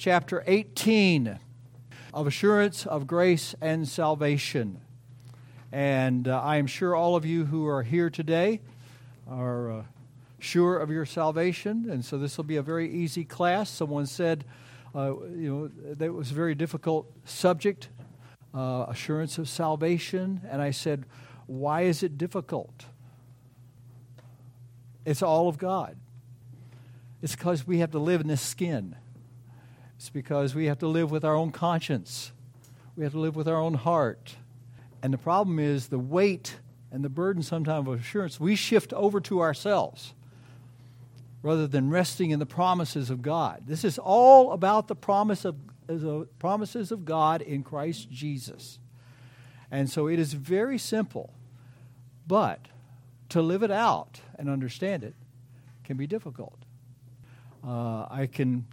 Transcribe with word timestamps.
chapter 0.00 0.42
18 0.46 1.38
of 2.14 2.26
Assurance 2.26 2.86
of 2.86 3.06
Grace 3.06 3.54
and 3.60 3.86
Salvation. 3.86 4.80
And 5.70 6.26
uh, 6.26 6.40
I 6.40 6.56
am 6.56 6.66
sure 6.66 6.96
all 6.96 7.16
of 7.16 7.26
you 7.26 7.44
who 7.44 7.66
are 7.66 7.82
here 7.82 8.08
today 8.08 8.62
are 9.28 9.70
uh, 9.70 9.82
sure 10.38 10.78
of 10.78 10.88
your 10.88 11.04
salvation. 11.04 11.90
And 11.90 12.02
so 12.02 12.16
this 12.16 12.38
will 12.38 12.44
be 12.44 12.56
a 12.56 12.62
very 12.62 12.90
easy 12.90 13.24
class. 13.24 13.68
Someone 13.68 14.06
said, 14.06 14.46
uh, 14.94 15.12
you 15.36 15.70
know, 15.84 15.94
that 15.96 16.14
was 16.14 16.30
a 16.30 16.34
very 16.34 16.54
difficult 16.54 17.12
subject, 17.26 17.90
uh, 18.54 18.86
assurance 18.88 19.36
of 19.36 19.50
salvation. 19.50 20.40
And 20.50 20.62
I 20.62 20.70
said, 20.70 21.04
why 21.46 21.82
is 21.82 22.02
it 22.02 22.16
difficult? 22.16 22.86
It's 25.04 25.20
all 25.20 25.46
of 25.46 25.58
God. 25.58 25.98
It's 27.20 27.36
because 27.36 27.66
we 27.66 27.80
have 27.80 27.90
to 27.90 27.98
live 27.98 28.22
in 28.22 28.28
this 28.28 28.40
skin. 28.40 28.96
It's 30.00 30.08
because 30.08 30.54
we 30.54 30.64
have 30.64 30.78
to 30.78 30.86
live 30.86 31.10
with 31.10 31.26
our 31.26 31.34
own 31.34 31.50
conscience. 31.52 32.32
We 32.96 33.04
have 33.04 33.12
to 33.12 33.20
live 33.20 33.36
with 33.36 33.46
our 33.46 33.58
own 33.58 33.74
heart. 33.74 34.34
And 35.02 35.12
the 35.12 35.18
problem 35.18 35.58
is 35.58 35.88
the 35.88 35.98
weight 35.98 36.56
and 36.90 37.04
the 37.04 37.10
burden 37.10 37.42
sometimes 37.42 37.86
of 37.86 38.00
assurance, 38.00 38.40
we 38.40 38.56
shift 38.56 38.94
over 38.94 39.20
to 39.20 39.42
ourselves 39.42 40.14
rather 41.42 41.66
than 41.66 41.90
resting 41.90 42.30
in 42.30 42.38
the 42.38 42.46
promises 42.46 43.10
of 43.10 43.20
God. 43.20 43.64
This 43.66 43.84
is 43.84 43.98
all 43.98 44.52
about 44.52 44.88
the 44.88 44.96
promise 44.96 45.44
of, 45.44 45.56
the 45.86 46.26
promises 46.38 46.90
of 46.90 47.04
God 47.04 47.42
in 47.42 47.62
Christ 47.62 48.10
Jesus. 48.10 48.78
And 49.70 49.90
so 49.90 50.06
it 50.06 50.18
is 50.18 50.32
very 50.32 50.78
simple, 50.78 51.34
but 52.26 52.68
to 53.28 53.42
live 53.42 53.62
it 53.62 53.70
out 53.70 54.22
and 54.38 54.48
understand 54.48 55.04
it 55.04 55.14
can 55.84 55.98
be 55.98 56.06
difficult. 56.06 56.56
Uh, 57.62 58.06
I 58.10 58.26
can 58.32 58.64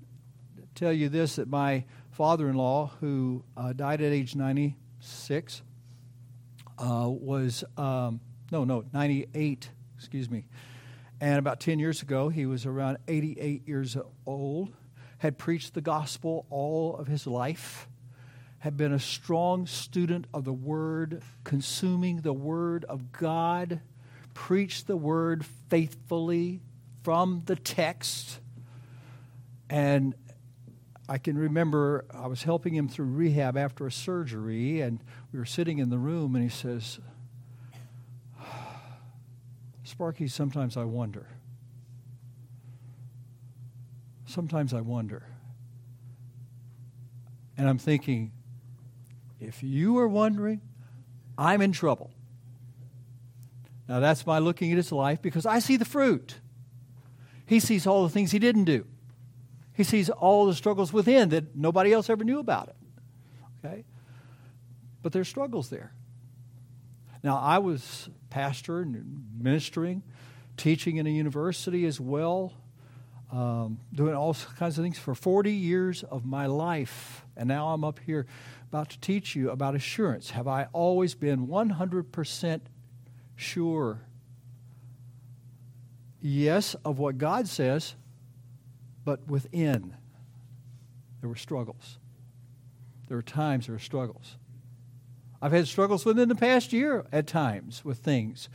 tell 0.78 0.94
you 0.94 1.10
this 1.10 1.38
that 1.38 1.50
my 1.50 1.84
father 2.12 2.48
in 2.50 2.56
law, 2.56 2.92
who 3.00 3.44
uh, 3.58 3.74
died 3.74 4.00
at 4.00 4.12
age 4.14 4.36
96, 4.36 5.64
uh, 6.78 7.08
was, 7.10 7.64
um, 7.78 8.20
no, 8.52 8.64
no, 8.64 8.86
98, 8.94 9.70
excuse 9.98 10.30
me. 10.30 10.46
And 11.20 11.40
about 11.40 11.60
10 11.60 11.80
years 11.80 12.04
ago, 12.04 12.30
he 12.30 12.46
was 12.46 12.68
around 12.68 13.00
88 13.08 13.68
years 13.68 13.98
old, 14.28 14.72
had 15.18 15.40
preached 15.40 15.74
the 15.74 15.82
gospel 15.82 16.46
all 16.52 16.96
of 16.96 17.08
his 17.08 17.26
life, 17.26 17.90
had 18.60 18.78
been 18.78 18.94
a 18.94 19.00
strong 19.00 19.66
student 19.66 20.26
of 20.32 20.44
the 20.46 20.54
Word, 20.54 21.24
consuming 21.44 22.22
the 22.22 22.34
Word 22.34 22.86
of 22.86 23.12
God, 23.12 23.82
preached 24.36 24.86
the 24.86 24.98
Word 24.98 25.44
faithfully 25.70 26.62
from 27.02 27.42
the 27.48 27.56
text. 27.56 28.42
And 29.72 30.14
I 31.10 31.18
can 31.18 31.38
remember 31.38 32.06
I 32.12 32.28
was 32.28 32.44
helping 32.44 32.76
him 32.76 32.90
through 32.90 33.06
rehab 33.06 33.56
after 33.56 33.88
a 33.88 33.92
surgery, 33.92 34.82
and 34.82 35.00
we 35.32 35.40
were 35.40 35.46
sitting 35.46 35.78
in 35.78 35.90
the 35.90 35.98
room, 35.98 36.36
and 36.36 36.44
he 36.44 36.50
says, 36.50 37.00
Sparky, 39.84 40.28
sometimes 40.28 40.76
I 40.76 40.84
wonder. 40.84 41.28
Sometimes 44.26 44.74
I 44.74 44.82
wonder. 44.82 45.24
And 47.58 47.70
I'm 47.70 47.78
thinking, 47.78 48.34
if 49.40 49.64
you 49.64 49.98
are 49.98 50.08
wondering, 50.08 50.62
I'm 51.38 51.62
in 51.62 51.72
trouble. 51.72 52.12
Now, 53.88 54.02
that's 54.02 54.26
my 54.26 54.40
looking 54.40 54.72
at 54.72 54.78
his 54.78 54.92
life 54.92 55.22
because 55.22 55.46
I 55.46 55.60
see 55.60 55.78
the 55.78 55.86
fruit. 55.86 56.36
He 57.46 57.62
sees 57.62 57.88
all 57.88 58.04
the 58.04 58.10
things 58.10 58.32
he 58.32 58.40
didn't 58.40 58.66
do. 58.66 58.86
He 59.78 59.84
sees 59.84 60.10
all 60.10 60.48
the 60.48 60.56
struggles 60.56 60.92
within 60.92 61.30
that 61.30 61.56
nobody 61.56 61.94
else 61.94 62.10
ever 62.10 62.24
knew 62.24 62.40
about 62.40 62.70
it. 62.70 62.76
Okay? 63.64 63.86
But 65.04 65.12
there's 65.12 65.28
struggles 65.28 65.70
there. 65.70 65.94
Now, 67.22 67.38
I 67.38 67.60
was 67.60 68.10
pastor 68.32 68.82
and 68.82 69.28
ministering, 69.40 70.02
teaching 70.58 70.98
in 70.98 71.06
a 71.06 71.12
university 71.12 71.86
as 71.86 72.00
well, 72.00 72.54
um, 73.32 73.80
doing 73.94 74.16
all 74.16 74.36
kinds 74.58 74.80
of 74.80 74.84
things 74.84 74.98
for 74.98 75.14
40 75.14 75.52
years 75.54 76.02
of 76.02 76.26
my 76.26 76.48
life. 76.48 77.24
And 77.36 77.48
now 77.48 77.68
I'm 77.68 77.84
up 77.84 78.00
here 78.00 78.26
about 78.70 78.90
to 78.90 79.00
teach 79.00 79.36
you 79.36 79.52
about 79.52 79.76
assurance. 79.76 80.32
Have 80.32 80.48
I 80.48 80.70
always 80.74 81.14
been 81.14 81.48
100% 81.48 82.62
sure? 83.36 84.02
Yes, 86.20 86.76
of 86.84 86.98
what 86.98 87.20
God 87.20 87.48
says, 87.48 87.94
but 89.08 89.26
within, 89.26 89.96
there 91.22 91.30
were 91.30 91.38
struggles. 91.38 91.98
There 93.08 93.16
were 93.16 93.24
times 93.24 93.68
there 93.68 93.76
were 93.76 93.80
struggles. 93.80 94.36
I've 95.42 95.54
had 95.54 95.66
struggles 95.66 96.04
within 96.04 96.28
the 96.28 96.36
past 96.36 96.74
year 96.74 97.06
at 97.14 97.26
times 97.26 97.86
with 97.86 98.00
things 98.00 98.50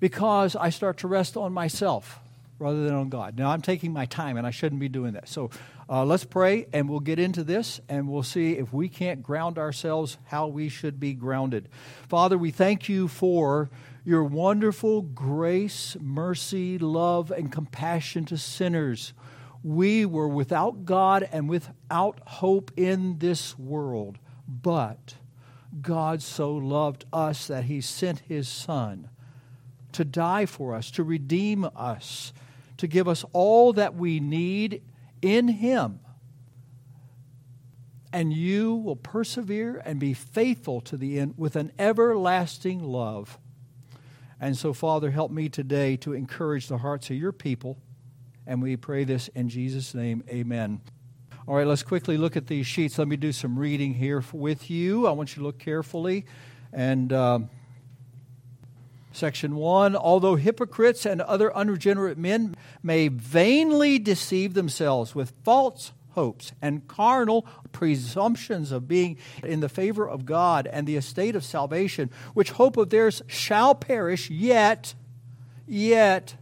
because 0.00 0.56
I 0.56 0.70
start 0.70 0.98
to 0.98 1.06
rest 1.06 1.36
on 1.36 1.52
myself 1.52 2.18
rather 2.58 2.82
than 2.82 2.92
on 2.92 3.08
God. 3.08 3.38
Now, 3.38 3.50
I'm 3.50 3.62
taking 3.62 3.92
my 3.92 4.04
time 4.06 4.36
and 4.36 4.44
I 4.44 4.50
shouldn't 4.50 4.80
be 4.80 4.88
doing 4.88 5.12
that. 5.12 5.28
So 5.28 5.50
uh, 5.88 6.04
let's 6.04 6.24
pray 6.24 6.66
and 6.72 6.88
we'll 6.88 6.98
get 6.98 7.20
into 7.20 7.44
this 7.44 7.80
and 7.88 8.08
we'll 8.08 8.24
see 8.24 8.54
if 8.54 8.72
we 8.72 8.88
can't 8.88 9.22
ground 9.22 9.58
ourselves 9.58 10.18
how 10.24 10.48
we 10.48 10.68
should 10.68 10.98
be 10.98 11.14
grounded. 11.14 11.68
Father, 12.08 12.36
we 12.36 12.50
thank 12.50 12.88
you 12.88 13.06
for 13.06 13.70
your 14.04 14.24
wonderful 14.24 15.02
grace, 15.02 15.96
mercy, 16.00 16.78
love, 16.78 17.30
and 17.30 17.52
compassion 17.52 18.24
to 18.24 18.36
sinners 18.36 19.12
we 19.64 20.04
were 20.04 20.28
without 20.28 20.84
God 20.84 21.26
and 21.32 21.48
without 21.48 22.20
hope 22.26 22.70
in 22.76 23.18
this 23.18 23.58
world. 23.58 24.18
But 24.46 25.14
God 25.80 26.20
so 26.22 26.54
loved 26.54 27.06
us 27.12 27.46
that 27.46 27.64
he 27.64 27.80
sent 27.80 28.20
his 28.20 28.46
Son 28.46 29.08
to 29.92 30.04
die 30.04 30.44
for 30.44 30.74
us, 30.74 30.90
to 30.92 31.02
redeem 31.02 31.64
us, 31.74 32.34
to 32.76 32.86
give 32.86 33.08
us 33.08 33.24
all 33.32 33.72
that 33.72 33.94
we 33.94 34.20
need 34.20 34.82
in 35.22 35.48
him. 35.48 36.00
And 38.12 38.32
you 38.32 38.74
will 38.74 38.96
persevere 38.96 39.82
and 39.84 39.98
be 39.98 40.12
faithful 40.12 40.82
to 40.82 40.96
the 40.98 41.18
end 41.18 41.34
with 41.38 41.56
an 41.56 41.72
everlasting 41.78 42.84
love. 42.84 43.38
And 44.38 44.58
so, 44.58 44.74
Father, 44.74 45.10
help 45.10 45.30
me 45.30 45.48
today 45.48 45.96
to 45.98 46.12
encourage 46.12 46.68
the 46.68 46.78
hearts 46.78 47.08
of 47.08 47.16
your 47.16 47.32
people 47.32 47.78
and 48.46 48.62
we 48.62 48.76
pray 48.76 49.04
this 49.04 49.28
in 49.28 49.48
Jesus' 49.48 49.94
name. 49.94 50.24
Amen. 50.28 50.80
All 51.46 51.56
right, 51.56 51.66
let's 51.66 51.82
quickly 51.82 52.16
look 52.16 52.36
at 52.36 52.46
these 52.46 52.66
sheets. 52.66 52.98
Let 52.98 53.08
me 53.08 53.16
do 53.16 53.32
some 53.32 53.58
reading 53.58 53.94
here 53.94 54.24
with 54.32 54.70
you. 54.70 55.06
I 55.06 55.10
want 55.10 55.36
you 55.36 55.40
to 55.40 55.46
look 55.46 55.58
carefully. 55.58 56.24
And 56.72 57.12
um, 57.12 57.50
section 59.12 59.54
one 59.54 59.94
although 59.94 60.36
hypocrites 60.36 61.06
and 61.06 61.20
other 61.20 61.54
unregenerate 61.54 62.18
men 62.18 62.56
may 62.82 63.08
vainly 63.08 63.98
deceive 63.98 64.54
themselves 64.54 65.14
with 65.14 65.32
false 65.44 65.92
hopes 66.14 66.52
and 66.62 66.86
carnal 66.88 67.46
presumptions 67.72 68.72
of 68.72 68.88
being 68.88 69.18
in 69.42 69.60
the 69.60 69.68
favor 69.68 70.08
of 70.08 70.24
God 70.24 70.66
and 70.66 70.86
the 70.86 70.96
estate 70.96 71.36
of 71.36 71.44
salvation, 71.44 72.10
which 72.32 72.52
hope 72.52 72.76
of 72.76 72.90
theirs 72.90 73.22
shall 73.26 73.74
perish, 73.74 74.30
yet, 74.30 74.94
yet, 75.66 76.36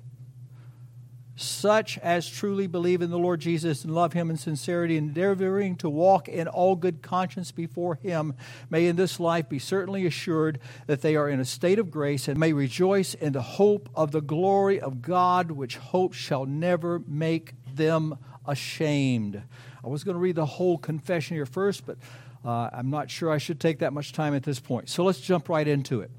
such 1.43 1.99
as 1.99 2.29
truly 2.29 2.67
believe 2.67 3.03
in 3.03 3.11
the 3.11 3.19
Lord 3.19 3.41
Jesus 3.41 3.85
and 3.85 3.95
love 3.95 4.13
him 4.13 4.31
in 4.31 4.37
sincerity, 4.37 4.97
endeavoring 4.97 5.77
to 5.77 5.89
walk 5.89 6.29
in 6.29 6.49
all 6.49 6.77
good 6.77 7.03
conscience 7.03 7.53
before 7.53 7.97
him, 7.97 8.35
may 8.71 8.87
in 8.87 8.97
this 8.97 9.21
life 9.21 9.49
be 9.49 9.59
certainly 9.59 10.07
assured 10.07 10.59
that 10.87 11.03
they 11.03 11.17
are 11.17 11.29
in 11.29 11.41
a 11.41 11.45
state 11.45 11.79
of 11.79 11.91
grace 11.91 12.29
and 12.29 12.39
may 12.39 12.53
rejoice 12.53 13.15
in 13.15 13.33
the 13.33 13.43
hope 13.43 13.89
of 13.95 14.13
the 14.13 14.21
glory 14.21 14.81
of 14.81 15.03
God, 15.03 15.51
which 15.51 15.77
hope 15.77 16.13
shall 16.13 16.47
never 16.47 17.01
make 17.07 17.55
them 17.75 18.19
ashamed. 18.47 19.43
I 19.85 19.89
was 19.89 20.05
going 20.05 20.15
to 20.15 20.21
read 20.21 20.37
the 20.37 20.47
whole 20.47 20.79
confession 20.79 21.37
here 21.37 21.47
first, 21.47 21.85
but 21.87 21.99
uh, 22.45 22.71
I'm 22.73 22.91
not 22.91 23.11
sure 23.11 23.31
I 23.31 23.39
should 23.39 23.61
take 23.61 23.81
that 23.81 23.93
much 23.93 24.13
time 24.13 24.35
at 24.35 24.43
this 24.43 24.61
point. 24.61 24.89
So 24.89 25.05
let's 25.05 25.21
jump 25.21 25.49
right 25.49 25.67
into 25.67 26.01
it. 26.01 26.11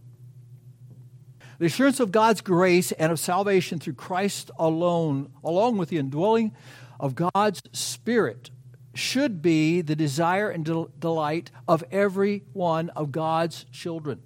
The 1.63 1.67
assurance 1.67 2.01
of 2.01 2.11
God's 2.11 2.41
grace 2.41 2.91
and 2.91 3.09
of 3.09 3.21
salvation 3.21 3.79
through 3.79 3.93
Christ 3.93 4.51
alone, 4.59 5.31
along 5.45 5.77
with 5.77 5.87
the 5.87 5.97
indwelling 5.97 6.53
of 6.99 7.15
God's 7.15 7.61
Spirit, 7.71 8.51
should 8.93 9.41
be 9.41 9.79
the 9.79 9.95
desire 9.95 10.49
and 10.49 10.65
delight 10.99 11.51
of 11.65 11.81
every 11.89 12.43
one 12.51 12.89
of 12.89 13.13
God's 13.13 13.63
children. 13.71 14.21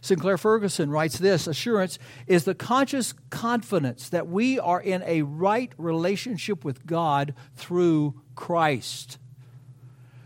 Sinclair 0.00 0.38
Ferguson 0.38 0.88
writes 0.88 1.18
this 1.18 1.46
Assurance 1.46 1.98
is 2.26 2.44
the 2.44 2.54
conscious 2.54 3.12
confidence 3.28 4.08
that 4.08 4.28
we 4.28 4.58
are 4.58 4.80
in 4.80 5.02
a 5.02 5.20
right 5.20 5.72
relationship 5.76 6.64
with 6.64 6.86
God 6.86 7.34
through 7.54 8.14
Christ. 8.34 9.18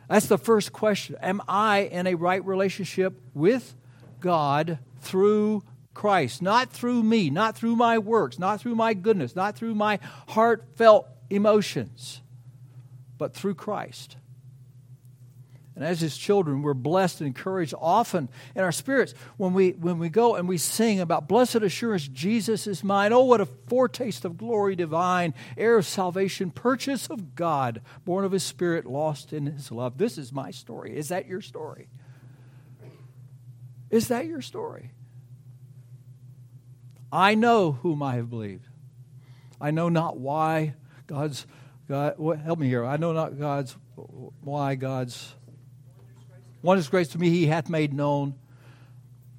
That's 0.09 0.27
the 0.27 0.39
first 0.39 0.73
question. 0.73 1.17
Am 1.21 1.43
I 1.49 1.81
in 1.81 2.07
a 2.07 2.15
right 2.15 2.47
relationship 2.47 3.21
with 3.35 3.75
God 4.21 4.79
through 5.01 5.65
Christ, 5.97 6.43
not 6.43 6.71
through 6.71 7.03
me, 7.03 7.31
not 7.31 7.57
through 7.57 7.75
my 7.75 7.97
works, 7.97 8.39
not 8.39 8.61
through 8.61 8.75
my 8.75 8.93
goodness, 8.93 9.35
not 9.35 9.57
through 9.57 9.75
my 9.75 9.99
heartfelt 10.29 11.09
emotions, 11.31 12.21
but 13.17 13.33
through 13.33 13.55
Christ. 13.55 14.19
And 15.75 15.83
as 15.83 16.03
his 16.03 16.15
children, 16.19 16.61
we're 16.61 16.75
blessed 16.75 17.23
and 17.23 17.29
encouraged 17.29 17.73
often 17.79 18.29
in 18.55 18.63
our 18.63 18.73
spirits 18.73 19.15
when 19.39 19.55
we, 19.55 19.71
when 19.71 19.99
we 19.99 20.11
go 20.11 20.35
and 20.35 20.47
we 20.47 20.59
sing 20.59 21.01
about 21.01 21.29
blessed 21.29 21.57
assurance, 21.57 22.07
Jesus 22.09 22.67
is 22.67 22.85
mine. 22.85 23.15
Oh, 23.15 23.25
what 23.25 23.41
a 23.41 23.47
foretaste 23.47 24.27
of 24.27 24.37
glory 24.37 24.77
divine, 24.77 25.33
heir 25.57 25.79
of 25.79 25.87
salvation, 25.87 26.51
purchase 26.51 27.07
of 27.07 27.35
God, 27.35 27.81
born 28.05 28.27
of 28.27 28.33
his 28.33 28.43
spirit, 28.43 28.85
lost 28.85 29.33
in 29.33 29.47
his 29.47 29.73
love. 29.73 29.97
This 29.97 30.19
is 30.19 30.31
my 30.31 30.51
story. 30.51 30.95
Is 30.95 31.09
that 31.09 31.27
your 31.27 31.41
story? 31.41 31.89
Is 33.89 34.09
that 34.09 34.27
your 34.27 34.43
story? 34.43 34.91
I 37.17 37.35
know 37.35 37.73
whom 37.73 38.03
I 38.03 38.17
have 38.17 38.29
believed. 38.29 38.67
I 39.59 39.71
know 39.71 39.89
not 39.89 40.19
why 40.19 40.75
God's 41.07 41.47
God 41.89 42.17
help 42.45 42.59
me 42.59 42.69
here. 42.69 42.85
I 42.85 42.99
know 42.99 43.15
not 43.15 43.39
God's 43.39 43.75
why 44.43 44.75
God's 44.75 45.33
wondrous 46.61 46.89
grace 46.89 47.09
to 47.09 47.19
me 47.19 47.31
he 47.31 47.47
hath 47.47 47.71
made 47.71 47.95
known. 47.95 48.35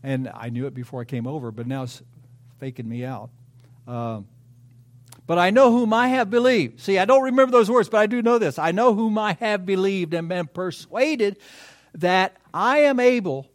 And 0.01 0.27
I 0.33 0.49
knew 0.49 0.65
it 0.65 0.73
before 0.73 1.01
I 1.01 1.05
came 1.05 1.27
over, 1.27 1.51
but 1.51 1.67
now 1.67 1.83
it's 1.83 2.01
faking 2.59 2.89
me 2.89 3.05
out. 3.05 3.29
Uh, 3.87 4.21
but 5.27 5.37
I 5.37 5.51
know 5.51 5.71
whom 5.71 5.93
I 5.93 6.07
have 6.07 6.31
believed. 6.31 6.79
See, 6.79 6.97
I 6.97 7.05
don't 7.05 7.25
remember 7.25 7.51
those 7.51 7.69
words, 7.69 7.89
but 7.89 7.99
I 7.99 8.07
do 8.07 8.23
know 8.23 8.39
this. 8.39 8.57
I 8.57 8.71
know 8.71 8.95
whom 8.95 9.19
I 9.19 9.33
have 9.33 9.67
believed 9.67 10.15
and 10.15 10.27
been 10.27 10.47
persuaded 10.47 11.37
that 11.93 12.37
I 12.51 12.79
am 12.79 12.99
able, 12.99 13.51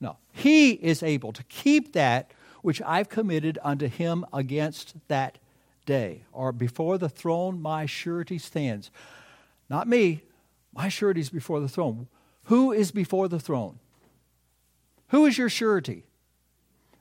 no, 0.00 0.16
he 0.32 0.72
is 0.72 1.04
able 1.04 1.32
to 1.34 1.44
keep 1.44 1.92
that 1.92 2.32
which 2.62 2.82
I've 2.82 3.08
committed 3.08 3.58
unto 3.62 3.88
him 3.88 4.24
against 4.32 4.94
that 5.08 5.38
day, 5.86 6.22
or 6.32 6.52
before 6.52 6.98
the 6.98 7.08
throne 7.08 7.60
my 7.60 7.86
surety 7.86 8.38
stands. 8.38 8.90
Not 9.68 9.88
me, 9.88 10.22
my 10.74 10.88
surety 10.88 11.20
is 11.20 11.30
before 11.30 11.60
the 11.60 11.68
throne. 11.68 12.08
Who 12.44 12.72
is 12.72 12.90
before 12.90 13.28
the 13.28 13.40
throne? 13.40 13.78
Who 15.08 15.26
is 15.26 15.38
your 15.38 15.48
surety? 15.48 16.04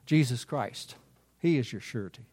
Jesus 0.05 0.43
Christ. 0.43 0.95
He 1.39 1.57
is 1.57 1.71
your 1.71 1.81
surety. 1.81 2.23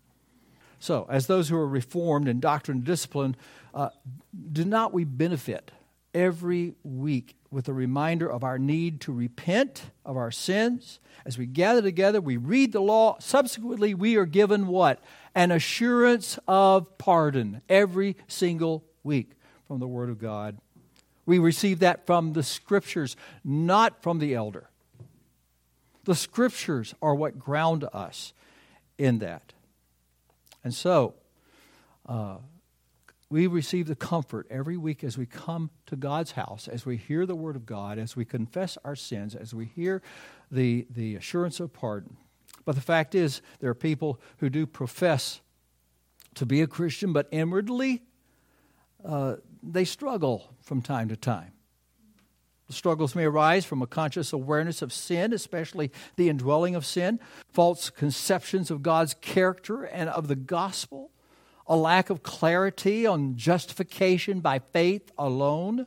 So, 0.78 1.06
as 1.08 1.26
those 1.26 1.49
who 1.49 1.56
are 1.56 1.69
reformed 1.69 2.28
in 2.28 2.40
doctrine 2.40 2.78
and 2.78 2.87
discipline, 2.87 3.37
uh, 3.75 3.90
do 4.52 4.64
not 4.64 4.93
we 4.93 5.05
benefit 5.05 5.70
every 6.16 6.74
week 6.82 7.36
with 7.50 7.68
a 7.68 7.72
reminder 7.72 8.28
of 8.28 8.42
our 8.42 8.58
need 8.58 9.02
to 9.02 9.12
repent 9.12 9.90
of 10.04 10.16
our 10.16 10.30
sins. 10.30 10.98
As 11.26 11.36
we 11.36 11.44
gather 11.44 11.82
together, 11.82 12.20
we 12.20 12.38
read 12.38 12.72
the 12.72 12.80
law. 12.80 13.16
Subsequently, 13.20 13.92
we 13.92 14.16
are 14.16 14.24
given 14.24 14.66
what? 14.66 14.98
An 15.34 15.50
assurance 15.52 16.38
of 16.48 16.96
pardon 16.96 17.60
every 17.68 18.16
single 18.26 18.82
week 19.04 19.32
from 19.68 19.78
the 19.78 19.86
Word 19.86 20.08
of 20.08 20.18
God. 20.18 20.56
We 21.26 21.38
receive 21.38 21.80
that 21.80 22.06
from 22.06 22.32
the 22.32 22.42
Scriptures, 22.42 23.14
not 23.44 24.02
from 24.02 24.18
the 24.18 24.34
elder. 24.34 24.70
The 26.04 26.14
Scriptures 26.14 26.94
are 27.02 27.14
what 27.14 27.38
ground 27.38 27.86
us 27.92 28.32
in 28.96 29.18
that. 29.18 29.52
And 30.64 30.72
so, 30.72 31.14
uh, 32.06 32.38
we 33.28 33.46
receive 33.46 33.88
the 33.88 33.96
comfort 33.96 34.46
every 34.50 34.76
week 34.76 35.02
as 35.02 35.19
we 35.19 35.26
come 35.26 35.70
to 35.87 35.96
God's 35.96 36.32
house, 36.32 36.69
as 36.69 36.87
we 36.87 36.96
hear 36.96 37.26
the 37.26 37.34
Word 37.34 37.56
of 37.56 37.67
God, 37.67 37.99
as 37.99 38.14
we 38.14 38.25
confess 38.25 38.78
our 38.84 38.94
sins, 38.94 39.34
as 39.34 39.52
we 39.52 39.64
hear 39.64 40.00
the, 40.50 40.87
the 40.90 41.17
assurance 41.17 41.58
of 41.58 41.73
pardon. 41.73 42.17
But 42.64 42.76
the 42.76 42.81
fact 42.81 43.14
is, 43.14 43.43
there 43.61 43.70
are 43.70 43.75
people 43.75 44.20
who 44.38 44.49
do 44.49 44.67
profess 44.67 45.40
to 46.34 46.46
be 46.46 46.62
a 46.62 46.67
Christian, 46.67 47.12
but 47.12 47.28
inwardly 47.32 48.02
uh, 49.05 49.37
they 49.62 49.84
struggle 49.84 50.55
from 50.61 50.82
time 50.82 51.08
to 51.08 51.17
time. 51.17 51.52
The 52.69 52.73
struggles 52.73 53.14
may 53.14 53.25
arise 53.25 53.64
from 53.64 53.82
a 53.82 53.87
conscious 53.87 54.32
awareness 54.32 54.82
of 54.82 54.93
sin, 54.93 55.32
especially 55.32 55.93
the 56.17 56.28
indwelling 56.28 56.75
of 56.75 56.84
sin, 56.84 57.20
false 57.49 57.90
conceptions 57.90 58.70
of 58.70 58.82
God's 58.82 59.14
character 59.14 59.84
and 59.84 60.08
of 60.08 60.26
the 60.26 60.37
gospel 60.37 61.11
a 61.66 61.76
lack 61.76 62.10
of 62.10 62.22
clarity 62.22 63.06
on 63.06 63.36
justification 63.36 64.40
by 64.40 64.58
faith 64.58 65.10
alone, 65.18 65.86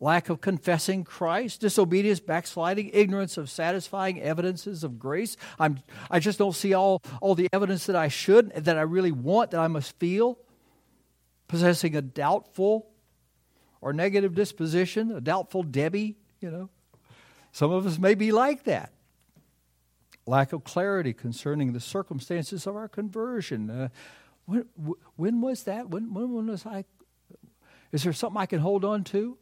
lack 0.00 0.28
of 0.28 0.40
confessing 0.40 1.04
Christ, 1.04 1.60
disobedience, 1.60 2.18
backsliding, 2.18 2.90
ignorance 2.92 3.36
of 3.36 3.48
satisfying 3.48 4.20
evidences 4.20 4.82
of 4.82 4.98
grace. 4.98 5.36
I'm, 5.58 5.78
I 6.10 6.18
just 6.18 6.38
don't 6.38 6.54
see 6.54 6.74
all, 6.74 7.00
all 7.20 7.36
the 7.36 7.48
evidence 7.52 7.86
that 7.86 7.94
I 7.94 8.08
should, 8.08 8.50
that 8.54 8.76
I 8.76 8.82
really 8.82 9.12
want, 9.12 9.52
that 9.52 9.60
I 9.60 9.68
must 9.68 9.98
feel. 9.98 10.38
Possessing 11.46 11.94
a 11.94 12.02
doubtful 12.02 12.88
or 13.80 13.92
negative 13.92 14.34
disposition, 14.34 15.12
a 15.12 15.20
doubtful 15.20 15.62
Debbie, 15.62 16.16
you 16.40 16.50
know. 16.50 16.70
Some 17.52 17.70
of 17.70 17.86
us 17.86 17.98
may 17.98 18.14
be 18.14 18.32
like 18.32 18.64
that. 18.64 18.92
Lack 20.26 20.52
of 20.52 20.64
clarity 20.64 21.12
concerning 21.12 21.72
the 21.72 21.80
circumstances 21.80 22.66
of 22.66 22.74
our 22.74 22.88
conversion. 22.88 23.68
Uh, 23.68 23.88
when, 24.46 24.66
when 25.16 25.40
was 25.40 25.64
that? 25.64 25.88
When, 25.88 26.12
when 26.12 26.46
was 26.46 26.66
I? 26.66 26.84
Is 27.92 28.02
there 28.02 28.12
something 28.12 28.40
I 28.40 28.46
can 28.46 28.60
hold 28.60 28.84
on 28.84 29.04
to? 29.04 29.36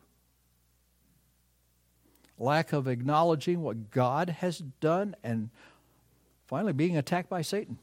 Lack 2.39 2.73
of 2.73 2.89
acknowledging 2.89 3.63
what 3.63 3.91
God 3.91 4.31
has 4.31 4.59
done, 4.59 5.15
and 5.23 5.51
finally 6.47 6.73
being 6.73 6.97
attacked 6.97 7.29
by 7.29 7.43
Satan. 7.43 7.79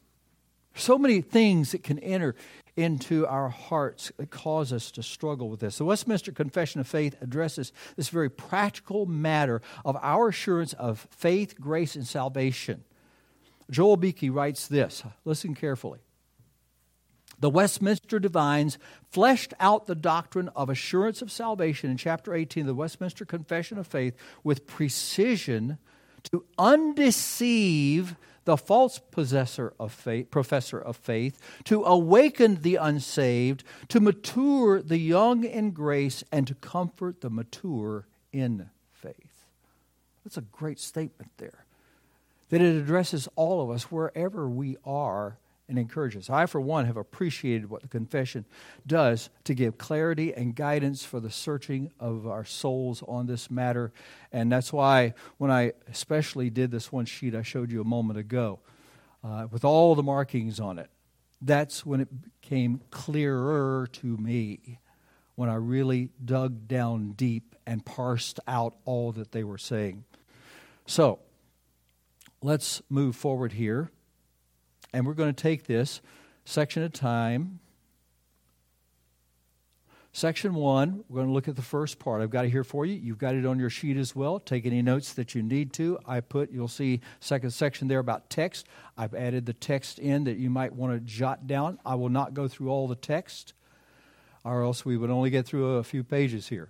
So 0.76 0.98
many 0.98 1.22
things 1.22 1.72
that 1.72 1.84
can 1.84 1.98
enter 2.00 2.36
into 2.76 3.26
our 3.26 3.50
hearts 3.50 4.12
that 4.18 4.30
cause 4.30 4.72
us 4.72 4.92
to 4.92 5.02
struggle 5.02 5.50
with 5.50 5.60
this. 5.60 5.80
The 5.80 5.86
Westminster 5.86 6.32
Confession 6.32 6.80
of 6.80 6.88
Faith 6.88 7.16
addresses 7.22 7.74
this 7.96 8.10
very 8.10 8.30
practical 8.30 9.08
matter 9.08 9.62
of 9.84 9.98
our 10.02 10.28
assurance 10.28 10.74
of 10.74 11.08
faith, 11.10 11.60
grace, 11.60 11.96
and 11.96 12.06
salvation. 12.06 12.84
Joel 13.72 13.98
Beeke 13.98 14.30
writes 14.32 14.68
this. 14.68 15.04
Listen 15.26 15.56
carefully. 15.56 16.00
The 17.40 17.50
Westminster 17.50 18.20
Divines 18.20 18.78
fleshed 19.12 19.54
out 19.60 19.86
the 19.86 19.96
doctrine 19.96 20.50
of 20.56 20.70
assurance 20.70 21.22
of 21.22 21.32
salvation 21.32 21.92
in 21.92 21.98
chapter 21.98 22.34
18 22.34 22.62
of 22.62 22.68
the 22.68 22.74
Westminster 22.74 23.26
Confession 23.26 23.78
of 23.78 23.86
Faith 23.86 24.16
with 24.44 24.66
precision 24.66 25.78
to 26.24 26.46
undeceive 26.58 28.16
the 28.46 28.58
false 28.58 29.00
possessor 29.12 29.74
of 29.78 29.92
faith, 29.92 30.32
professor 30.32 30.80
of 30.80 30.96
faith, 30.96 31.38
to 31.66 31.84
awaken 31.84 32.62
the 32.62 32.78
unsaved, 32.78 33.64
to 33.90 34.00
mature 34.00 34.82
the 34.82 34.98
young 34.98 35.44
in 35.44 35.72
grace, 35.72 36.24
and 36.32 36.48
to 36.48 36.56
comfort 36.56 37.20
the 37.20 37.30
mature 37.30 38.08
in 38.32 38.70
faith. 38.94 39.46
That's 40.24 40.38
a 40.38 40.42
great 40.42 40.80
statement 40.80 41.32
there. 41.38 41.66
That 42.50 42.62
it 42.62 42.76
addresses 42.76 43.28
all 43.36 43.62
of 43.62 43.70
us 43.70 43.92
wherever 43.92 44.48
we 44.48 44.78
are 44.86 45.38
and 45.70 45.78
encourage 45.78 46.16
us. 46.16 46.30
I, 46.30 46.46
for 46.46 46.62
one, 46.62 46.86
have 46.86 46.98
appreciated 46.98 47.70
what 47.70 47.82
the 47.82 47.88
confession 47.88 48.46
does 48.86 49.30
to 49.44 49.54
give 49.54 49.78
clarity 49.78 50.34
and 50.34 50.56
guidance 50.56 51.04
for 51.04 51.20
the 51.20 51.30
searching 51.30 51.92
of 52.00 52.26
our 52.26 52.46
souls 52.46 53.04
on 53.08 53.28
this 53.28 53.52
matter. 53.52 53.92
And 54.32 54.52
that's 54.52 54.72
why, 54.72 55.14
when 55.38 55.52
I 55.52 55.74
especially 55.90 56.50
did 56.50 56.72
this 56.72 56.92
one 56.92 57.06
sheet 57.06 57.36
I 57.36 57.42
showed 57.42 57.72
you 57.72 57.82
a 57.82 57.86
moment 57.86 58.20
ago, 58.20 58.60
uh, 59.24 59.48
with 59.52 59.66
all 59.66 59.96
the 59.96 60.04
markings 60.04 60.60
on 60.60 60.80
it, 60.80 60.90
that's 61.42 61.86
when 61.86 62.00
it 62.00 62.10
became 62.42 62.82
clearer 62.90 63.88
to 63.94 64.18
me 64.18 64.80
when 65.36 65.50
I 65.50 65.56
really 65.56 66.10
dug 66.24 66.68
down 66.68 67.12
deep 67.12 67.56
and 67.68 67.86
parsed 67.86 68.40
out 68.48 68.76
all 68.86 69.12
that 69.12 69.32
they 69.34 69.44
were 69.44 69.58
saying. 69.58 70.06
So, 70.88 71.20
let's 72.42 72.82
move 72.90 73.16
forward 73.16 73.52
here. 73.54 73.92
And 74.94 75.06
we're 75.06 75.14
going 75.14 75.34
to 75.34 75.42
take 75.42 75.66
this 75.66 76.02
section 76.46 76.84
a 76.84 76.90
time. 76.90 77.60
Section 80.14 80.56
one, 80.56 81.04
we're 81.10 81.18
going 81.18 81.28
to 81.28 81.34
look 81.34 81.48
at 81.48 81.56
the 81.56 81.62
first 81.62 82.00
part. 82.00 82.24
I've 82.24 82.32
got 82.32 82.46
it 82.46 82.50
here 82.50 82.64
for 82.64 82.88
you. 82.88 82.96
You've 82.96 83.20
got 83.20 83.36
it 83.36 83.46
on 83.46 83.60
your 83.60 83.70
sheet 83.70 83.98
as 83.98 84.16
well. 84.16 84.40
Take 84.40 84.66
any 84.66 84.82
notes 84.82 85.14
that 85.14 85.36
you 85.36 85.44
need 85.44 85.74
to. 85.74 86.00
I 86.08 86.22
put, 86.22 86.52
you'll 86.52 86.68
see 86.68 87.02
second 87.20 87.52
section 87.52 87.88
there 87.88 88.00
about 88.00 88.30
text. 88.30 88.66
I've 88.98 89.14
added 89.14 89.46
the 89.46 89.54
text 89.54 90.00
in 90.00 90.24
that 90.24 90.38
you 90.38 90.50
might 90.50 90.74
want 90.74 90.94
to 90.94 91.00
jot 91.00 91.46
down. 91.46 91.78
I 91.86 91.94
will 91.94 92.10
not 92.10 92.34
go 92.34 92.48
through 92.48 92.70
all 92.70 92.88
the 92.88 92.96
text, 92.96 93.54
or 94.44 94.64
else 94.64 94.84
we 94.84 94.98
would 94.98 95.12
only 95.12 95.30
get 95.30 95.46
through 95.46 95.76
a 95.76 95.84
few 95.84 96.04
pages 96.04 96.48
here. 96.48 96.70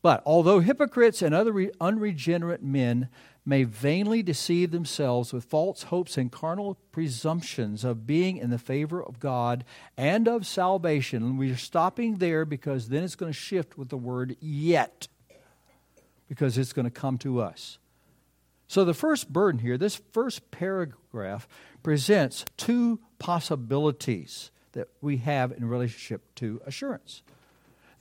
But 0.00 0.22
although 0.24 0.60
hypocrites 0.60 1.20
and 1.20 1.34
other 1.34 1.70
unregenerate 1.80 2.62
men 2.62 3.08
may 3.44 3.64
vainly 3.64 4.22
deceive 4.22 4.70
themselves 4.70 5.32
with 5.32 5.44
false 5.44 5.84
hopes 5.84 6.16
and 6.16 6.30
carnal 6.30 6.78
presumptions 6.92 7.82
of 7.84 8.06
being 8.06 8.36
in 8.36 8.50
the 8.50 8.58
favor 8.58 9.02
of 9.02 9.18
God 9.18 9.64
and 9.96 10.28
of 10.28 10.46
salvation. 10.46 11.22
And 11.22 11.38
we're 11.38 11.56
stopping 11.56 12.18
there 12.18 12.44
because 12.44 12.88
then 12.88 13.02
it's 13.02 13.16
going 13.16 13.32
to 13.32 13.38
shift 13.38 13.76
with 13.76 13.88
the 13.88 13.96
word 13.96 14.36
yet, 14.40 15.08
because 16.28 16.56
it's 16.56 16.72
going 16.72 16.84
to 16.84 16.90
come 16.90 17.18
to 17.18 17.40
us. 17.40 17.78
So, 18.68 18.84
the 18.84 18.94
first 18.94 19.30
burden 19.30 19.60
here, 19.60 19.76
this 19.76 20.00
first 20.12 20.50
paragraph, 20.50 21.46
presents 21.82 22.44
two 22.56 23.00
possibilities 23.18 24.50
that 24.72 24.88
we 25.02 25.18
have 25.18 25.52
in 25.52 25.68
relationship 25.68 26.34
to 26.36 26.62
assurance. 26.64 27.22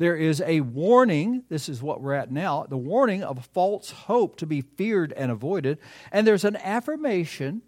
There 0.02 0.16
is 0.16 0.42
a 0.42 0.62
warning, 0.62 1.44
this 1.48 1.70
is 1.70 1.84
what 1.84 2.02
we're 2.02 2.16
at 2.16 2.32
now, 2.32 2.66
the 2.68 2.76
warning 2.76 3.24
of 3.24 3.46
false 3.54 3.92
hope 3.92 4.36
to 4.38 4.48
be 4.48 4.62
feared 4.62 5.14
and 5.14 5.32
avoided. 5.32 5.78
And 6.12 6.26
there's 6.26 6.44
an 6.44 6.56
affirmation 6.56 7.62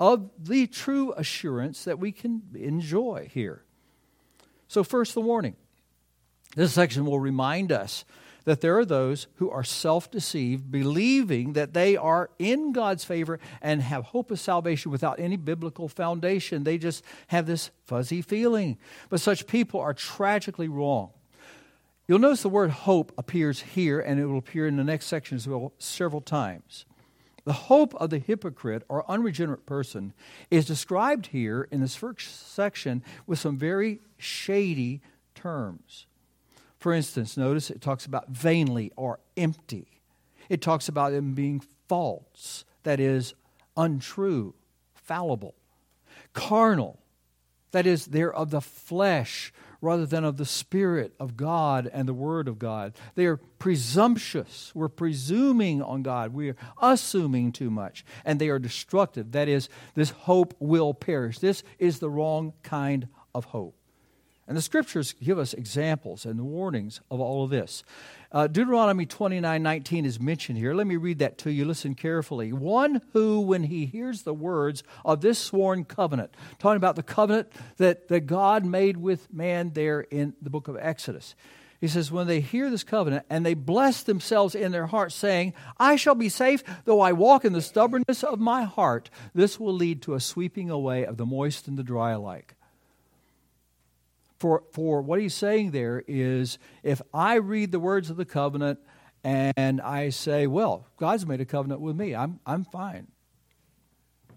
of 0.00 0.30
the 0.38 0.66
true 0.66 1.12
assurance 1.12 1.84
that 1.84 1.98
we 1.98 2.10
can 2.10 2.40
enjoy 2.54 3.28
here. 3.30 3.64
So, 4.66 4.82
first, 4.82 5.12
the 5.12 5.20
warning. 5.20 5.56
This 6.56 6.72
section 6.72 7.04
will 7.04 7.20
remind 7.20 7.70
us 7.70 8.06
that 8.44 8.62
there 8.62 8.78
are 8.78 8.86
those 8.86 9.26
who 9.34 9.50
are 9.50 9.62
self 9.62 10.10
deceived, 10.10 10.70
believing 10.70 11.52
that 11.52 11.74
they 11.74 11.98
are 11.98 12.30
in 12.38 12.72
God's 12.72 13.04
favor 13.04 13.38
and 13.60 13.82
have 13.82 14.04
hope 14.04 14.30
of 14.30 14.40
salvation 14.40 14.90
without 14.90 15.20
any 15.20 15.36
biblical 15.36 15.88
foundation. 15.88 16.64
They 16.64 16.78
just 16.78 17.04
have 17.26 17.44
this 17.44 17.70
fuzzy 17.84 18.22
feeling. 18.22 18.78
But 19.10 19.20
such 19.20 19.46
people 19.46 19.80
are 19.80 19.92
tragically 19.92 20.68
wrong. 20.68 21.10
You'll 22.06 22.18
notice 22.18 22.42
the 22.42 22.50
word 22.50 22.70
hope 22.70 23.12
appears 23.16 23.60
here, 23.60 23.98
and 23.98 24.20
it 24.20 24.26
will 24.26 24.38
appear 24.38 24.66
in 24.66 24.76
the 24.76 24.84
next 24.84 25.06
section 25.06 25.36
as 25.36 25.48
well 25.48 25.72
several 25.78 26.20
times. 26.20 26.84
The 27.44 27.52
hope 27.52 27.94
of 27.94 28.10
the 28.10 28.18
hypocrite 28.18 28.82
or 28.88 29.10
unregenerate 29.10 29.66
person 29.66 30.12
is 30.50 30.66
described 30.66 31.26
here 31.28 31.66
in 31.70 31.80
this 31.80 31.96
first 31.96 32.52
section 32.52 33.02
with 33.26 33.38
some 33.38 33.56
very 33.56 34.00
shady 34.18 35.00
terms. 35.34 36.06
For 36.78 36.92
instance, 36.92 37.36
notice 37.36 37.70
it 37.70 37.80
talks 37.80 38.04
about 38.04 38.28
vainly 38.28 38.92
or 38.96 39.20
empty. 39.36 40.02
It 40.50 40.60
talks 40.60 40.88
about 40.88 41.12
them 41.12 41.32
being 41.32 41.62
false, 41.88 42.64
that 42.82 43.00
is, 43.00 43.34
untrue, 43.76 44.54
fallible, 44.94 45.54
carnal, 46.34 46.98
that 47.72 47.86
is, 47.86 48.06
they're 48.06 48.32
of 48.32 48.50
the 48.50 48.60
flesh 48.60 49.52
rather 49.84 50.06
than 50.06 50.24
of 50.24 50.36
the 50.36 50.46
Spirit 50.46 51.14
of 51.20 51.36
God 51.36 51.88
and 51.92 52.08
the 52.08 52.14
Word 52.14 52.48
of 52.48 52.58
God. 52.58 52.94
They 53.14 53.26
are 53.26 53.36
presumptuous. 53.58 54.72
We're 54.74 54.88
presuming 54.88 55.82
on 55.82 56.02
God. 56.02 56.32
We're 56.32 56.56
assuming 56.80 57.52
too 57.52 57.70
much. 57.70 58.04
And 58.24 58.40
they 58.40 58.48
are 58.48 58.58
destructive. 58.58 59.32
That 59.32 59.48
is, 59.48 59.68
this 59.94 60.10
hope 60.10 60.54
will 60.58 60.94
perish. 60.94 61.38
This 61.38 61.62
is 61.78 61.98
the 61.98 62.10
wrong 62.10 62.54
kind 62.62 63.08
of 63.34 63.46
hope. 63.46 63.76
And 64.46 64.56
the 64.56 64.62
scriptures 64.62 65.14
give 65.14 65.38
us 65.38 65.54
examples 65.54 66.26
and 66.26 66.40
warnings 66.42 67.00
of 67.10 67.18
all 67.18 67.44
of 67.44 67.50
this. 67.50 67.82
Uh, 68.30 68.46
Deuteronomy 68.46 69.06
29 69.06 69.62
19 69.62 70.04
is 70.04 70.20
mentioned 70.20 70.58
here. 70.58 70.74
Let 70.74 70.86
me 70.86 70.96
read 70.96 71.20
that 71.20 71.38
to 71.38 71.50
you. 71.50 71.64
Listen 71.64 71.94
carefully. 71.94 72.52
One 72.52 73.00
who, 73.12 73.40
when 73.40 73.64
he 73.64 73.86
hears 73.86 74.22
the 74.22 74.34
words 74.34 74.82
of 75.04 75.22
this 75.22 75.38
sworn 75.38 75.84
covenant, 75.84 76.34
talking 76.58 76.76
about 76.76 76.96
the 76.96 77.02
covenant 77.02 77.50
that, 77.78 78.08
that 78.08 78.26
God 78.26 78.66
made 78.66 78.98
with 78.98 79.32
man 79.32 79.70
there 79.72 80.00
in 80.00 80.34
the 80.42 80.50
book 80.50 80.68
of 80.68 80.76
Exodus. 80.78 81.34
He 81.80 81.88
says, 81.88 82.10
when 82.10 82.26
they 82.26 82.40
hear 82.40 82.70
this 82.70 82.84
covenant 82.84 83.26
and 83.28 83.44
they 83.44 83.54
bless 83.54 84.02
themselves 84.02 84.54
in 84.54 84.72
their 84.72 84.86
hearts, 84.86 85.14
saying, 85.14 85.52
I 85.78 85.96
shall 85.96 86.14
be 86.14 86.30
safe, 86.30 86.64
though 86.84 87.00
I 87.00 87.12
walk 87.12 87.44
in 87.44 87.52
the 87.52 87.60
stubbornness 87.60 88.24
of 88.24 88.40
my 88.40 88.62
heart, 88.62 89.10
this 89.34 89.60
will 89.60 89.74
lead 89.74 90.00
to 90.02 90.14
a 90.14 90.20
sweeping 90.20 90.70
away 90.70 91.04
of 91.04 91.18
the 91.18 91.26
moist 91.26 91.68
and 91.68 91.76
the 91.76 91.82
dry 91.82 92.12
alike 92.12 92.54
for, 94.38 94.64
for 94.72 95.00
what 95.02 95.20
he's 95.20 95.34
saying 95.34 95.70
there 95.70 96.02
is 96.06 96.58
if 96.82 97.00
I 97.12 97.36
read 97.36 97.72
the 97.72 97.80
words 97.80 98.10
of 98.10 98.16
the 98.16 98.24
covenant 98.24 98.78
and 99.22 99.80
I 99.80 100.10
say, 100.10 100.46
well, 100.46 100.86
God's 100.96 101.26
made 101.26 101.40
a 101.40 101.46
covenant 101.46 101.80
with 101.80 101.96
me, 101.96 102.14
I'm, 102.14 102.40
I'm 102.46 102.64
fine. 102.64 103.08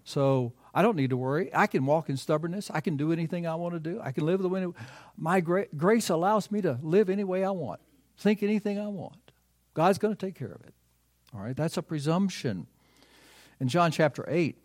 So 0.04 0.54
I 0.72 0.80
don't 0.80 0.96
need 0.96 1.10
to 1.10 1.16
worry. 1.16 1.50
I 1.54 1.66
can 1.66 1.84
walk 1.84 2.08
in 2.08 2.16
stubbornness. 2.16 2.70
I 2.70 2.80
can 2.80 2.96
do 2.96 3.12
anything 3.12 3.46
I 3.46 3.56
want 3.56 3.74
to 3.74 3.80
do. 3.80 4.00
I 4.02 4.12
can 4.12 4.24
live 4.24 4.40
the 4.40 4.48
way 4.48 4.66
my 5.16 5.40
gra- 5.40 5.66
grace 5.76 6.08
allows 6.08 6.50
me 6.50 6.62
to 6.62 6.78
live 6.82 7.10
any 7.10 7.24
way 7.24 7.44
I 7.44 7.50
want, 7.50 7.80
think 8.16 8.42
anything 8.42 8.78
I 8.78 8.88
want. 8.88 9.18
God's 9.74 9.98
going 9.98 10.16
to 10.16 10.26
take 10.26 10.34
care 10.34 10.52
of 10.52 10.62
it. 10.62 10.72
All 11.34 11.40
right, 11.40 11.56
that's 11.56 11.76
a 11.76 11.82
presumption. 11.82 12.66
In 13.60 13.68
John 13.68 13.90
chapter 13.90 14.24
8, 14.28 14.56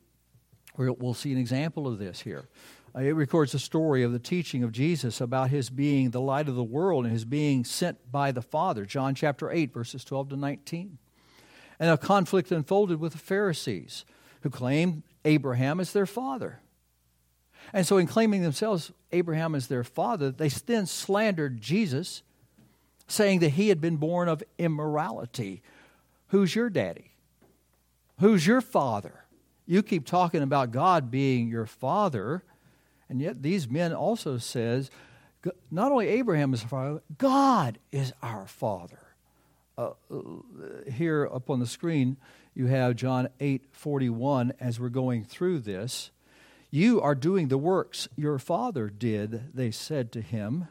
we'll 0.77 1.13
see 1.13 1.31
an 1.33 1.37
example 1.37 1.87
of 1.87 1.99
this 1.99 2.21
here. 2.21 2.47
Uh, 2.95 3.01
it 3.01 3.15
records 3.15 3.51
the 3.51 3.59
story 3.59 4.03
of 4.03 4.11
the 4.11 4.19
teaching 4.19 4.63
of 4.63 4.71
Jesus 4.71 5.19
about 5.19 5.49
his 5.49 5.69
being 5.69 6.11
the 6.11 6.21
light 6.21 6.47
of 6.47 6.55
the 6.55 6.63
world 6.63 7.05
and 7.05 7.13
his 7.13 7.25
being 7.25 7.65
sent 7.65 8.11
by 8.11 8.31
the 8.31 8.41
Father. 8.41 8.85
John 8.85 9.15
chapter 9.15 9.51
8, 9.51 9.73
verses 9.73 10.03
12 10.03 10.29
to 10.29 10.35
19. 10.35 10.97
And 11.79 11.89
a 11.89 11.97
conflict 11.97 12.51
unfolded 12.51 12.99
with 12.99 13.13
the 13.13 13.17
Pharisees 13.17 14.05
who 14.41 14.49
claimed 14.49 15.03
Abraham 15.25 15.79
as 15.79 15.93
their 15.93 16.05
father. 16.05 16.59
And 17.71 17.87
so, 17.87 17.97
in 17.97 18.07
claiming 18.07 18.41
themselves 18.41 18.91
Abraham 19.11 19.55
as 19.55 19.67
their 19.67 19.83
father, 19.83 20.29
they 20.29 20.49
then 20.49 20.85
slandered 20.85 21.61
Jesus, 21.61 22.21
saying 23.07 23.39
that 23.39 23.51
he 23.51 23.69
had 23.69 23.79
been 23.79 23.95
born 23.95 24.27
of 24.27 24.43
immorality. 24.57 25.63
Who's 26.27 26.55
your 26.55 26.69
daddy? 26.69 27.13
Who's 28.19 28.45
your 28.45 28.61
father? 28.61 29.23
You 29.65 29.81
keep 29.81 30.05
talking 30.05 30.41
about 30.41 30.71
God 30.71 31.09
being 31.09 31.47
your 31.47 31.65
father, 31.65 32.43
and 33.09 33.21
yet 33.21 33.41
these 33.41 33.69
men 33.69 33.93
also 33.93 34.37
says, 34.37 34.89
not 35.69 35.91
only 35.91 36.07
Abraham 36.07 36.53
is 36.53 36.63
our 36.63 36.69
father, 36.69 37.01
God 37.17 37.79
is 37.91 38.13
our 38.21 38.47
father. 38.47 38.99
Uh, 39.77 39.91
here 40.91 41.27
up 41.31 41.49
on 41.49 41.59
the 41.59 41.67
screen, 41.67 42.17
you 42.53 42.67
have 42.67 42.95
John 42.95 43.29
8 43.39 43.65
41 43.71 44.53
as 44.59 44.79
we're 44.79 44.89
going 44.89 45.23
through 45.23 45.59
this. 45.59 46.11
You 46.69 47.01
are 47.01 47.15
doing 47.15 47.47
the 47.47 47.57
works 47.57 48.07
your 48.15 48.39
father 48.39 48.89
did, 48.89 49.55
they 49.55 49.71
said 49.71 50.11
to 50.13 50.21
him. 50.21 50.67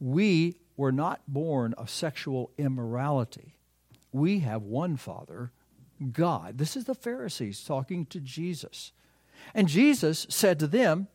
We 0.00 0.56
were 0.76 0.92
not 0.92 1.22
born 1.26 1.74
of 1.74 1.90
sexual 1.90 2.50
immorality. 2.56 3.54
We 4.12 4.40
have 4.40 4.62
one 4.62 4.96
Father, 4.96 5.52
God. 6.12 6.58
This 6.58 6.76
is 6.76 6.84
the 6.84 6.94
Pharisees 6.94 7.64
talking 7.64 8.06
to 8.06 8.20
Jesus. 8.20 8.92
And 9.54 9.68
Jesus 9.68 10.26
said 10.30 10.58
to 10.60 10.66
them, 10.66 11.08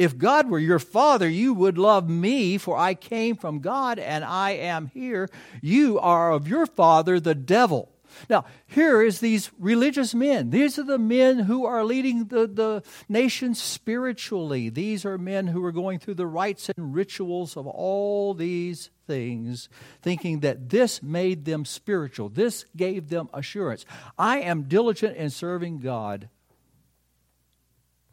if 0.00 0.16
God 0.16 0.48
were 0.48 0.58
your 0.58 0.78
father, 0.78 1.28
you 1.28 1.52
would 1.52 1.76
love 1.76 2.08
me, 2.08 2.56
for 2.56 2.74
I 2.74 2.94
came 2.94 3.36
from 3.36 3.60
God 3.60 3.98
and 3.98 4.24
I 4.24 4.52
am 4.52 4.86
here. 4.86 5.28
You 5.60 5.98
are 5.98 6.32
of 6.32 6.48
your 6.48 6.64
father, 6.64 7.20
the 7.20 7.34
devil. 7.34 7.92
Now, 8.30 8.46
here 8.66 9.02
is 9.02 9.20
these 9.20 9.50
religious 9.58 10.14
men. 10.14 10.48
These 10.48 10.78
are 10.78 10.84
the 10.84 10.98
men 10.98 11.40
who 11.40 11.66
are 11.66 11.84
leading 11.84 12.28
the, 12.28 12.46
the 12.46 12.82
nation 13.10 13.54
spiritually. 13.54 14.70
These 14.70 15.04
are 15.04 15.18
men 15.18 15.48
who 15.48 15.62
are 15.66 15.70
going 15.70 15.98
through 15.98 16.14
the 16.14 16.26
rites 16.26 16.70
and 16.74 16.94
rituals 16.94 17.54
of 17.54 17.66
all 17.66 18.32
these 18.32 18.88
things, 19.06 19.68
thinking 20.00 20.40
that 20.40 20.70
this 20.70 21.02
made 21.02 21.44
them 21.44 21.66
spiritual. 21.66 22.30
This 22.30 22.64
gave 22.74 23.10
them 23.10 23.28
assurance. 23.34 23.84
I 24.18 24.40
am 24.40 24.62
diligent 24.62 25.18
in 25.18 25.28
serving 25.28 25.80
God. 25.80 26.30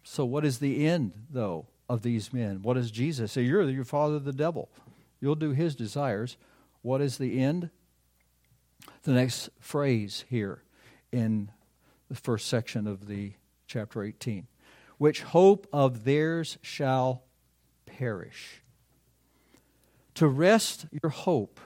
So, 0.04 0.26
what 0.26 0.44
is 0.44 0.60
the 0.60 0.86
end, 0.86 1.14
though? 1.30 1.68
Of 1.90 2.02
these 2.02 2.34
men. 2.34 2.62
What 2.62 2.76
does 2.76 2.92
Jesus 2.92 3.32
say? 3.32 3.44
You're 3.44 3.70
your 3.70 3.86
father, 3.86 4.20
the 4.20 4.34
devil. 4.34 4.70
You'll 5.20 5.36
do 5.36 5.52
his 5.52 5.76
desires. 5.76 6.38
What 6.82 7.02
is 7.02 7.18
the 7.18 7.40
end? 7.40 7.70
The 9.04 9.12
next 9.12 9.50
phrase 9.60 10.26
here 10.30 10.64
in 11.12 11.50
the 12.10 12.16
first 12.16 12.48
section 12.48 12.88
of 12.88 13.08
the 13.08 13.34
chapter 13.68 14.04
18 14.04 14.48
which 14.98 15.22
hope 15.22 15.68
of 15.72 16.04
theirs 16.04 16.58
shall 16.62 17.24
perish. 17.86 18.62
To 20.16 20.28
rest 20.28 20.88
your 20.92 21.12
hope 21.12 21.60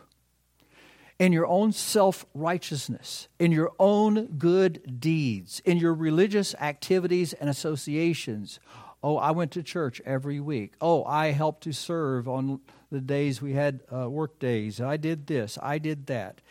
in 1.17 1.31
your 1.31 1.47
own 1.47 1.71
self 1.71 2.25
righteousness, 2.33 3.27
in 3.39 3.51
your 3.51 3.71
own 3.79 4.25
good 4.37 4.99
deeds, 4.99 5.61
in 5.63 5.77
your 5.77 5.93
religious 5.93 6.53
activities 6.55 7.33
and 7.33 7.49
associations, 7.49 8.59
Oh, 9.03 9.17
I 9.17 9.31
went 9.31 9.51
to 9.51 9.63
church 9.63 10.01
every 10.05 10.39
week. 10.39 10.73
Oh, 10.79 11.03
I 11.05 11.31
helped 11.31 11.63
to 11.63 11.73
serve 11.73 12.27
on 12.27 12.59
the 12.91 13.01
days 13.01 13.41
we 13.41 13.53
had 13.53 13.81
uh, 13.91 14.09
work 14.09 14.37
days. 14.37 14.79
I 14.79 14.97
did 14.97 15.27
this. 15.27 15.57
I 15.61 15.79
did 15.79 16.05
that. 16.07 16.41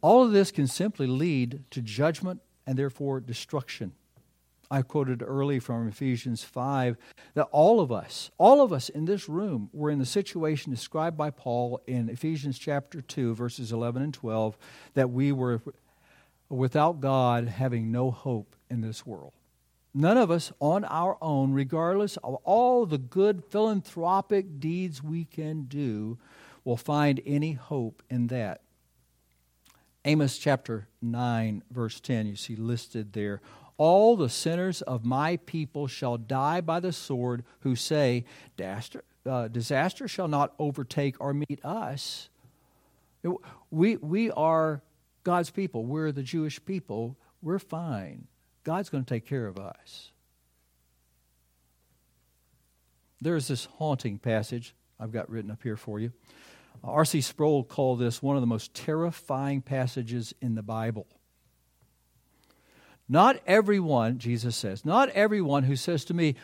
All 0.00 0.22
of 0.22 0.32
this 0.32 0.52
can 0.52 0.68
simply 0.68 1.06
lead 1.06 1.64
to 1.70 1.82
judgment 1.82 2.40
and 2.66 2.78
therefore 2.78 3.20
destruction. 3.20 3.92
I 4.70 4.82
quoted 4.82 5.22
early 5.24 5.58
from 5.58 5.88
Ephesians 5.88 6.42
5 6.42 6.96
that 7.34 7.48
all 7.52 7.80
of 7.80 7.92
us, 7.92 8.30
all 8.36 8.62
of 8.62 8.72
us 8.72 8.88
in 8.88 9.04
this 9.04 9.28
room, 9.28 9.70
were 9.72 9.90
in 9.90 9.98
the 9.98 10.06
situation 10.06 10.72
described 10.72 11.16
by 11.16 11.30
Paul 11.30 11.80
in 11.86 12.08
Ephesians 12.08 12.58
chapter 12.58 13.00
2, 13.00 13.34
verses 13.34 13.72
11 13.72 14.02
and 14.02 14.14
12, 14.14 14.56
that 14.94 15.10
we 15.10 15.30
were 15.30 15.62
without 16.48 17.00
God 17.00 17.48
having 17.48 17.92
no 17.92 18.10
hope 18.10 18.56
in 18.68 18.80
this 18.80 19.06
world. 19.06 19.32
None 19.98 20.18
of 20.18 20.30
us 20.30 20.52
on 20.60 20.84
our 20.84 21.16
own, 21.22 21.54
regardless 21.54 22.18
of 22.18 22.34
all 22.44 22.84
the 22.84 22.98
good 22.98 23.42
philanthropic 23.48 24.60
deeds 24.60 25.02
we 25.02 25.24
can 25.24 25.62
do, 25.62 26.18
will 26.64 26.76
find 26.76 27.22
any 27.24 27.52
hope 27.52 28.02
in 28.10 28.26
that. 28.26 28.60
Amos 30.04 30.36
chapter 30.36 30.86
9, 31.00 31.62
verse 31.70 31.98
10, 31.98 32.26
you 32.26 32.36
see 32.36 32.56
listed 32.56 33.14
there. 33.14 33.40
All 33.78 34.16
the 34.16 34.28
sinners 34.28 34.82
of 34.82 35.06
my 35.06 35.38
people 35.38 35.86
shall 35.86 36.18
die 36.18 36.60
by 36.60 36.78
the 36.78 36.92
sword 36.92 37.42
who 37.60 37.74
say, 37.74 38.26
uh, 39.24 39.48
disaster 39.48 40.06
shall 40.06 40.28
not 40.28 40.52
overtake 40.58 41.16
or 41.18 41.32
meet 41.32 41.64
us. 41.64 42.28
We, 43.70 43.96
we 43.96 44.30
are 44.32 44.82
God's 45.24 45.48
people. 45.48 45.86
We're 45.86 46.12
the 46.12 46.22
Jewish 46.22 46.62
people. 46.66 47.16
We're 47.40 47.58
fine. 47.58 48.26
God's 48.66 48.88
going 48.88 49.04
to 49.04 49.08
take 49.08 49.24
care 49.24 49.46
of 49.46 49.58
us. 49.58 50.10
There's 53.20 53.46
this 53.46 53.66
haunting 53.76 54.18
passage 54.18 54.74
I've 54.98 55.12
got 55.12 55.30
written 55.30 55.52
up 55.52 55.62
here 55.62 55.76
for 55.76 56.00
you. 56.00 56.10
R.C. 56.82 57.20
Sproul 57.20 57.62
called 57.62 58.00
this 58.00 58.20
one 58.20 58.36
of 58.36 58.42
the 58.42 58.48
most 58.48 58.74
terrifying 58.74 59.62
passages 59.62 60.34
in 60.42 60.56
the 60.56 60.64
Bible. 60.64 61.06
Not 63.08 63.40
everyone, 63.46 64.18
Jesus 64.18 64.56
says, 64.56 64.84
not 64.84 65.10
everyone 65.10 65.62
who 65.62 65.76
says 65.76 66.04
to 66.06 66.14
me, 66.14 66.34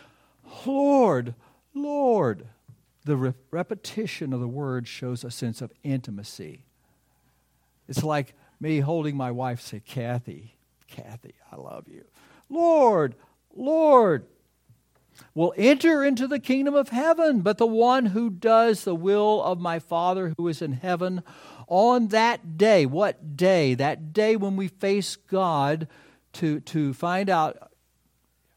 Lord, 0.65 1.35
Lord, 1.75 2.47
the 3.05 3.17
re- 3.17 3.35
repetition 3.51 4.33
of 4.33 4.39
the 4.39 4.47
word 4.47 4.87
shows 4.87 5.25
a 5.25 5.31
sense 5.33 5.61
of 5.61 5.73
intimacy. 5.83 6.67
It's 7.89 8.05
like 8.05 8.35
me 8.61 8.79
holding 8.79 9.17
my 9.17 9.33
wife, 9.33 9.61
say, 9.61 9.81
Kathy, 9.85 10.55
Kathy, 10.93 11.35
I 11.51 11.57
love 11.57 11.89
you. 11.89 12.05
Lord, 12.49 13.15
Lord, 13.55 14.27
will 15.35 15.55
enter 15.57 16.05
into 16.05 16.27
the 16.27 16.39
kingdom 16.39 16.75
of 16.75 16.91
heaven, 16.91 17.41
but 17.41 17.59
the 17.59 17.67
one 17.67 18.07
who 18.07 18.31
does 18.31 18.85
the 18.85 18.95
will 18.95 19.43
of 19.43 19.59
my 19.59 19.79
Father 19.79 20.35
who 20.37 20.49
is 20.49 20.63
in 20.63 20.73
heaven 20.73 21.23
on 21.67 22.09
that 22.09 22.57
day. 22.57 22.87
What 22.87 23.37
day? 23.37 23.75
That 23.75 24.13
day 24.13 24.37
when 24.37 24.57
we 24.57 24.69
face 24.69 25.17
God 25.17 25.89
to, 26.35 26.61
to 26.61 26.93
find 26.95 27.29
out 27.29 27.72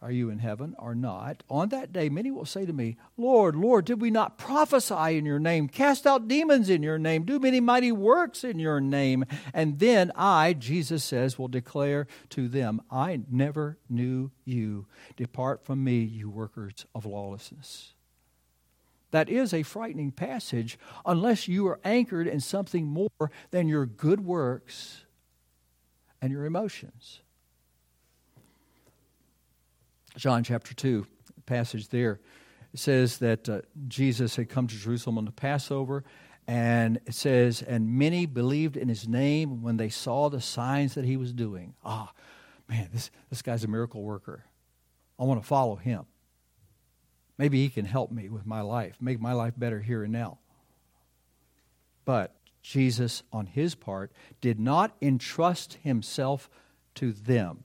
are 0.01 0.11
you 0.11 0.29
in 0.29 0.39
heaven 0.39 0.75
or 0.77 0.93
not? 0.93 1.43
On 1.49 1.69
that 1.69 1.91
day, 1.91 2.09
many 2.09 2.29
will 2.29 2.45
say 2.45 2.65
to 2.65 2.73
me, 2.73 2.97
Lord, 3.17 3.55
Lord, 3.55 3.85
did 3.85 4.01
we 4.01 4.11
not 4.11 4.37
prophesy 4.37 5.17
in 5.17 5.25
your 5.25 5.39
name, 5.39 5.67
cast 5.67 6.05
out 6.05 6.27
demons 6.27 6.69
in 6.69 6.83
your 6.83 6.99
name, 6.99 7.23
do 7.23 7.39
many 7.39 7.59
mighty 7.59 7.91
works 7.91 8.43
in 8.43 8.59
your 8.59 8.79
name? 8.79 9.25
And 9.53 9.79
then 9.79 10.11
I, 10.15 10.53
Jesus 10.53 11.03
says, 11.03 11.39
will 11.39 11.47
declare 11.47 12.07
to 12.31 12.47
them, 12.47 12.81
I 12.91 13.21
never 13.31 13.77
knew 13.89 14.31
you. 14.43 14.85
Depart 15.15 15.65
from 15.65 15.83
me, 15.83 15.99
you 15.99 16.29
workers 16.29 16.85
of 16.93 17.05
lawlessness. 17.05 17.93
That 19.11 19.29
is 19.29 19.53
a 19.53 19.63
frightening 19.63 20.11
passage 20.11 20.77
unless 21.05 21.47
you 21.47 21.65
are 21.67 21.79
anchored 21.85 22.27
in 22.27 22.41
something 22.41 22.85
more 22.85 23.31
than 23.51 23.69
your 23.69 23.85
good 23.85 24.19
works 24.19 25.05
and 26.21 26.33
your 26.33 26.43
emotions. 26.43 27.21
John 30.17 30.43
chapter 30.43 30.73
2, 30.73 31.05
passage 31.45 31.89
there, 31.89 32.19
it 32.73 32.79
says 32.79 33.17
that 33.19 33.49
uh, 33.49 33.61
Jesus 33.87 34.35
had 34.35 34.49
come 34.49 34.67
to 34.67 34.75
Jerusalem 34.75 35.17
on 35.17 35.25
the 35.25 35.31
Passover, 35.31 36.03
and 36.47 36.99
it 37.05 37.13
says, 37.13 37.61
and 37.61 37.97
many 37.97 38.25
believed 38.25 38.77
in 38.77 38.87
his 38.87 39.07
name 39.07 39.61
when 39.61 39.77
they 39.77 39.89
saw 39.89 40.29
the 40.29 40.41
signs 40.41 40.95
that 40.95 41.05
he 41.05 41.17
was 41.17 41.33
doing. 41.33 41.73
Ah, 41.83 42.11
man, 42.69 42.89
this, 42.93 43.11
this 43.29 43.41
guy's 43.41 43.63
a 43.63 43.67
miracle 43.67 44.03
worker. 44.03 44.45
I 45.19 45.23
want 45.23 45.41
to 45.41 45.47
follow 45.47 45.75
him. 45.75 46.05
Maybe 47.37 47.61
he 47.61 47.69
can 47.69 47.85
help 47.85 48.11
me 48.11 48.29
with 48.29 48.45
my 48.45 48.61
life, 48.61 48.95
make 49.01 49.19
my 49.19 49.33
life 49.33 49.53
better 49.57 49.81
here 49.81 50.03
and 50.03 50.13
now. 50.13 50.39
But 52.05 52.35
Jesus, 52.61 53.23
on 53.33 53.47
his 53.47 53.75
part, 53.75 54.13
did 54.39 54.59
not 54.59 54.95
entrust 55.01 55.73
himself 55.83 56.49
to 56.95 57.11
them 57.11 57.64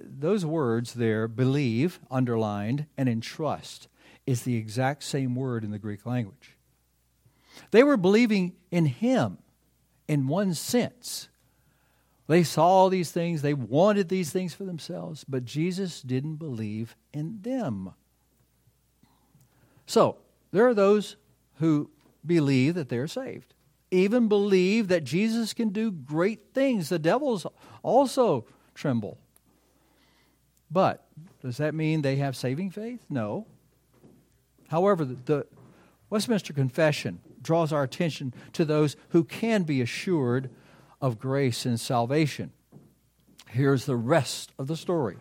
those 0.00 0.44
words 0.44 0.94
there, 0.94 1.28
believe, 1.28 2.00
underlined, 2.10 2.86
and 2.96 3.08
entrust, 3.08 3.88
is 4.26 4.42
the 4.42 4.56
exact 4.56 5.02
same 5.02 5.34
word 5.34 5.64
in 5.64 5.70
the 5.70 5.78
Greek 5.78 6.06
language. 6.06 6.56
They 7.70 7.82
were 7.82 7.96
believing 7.96 8.54
in 8.70 8.86
Him 8.86 9.38
in 10.08 10.28
one 10.28 10.54
sense. 10.54 11.28
They 12.28 12.44
saw 12.44 12.88
these 12.88 13.10
things, 13.10 13.42
they 13.42 13.54
wanted 13.54 14.08
these 14.08 14.30
things 14.30 14.54
for 14.54 14.64
themselves, 14.64 15.24
but 15.28 15.44
Jesus 15.44 16.00
didn't 16.00 16.36
believe 16.36 16.96
in 17.12 17.40
them. 17.42 17.92
So, 19.86 20.18
there 20.52 20.66
are 20.66 20.74
those 20.74 21.16
who 21.56 21.90
believe 22.24 22.74
that 22.74 22.88
they're 22.88 23.08
saved, 23.08 23.54
even 23.90 24.28
believe 24.28 24.88
that 24.88 25.04
Jesus 25.04 25.52
can 25.52 25.70
do 25.70 25.90
great 25.90 26.54
things. 26.54 26.88
The 26.88 26.98
devils 26.98 27.46
also 27.82 28.46
tremble 28.74 29.18
but 30.72 31.04
does 31.42 31.58
that 31.58 31.74
mean 31.74 32.02
they 32.02 32.16
have 32.16 32.36
saving 32.36 32.70
faith? 32.70 33.04
No. 33.10 33.46
However, 34.68 35.04
the, 35.04 35.46
Westminster 36.08 36.52
Confession 36.52 37.20
draws 37.42 37.72
our 37.72 37.82
attention 37.82 38.32
to 38.52 38.64
those 38.64 38.96
who 39.10 39.24
can 39.24 39.64
be 39.64 39.80
assured 39.80 40.50
of 41.00 41.18
grace 41.18 41.66
and 41.66 41.78
salvation. 41.78 42.52
Here's 43.48 43.84
the 43.84 43.96
rest 43.96 44.52
of 44.58 44.66
the 44.66 44.76
story. 44.76 45.16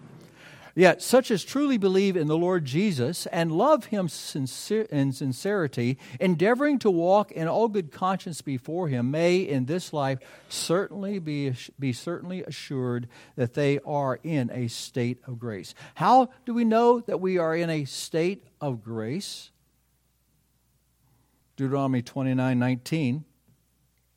Yet, 0.73 1.01
such 1.01 1.31
as 1.31 1.43
truly 1.43 1.77
believe 1.77 2.15
in 2.15 2.27
the 2.27 2.37
Lord 2.37 2.63
Jesus 2.63 3.25
and 3.27 3.51
love 3.51 3.85
him 3.85 4.07
sincere, 4.07 4.83
in 4.83 5.11
sincerity, 5.11 5.97
endeavoring 6.19 6.79
to 6.79 6.89
walk 6.89 7.31
in 7.31 7.47
all 7.47 7.67
good 7.67 7.91
conscience 7.91 8.41
before 8.41 8.87
him, 8.87 9.11
may 9.11 9.37
in 9.39 9.65
this 9.65 9.91
life 9.91 10.19
certainly 10.47 11.19
be, 11.19 11.53
be 11.77 11.91
certainly 11.91 12.43
assured 12.43 13.09
that 13.35 13.53
they 13.53 13.79
are 13.85 14.19
in 14.23 14.49
a 14.51 14.67
state 14.67 15.19
of 15.27 15.39
grace. 15.39 15.73
How 15.95 16.29
do 16.45 16.53
we 16.53 16.63
know 16.63 17.01
that 17.01 17.19
we 17.19 17.37
are 17.37 17.55
in 17.55 17.69
a 17.69 17.85
state 17.85 18.45
of 18.61 18.81
grace? 18.81 19.51
Deuteronomy 21.57 22.01
29 22.01 22.57
19. 22.57 23.25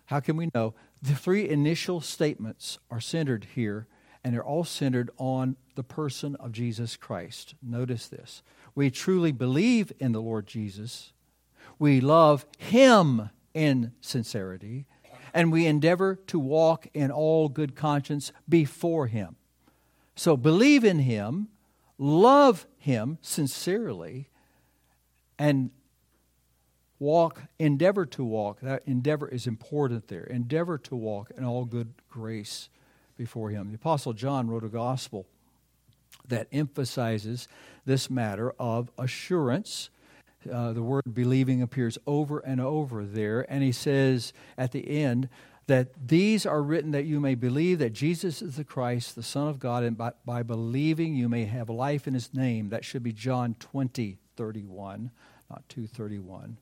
How 0.07 0.21
can 0.21 0.37
we 0.37 0.51
know? 0.55 0.75
The 1.03 1.15
three 1.15 1.49
initial 1.49 2.01
statements 2.01 2.79
are 2.91 3.01
centered 3.01 3.49
here 3.55 3.87
and 4.25 4.35
they're 4.35 4.45
all 4.45 4.65
centered 4.65 5.11
on 5.19 5.57
the 5.75 5.85
person 5.85 6.35
of 6.37 6.53
Jesus 6.53 6.97
Christ. 6.97 7.55
Notice 7.63 8.09
this. 8.09 8.43
We 8.75 8.91
truly 8.91 9.31
believe 9.31 9.93
in 10.01 10.13
the 10.13 10.23
Lord 10.23 10.47
Jesus, 10.47 11.13
we 11.79 12.01
love 12.01 12.47
Him 12.59 13.31
in 13.53 13.93
sincerity, 14.01 14.87
and 15.33 15.53
we 15.53 15.67
endeavor 15.67 16.15
to 16.15 16.39
walk 16.39 16.87
in 16.95 17.11
all 17.11 17.49
good 17.49 17.77
conscience 17.77 18.33
before 18.49 19.07
Him. 19.09 19.37
So 20.17 20.37
believe 20.37 20.85
in 20.85 21.01
Him, 21.01 21.49
love 21.99 22.67
Him 22.79 23.19
sincerely, 23.21 24.31
and 25.39 25.71
walk, 26.99 27.43
endeavor 27.59 28.07
to 28.07 28.25
walk. 28.25 28.61
That 28.61 28.83
endeavor 28.87 29.29
is 29.29 29.47
important 29.47 30.09
there. 30.09 30.25
Endeavor 30.25 30.79
to 30.79 30.97
walk 30.97 31.31
in 31.37 31.45
all 31.45 31.65
good 31.65 31.95
grace 32.09 32.69
before 33.17 33.51
him. 33.51 33.71
The 33.71 33.77
Apostle 33.77 34.13
John 34.13 34.49
wrote 34.49 34.65
a 34.65 34.69
gospel 34.69 35.27
that 36.29 36.49
emphasizes 36.53 37.49
this 37.85 38.11
matter 38.11 38.55
of 38.59 38.91
assurance. 38.99 39.91
Uh, 40.51 40.73
the 40.73 40.83
word 40.83 41.03
believing 41.13 41.63
appears 41.63 41.99
over 42.07 42.39
and 42.41 42.61
over 42.61 43.05
there, 43.05 43.47
and 43.51 43.63
he 43.63 43.73
says 43.73 44.33
at 44.59 44.73
the 44.73 44.89
end 45.03 45.29
that 45.67 45.89
these 46.09 46.45
are 46.45 46.63
written 46.63 46.91
that 46.91 47.07
you 47.07 47.21
may 47.21 47.35
believe 47.35 47.79
that 47.79 47.93
Jesus 47.93 48.43
is 48.43 48.57
the 48.57 48.65
Christ, 48.65 49.15
the 49.15 49.23
Son 49.23 49.49
of 49.49 49.59
God, 49.59 49.83
and 49.83 49.97
by, 49.97 50.13
by 50.27 50.43
believing 50.43 51.15
you 51.15 51.29
may 51.29 51.47
have 51.47 51.71
life 51.71 52.07
in 52.07 52.15
his 52.15 52.35
name. 52.35 52.69
That 52.69 52.85
should 52.85 53.03
be 53.03 53.13
John 53.13 53.57
20, 53.59 54.19
31, 54.37 55.11
not 55.49 55.67
231. 55.71 56.59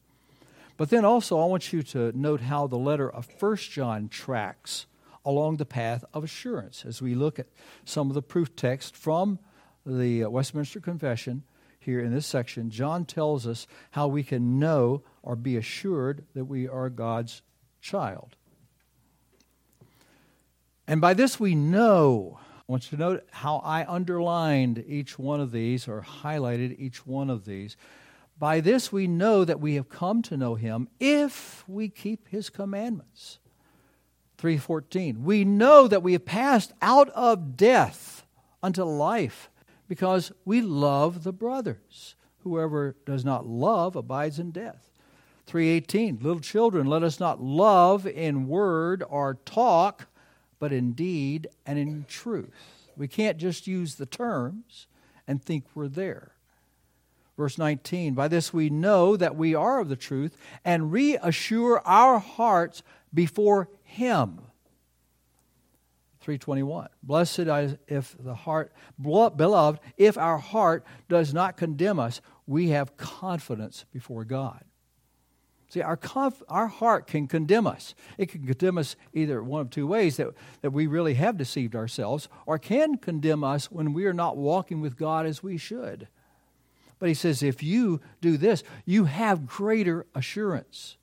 But 0.77 0.91
then 0.91 1.05
also, 1.05 1.39
I 1.39 1.47
want 1.47 1.73
you 1.73 1.83
to 1.83 2.17
note 2.17 2.43
how 2.43 2.67
the 2.67 2.79
letter 2.79 3.11
of 3.11 3.27
First 3.27 3.71
John 3.71 4.09
tracks 4.09 4.87
along 5.25 5.57
the 5.57 5.65
path 5.65 6.05
of 6.13 6.25
assurance. 6.25 6.85
As 6.85 7.01
we 7.01 7.15
look 7.15 7.39
at 7.39 7.47
some 7.85 8.09
of 8.09 8.15
the 8.15 8.23
proof 8.23 8.55
text 8.57 8.97
from 8.97 9.39
the 9.85 10.25
uh, 10.25 10.31
Westminster 10.31 10.81
Confession 10.81 11.45
here 11.79 12.01
in 12.01 12.13
this 12.13 12.27
section, 12.27 12.71
John 12.71 13.05
tells 13.05 13.47
us 13.47 13.67
how 13.93 14.09
we 14.09 14.23
can 14.23 14.59
know 14.59 15.03
or 15.23 15.37
be 15.37 15.57
assured 15.57 16.25
that 16.35 16.45
we 16.45 16.69
are 16.69 16.89
God's 16.89 17.43
child. 17.81 18.37
And 20.87 21.01
by 21.01 21.15
this 21.15 21.39
we 21.39 21.55
know. 21.55 22.39
I 22.41 22.73
want 22.73 22.91
you 22.91 22.97
to 22.97 23.03
note 23.03 23.27
how 23.31 23.59
I 23.59 23.85
underlined 23.87 24.85
each 24.87 25.19
one 25.19 25.41
of 25.41 25.53
these 25.53 25.89
or 25.89 26.03
highlighted 26.03 26.79
each 26.79 27.07
one 27.07 27.29
of 27.29 27.45
these. 27.45 27.77
By 28.39 28.61
this 28.61 28.93
we 28.93 29.07
know 29.07 29.45
that 29.45 29.61
we 29.61 29.75
have 29.75 29.89
come 29.89 30.23
to 30.23 30.37
know 30.37 30.55
him 30.55 30.89
if 30.99 31.65
we 31.69 31.89
keep 31.89 32.29
his 32.29 32.51
commandments. 32.51 33.39
3:14 34.43 35.23
We 35.23 35.45
know 35.45 35.87
that 35.87 36.03
we 36.03 36.15
have 36.15 36.25
passed 36.25 36.73
out 36.83 37.09
of 37.11 37.57
death 37.57 38.27
unto 38.61 38.83
life 38.83 39.49
because 39.87 40.33
we 40.45 40.61
love 40.61 41.23
the 41.23 41.33
brothers. 41.33 42.17
Whoever 42.43 42.97
does 43.07 43.25
not 43.25 43.47
love 43.47 43.95
abides 43.95 44.41
in 44.41 44.51
death. 44.51 44.91
3:18 45.47 46.19
Little 46.21 46.41
children 46.41 46.89
let 46.89 47.05
us 47.05 47.21
not 47.21 47.41
love 47.41 48.05
in 48.05 48.49
word 48.49 49.05
or 49.09 49.39
talk 49.45 50.09
but 50.59 50.73
in 50.73 50.93
deed 50.93 51.47
and 51.65 51.79
in 51.79 52.05
truth. 52.09 52.91
We 52.97 53.07
can't 53.07 53.39
just 53.39 53.69
use 53.69 53.95
the 53.95 54.07
terms 54.07 54.89
and 55.29 55.41
think 55.41 55.67
we're 55.73 55.87
there. 55.87 56.33
Verse 57.37 57.59
19 57.59 58.15
By 58.15 58.27
this 58.27 58.53
we 58.53 58.71
know 58.71 59.17
that 59.17 59.37
we 59.37 59.55
are 59.55 59.79
of 59.79 59.89
the 59.89 59.95
truth 59.95 60.37
and 60.65 60.91
reassure 60.91 61.81
our 61.85 62.19
hearts 62.19 62.83
before 63.15 63.69
Him. 63.93 64.41
321 66.21 66.89
Blessed 67.03 67.41
is 67.41 67.77
if 67.89 68.17
the 68.19 68.35
heart, 68.35 68.73
beloved, 69.01 69.81
if 69.97 70.17
our 70.17 70.39
heart 70.39 70.85
does 71.09 71.35
not 71.35 71.57
condemn 71.57 71.99
us, 71.99 72.21
we 72.47 72.71
have 72.71 72.97
confidence 72.97 73.85
before 73.93 74.25
God. 74.25 74.65
See, 75.69 75.81
our, 75.81 75.97
conf- 75.97 76.43
our 76.49 76.69
heart 76.69 77.07
can 77.07 77.27
condemn 77.27 77.67
us. 77.67 77.95
It 78.19 78.29
can 78.29 78.47
condemn 78.47 78.79
us 78.79 78.95
either 79.15 79.43
one 79.43 79.63
of 79.63 79.71
two 79.71 79.87
ways 79.87 80.17
that, 80.19 80.29
that 80.61 80.71
we 80.71 80.87
really 80.87 81.15
have 81.15 81.37
deceived 81.37 81.75
ourselves, 81.75 82.29
or 82.47 82.59
can 82.59 82.99
condemn 82.99 83.43
us 83.43 83.71
when 83.71 83.93
we 83.93 84.07
are 84.07 84.13
not 84.13 84.37
walking 84.37 84.81
with 84.81 84.97
God 84.97 85.27
as 85.27 85.43
we 85.43 85.57
should. 85.57 86.09
But 86.99 87.09
he 87.09 87.15
says, 87.15 87.43
if 87.43 87.63
you 87.63 88.01
do 88.21 88.37
this, 88.37 88.63
you 88.85 89.07
have 89.07 89.47
greater 89.47 90.07
assurance. 90.15 90.99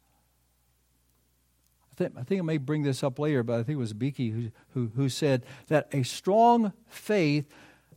I 1.99 2.03
think, 2.03 2.17
I 2.17 2.23
think 2.23 2.39
I 2.39 2.43
may 2.43 2.57
bring 2.57 2.83
this 2.83 3.03
up 3.03 3.19
later, 3.19 3.43
but 3.43 3.59
I 3.59 3.63
think 3.63 3.75
it 3.75 3.79
was 3.79 3.93
Beeke 3.93 4.17
who, 4.17 4.51
who, 4.73 4.91
who 4.95 5.09
said 5.09 5.45
that 5.67 5.87
a 5.91 6.03
strong 6.03 6.73
faith 6.87 7.45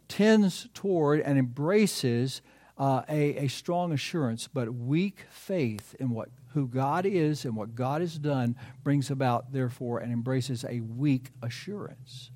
tends 0.08 0.68
toward 0.74 1.20
and 1.20 1.38
embraces 1.38 2.42
uh, 2.78 3.02
a, 3.08 3.44
a 3.44 3.48
strong 3.48 3.92
assurance, 3.92 4.48
but 4.48 4.74
weak 4.74 5.26
faith 5.30 5.94
in 6.00 6.10
what 6.10 6.28
who 6.54 6.66
God 6.68 7.06
is 7.06 7.46
and 7.46 7.56
what 7.56 7.74
God 7.74 8.02
has 8.02 8.18
done 8.18 8.56
brings 8.84 9.10
about, 9.10 9.52
therefore, 9.52 10.00
and 10.00 10.12
embraces 10.12 10.66
a 10.68 10.80
weak 10.80 11.30
assurance 11.40 12.30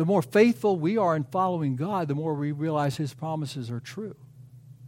the 0.00 0.06
more 0.06 0.22
faithful 0.22 0.78
we 0.78 0.96
are 0.96 1.14
in 1.14 1.24
following 1.24 1.76
God, 1.76 2.08
the 2.08 2.14
more 2.14 2.32
we 2.32 2.52
realize 2.52 2.96
His 2.96 3.12
promises 3.12 3.70
are 3.70 3.80
true. 3.80 4.16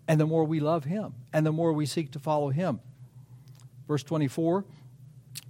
And 0.09 0.19
the 0.19 0.25
more 0.25 0.45
we 0.45 0.59
love 0.59 0.85
Him, 0.85 1.13
and 1.35 1.45
the 1.45 1.53
more 1.53 1.75
we 1.75 1.85
seek 1.85 2.13
to 2.13 2.19
follow 2.19 2.49
Him. 2.49 2.81
Verse 3.87 4.03
24 4.03 4.65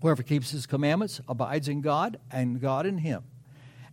Whoever 0.01 0.23
keeps 0.23 0.51
His 0.51 0.66
commandments 0.66 1.21
abides 1.29 1.68
in 1.68 1.81
God, 1.81 2.18
and 2.31 2.61
God 2.61 2.87
in 2.87 2.99
Him. 2.99 3.23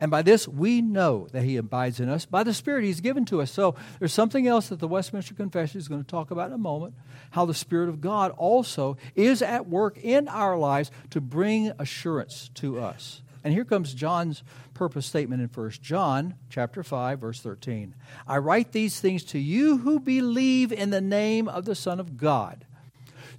And 0.01 0.09
by 0.09 0.21
this 0.21 0.47
we 0.47 0.81
know 0.81 1.27
that 1.31 1.43
He 1.43 1.57
abides 1.57 1.99
in 1.99 2.09
us 2.09 2.25
by 2.25 2.43
the 2.43 2.53
Spirit 2.53 2.83
He's 2.83 3.01
given 3.01 3.25
to 3.25 3.41
us. 3.41 3.51
So 3.51 3.75
there's 3.99 4.13
something 4.13 4.47
else 4.47 4.69
that 4.69 4.79
the 4.79 4.87
Westminster 4.87 5.33
Confession 5.33 5.79
is 5.79 5.87
going 5.87 6.03
to 6.03 6.07
talk 6.07 6.31
about 6.31 6.47
in 6.47 6.53
a 6.53 6.57
moment 6.57 6.95
how 7.31 7.45
the 7.45 7.53
Spirit 7.53 7.89
of 7.89 8.01
God 8.01 8.31
also 8.31 8.97
is 9.15 9.41
at 9.41 9.67
work 9.67 9.97
in 9.97 10.27
our 10.27 10.57
lives 10.57 10.91
to 11.11 11.21
bring 11.21 11.71
assurance 11.77 12.49
to 12.55 12.79
us. 12.79 13.21
And 13.43 13.53
here 13.53 13.65
comes 13.65 13.93
John's 13.93 14.43
purpose 14.73 15.05
statement 15.05 15.41
in 15.41 15.49
1 15.49 15.71
John 15.81 16.35
chapter 16.49 16.83
5 16.83 17.19
verse 17.19 17.41
13. 17.41 17.95
I 18.27 18.37
write 18.37 18.71
these 18.71 18.99
things 18.99 19.23
to 19.25 19.39
you 19.39 19.77
who 19.77 19.99
believe 19.99 20.71
in 20.71 20.89
the 20.89 21.01
name 21.01 21.47
of 21.47 21.65
the 21.65 21.75
Son 21.75 21.99
of 21.99 22.17
God. 22.17 22.65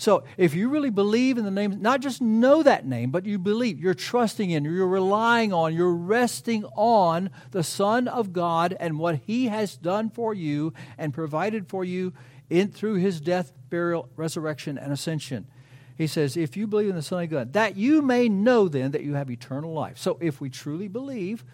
So, 0.01 0.25
if 0.39 0.55
you 0.55 0.71
really 0.71 0.89
believe 0.89 1.37
in 1.37 1.45
the 1.45 1.51
name, 1.51 1.83
not 1.83 2.01
just 2.01 2.23
know 2.23 2.63
that 2.63 2.87
name, 2.87 3.11
but 3.11 3.27
you 3.27 3.39
believe, 3.39 3.79
you're 3.79 3.93
trusting 3.93 4.49
in, 4.49 4.65
you're 4.65 4.89
relying 4.89 5.53
on, 5.53 5.75
you're 5.75 5.93
resting 5.93 6.65
on 6.75 7.29
the 7.51 7.63
Son 7.63 8.09
of 8.09 8.33
God 8.33 8.75
and 8.81 8.99
what 8.99 9.21
He 9.27 9.49
has 9.49 9.77
done 9.77 10.09
for 10.09 10.33
you 10.33 10.73
and 10.97 11.13
provided 11.13 11.69
for 11.69 11.85
you 11.85 12.15
in 12.49 12.71
through 12.73 12.95
His 12.95 13.21
death, 13.21 13.53
burial, 13.69 14.09
resurrection, 14.17 14.79
and 14.79 14.91
ascension. 14.91 15.47
He 15.99 16.07
says, 16.07 16.35
If 16.35 16.57
you 16.57 16.67
believe 16.67 16.89
in 16.89 16.97
the 16.97 17.03
Son 17.03 17.23
of 17.23 17.29
God, 17.29 17.53
that 17.53 17.77
you 17.77 18.01
may 18.01 18.27
know 18.27 18.69
then 18.69 18.93
that 18.93 19.03
you 19.03 19.13
have 19.17 19.31
eternal 19.31 19.75
life. 19.75 19.99
So 19.99 20.17
if 20.23 20.41
we 20.41 20.49
truly 20.49 20.89
believe, 20.89 21.45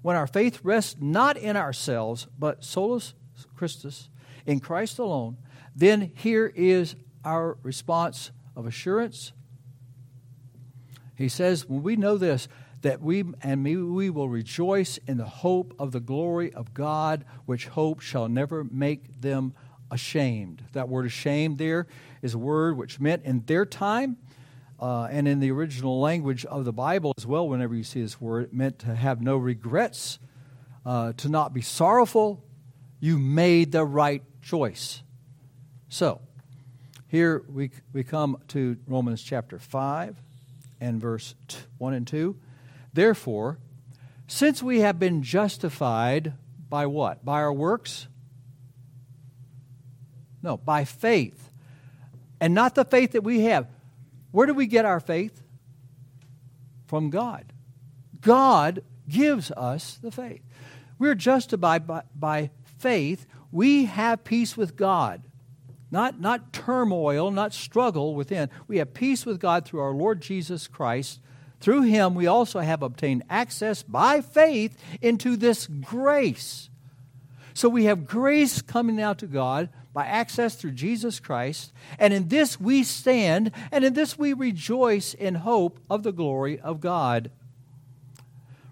when 0.00 0.16
our 0.16 0.26
faith 0.26 0.60
rests 0.62 0.96
not 0.98 1.36
in 1.36 1.54
ourselves, 1.54 2.28
but 2.38 2.64
solus 2.64 3.12
Christus, 3.54 4.08
in 4.46 4.60
Christ 4.60 4.98
alone, 4.98 5.36
then 5.76 6.12
here 6.14 6.50
is 6.56 6.96
our 7.24 7.56
response 7.62 8.30
of 8.56 8.66
assurance. 8.66 9.32
He 11.16 11.28
says, 11.28 11.66
when 11.66 11.82
we 11.82 11.96
know 11.96 12.18
this, 12.18 12.48
that 12.82 13.00
we 13.00 13.24
and 13.42 13.62
me, 13.62 13.76
we 13.76 14.10
will 14.10 14.28
rejoice 14.28 14.98
in 15.06 15.16
the 15.16 15.24
hope 15.24 15.74
of 15.78 15.92
the 15.92 16.00
glory 16.00 16.52
of 16.52 16.74
God, 16.74 17.24
which 17.46 17.68
hope 17.68 18.00
shall 18.00 18.28
never 18.28 18.64
make 18.64 19.20
them 19.20 19.54
ashamed. 19.90 20.62
That 20.72 20.88
word 20.88 21.06
ashamed 21.06 21.58
there 21.58 21.86
is 22.20 22.34
a 22.34 22.38
word 22.38 22.76
which 22.76 23.00
meant 23.00 23.24
in 23.24 23.44
their 23.46 23.64
time 23.64 24.18
uh, 24.80 25.04
and 25.10 25.26
in 25.26 25.40
the 25.40 25.50
original 25.50 26.00
language 26.00 26.44
of 26.44 26.64
the 26.64 26.72
Bible 26.72 27.14
as 27.16 27.26
well, 27.26 27.48
whenever 27.48 27.74
you 27.74 27.84
see 27.84 28.02
this 28.02 28.20
word, 28.20 28.44
it 28.44 28.52
meant 28.52 28.80
to 28.80 28.94
have 28.94 29.22
no 29.22 29.36
regrets, 29.36 30.18
uh, 30.84 31.12
to 31.14 31.28
not 31.28 31.54
be 31.54 31.62
sorrowful. 31.62 32.44
You 33.00 33.18
made 33.18 33.72
the 33.72 33.84
right 33.84 34.22
choice. 34.42 35.02
So, 35.88 36.20
here 37.14 37.44
we, 37.48 37.70
we 37.92 38.02
come 38.02 38.38
to 38.48 38.76
Romans 38.88 39.22
chapter 39.22 39.60
5 39.60 40.16
and 40.80 41.00
verse 41.00 41.36
1 41.78 41.94
and 41.94 42.06
2. 42.06 42.36
Therefore, 42.92 43.58
since 44.26 44.64
we 44.64 44.80
have 44.80 44.98
been 44.98 45.22
justified 45.22 46.32
by 46.68 46.86
what? 46.86 47.24
By 47.24 47.34
our 47.34 47.52
works? 47.52 48.08
No, 50.42 50.56
by 50.56 50.84
faith. 50.84 51.52
And 52.40 52.52
not 52.52 52.74
the 52.74 52.84
faith 52.84 53.12
that 53.12 53.22
we 53.22 53.42
have. 53.44 53.68
Where 54.32 54.48
do 54.48 54.54
we 54.54 54.66
get 54.66 54.84
our 54.84 54.98
faith? 54.98 55.40
From 56.88 57.10
God. 57.10 57.52
God 58.20 58.82
gives 59.08 59.52
us 59.52 60.00
the 60.02 60.10
faith. 60.10 60.42
We're 60.98 61.14
justified 61.14 61.86
by, 61.86 62.02
by 62.12 62.50
faith. 62.78 63.24
We 63.52 63.84
have 63.84 64.24
peace 64.24 64.56
with 64.56 64.74
God. 64.74 65.22
Not, 65.94 66.20
not 66.20 66.52
turmoil, 66.52 67.30
not 67.30 67.54
struggle 67.54 68.16
within. 68.16 68.50
We 68.66 68.78
have 68.78 68.94
peace 68.94 69.24
with 69.24 69.38
God 69.38 69.64
through 69.64 69.78
our 69.78 69.92
Lord 69.92 70.20
Jesus 70.20 70.66
Christ. 70.66 71.20
Through 71.60 71.82
him, 71.82 72.16
we 72.16 72.26
also 72.26 72.58
have 72.58 72.82
obtained 72.82 73.22
access 73.30 73.84
by 73.84 74.20
faith 74.20 74.76
into 75.00 75.36
this 75.36 75.68
grace. 75.68 76.68
So 77.54 77.68
we 77.68 77.84
have 77.84 78.08
grace 78.08 78.60
coming 78.60 79.00
out 79.00 79.18
to 79.18 79.28
God 79.28 79.68
by 79.92 80.04
access 80.06 80.56
through 80.56 80.72
Jesus 80.72 81.20
Christ. 81.20 81.72
And 81.96 82.12
in 82.12 82.26
this 82.26 82.58
we 82.58 82.82
stand, 82.82 83.52
and 83.70 83.84
in 83.84 83.92
this 83.92 84.18
we 84.18 84.32
rejoice 84.32 85.14
in 85.14 85.36
hope 85.36 85.78
of 85.88 86.02
the 86.02 86.12
glory 86.12 86.58
of 86.58 86.80
God. 86.80 87.30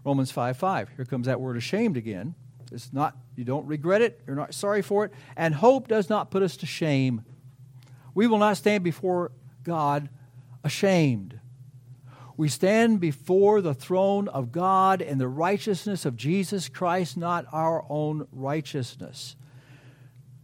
Romans 0.04 0.32
5 0.32 0.56
5. 0.56 0.88
Here 0.96 1.04
comes 1.04 1.26
that 1.26 1.40
word 1.40 1.56
ashamed 1.56 1.96
again. 1.96 2.34
It's 2.72 2.92
not, 2.92 3.16
you 3.36 3.44
don't 3.44 3.66
regret 3.66 4.02
it, 4.02 4.20
you're 4.26 4.36
not 4.36 4.54
sorry 4.54 4.82
for 4.82 5.04
it, 5.04 5.12
and 5.36 5.54
hope 5.54 5.88
does 5.88 6.08
not 6.10 6.30
put 6.30 6.42
us 6.42 6.56
to 6.58 6.66
shame. 6.66 7.24
We 8.14 8.26
will 8.26 8.38
not 8.38 8.56
stand 8.56 8.84
before 8.84 9.32
God 9.62 10.08
ashamed. 10.64 11.38
We 12.36 12.48
stand 12.48 13.00
before 13.00 13.60
the 13.60 13.74
throne 13.74 14.28
of 14.28 14.52
God 14.52 15.00
in 15.00 15.18
the 15.18 15.28
righteousness 15.28 16.04
of 16.04 16.16
Jesus 16.16 16.68
Christ, 16.68 17.16
not 17.16 17.46
our 17.52 17.84
own 17.88 18.26
righteousness. 18.32 19.36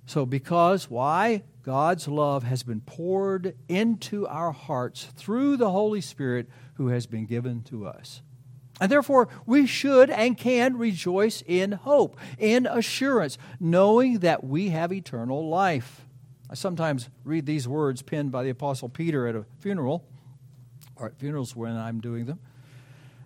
So, 0.07 0.25
because, 0.25 0.91
why? 0.91 1.43
God's 1.63 2.09
love 2.09 2.45
has 2.45 2.63
been 2.63 2.81
poured 2.81 3.55
into 3.69 4.27
our 4.27 4.53
hearts 4.53 5.05
through 5.17 5.59
the 5.59 5.71
Holy 5.71 6.01
Spirit 6.01 6.49
who 6.75 6.89
has 6.89 7.07
been 7.07 7.27
given 7.27 7.63
to 7.65 7.87
us. 7.87 8.23
And 8.81 8.93
therefore, 8.93 9.29
we 9.45 9.67
should 9.67 10.11
and 10.11 10.37
can 10.39 10.77
rejoice 10.77 11.43
in 11.47 11.73
hope, 11.73 12.17
in 12.39 12.67
assurance, 12.67 13.39
knowing 13.59 14.21
that 14.21 14.45
we 14.45 14.69
have 14.69 14.93
eternal 14.93 15.49
life. 15.49 16.03
I 16.51 16.55
sometimes 16.55 17.11
read 17.25 17.45
these 17.45 17.67
words 17.69 18.03
penned 18.03 18.31
by 18.33 18.45
the 18.45 18.51
Apostle 18.51 18.89
Peter 18.89 19.27
at 19.27 19.35
a 19.35 19.45
funeral, 19.59 20.05
or 20.97 21.07
at 21.07 21.19
funerals 21.19 21.55
when 21.55 21.77
I'm 21.77 22.01
doing 22.01 22.27
them. 22.27 22.39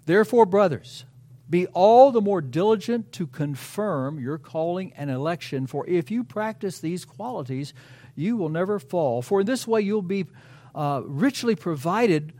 Therefore, 0.06 0.46
brothers, 0.46 1.04
be 1.48 1.66
all 1.68 2.10
the 2.10 2.20
more 2.20 2.40
diligent 2.40 3.12
to 3.12 3.26
confirm 3.26 4.18
your 4.18 4.38
calling 4.38 4.92
and 4.96 5.10
election, 5.10 5.66
for 5.66 5.86
if 5.86 6.10
you 6.10 6.24
practice 6.24 6.80
these 6.80 7.04
qualities, 7.04 7.74
you 8.16 8.36
will 8.36 8.48
never 8.48 8.78
fall. 8.78 9.22
For 9.22 9.40
in 9.40 9.46
this 9.46 9.66
way 9.66 9.82
you'll 9.82 10.02
be 10.02 10.26
uh, 10.74 11.02
richly 11.04 11.54
provided 11.54 12.32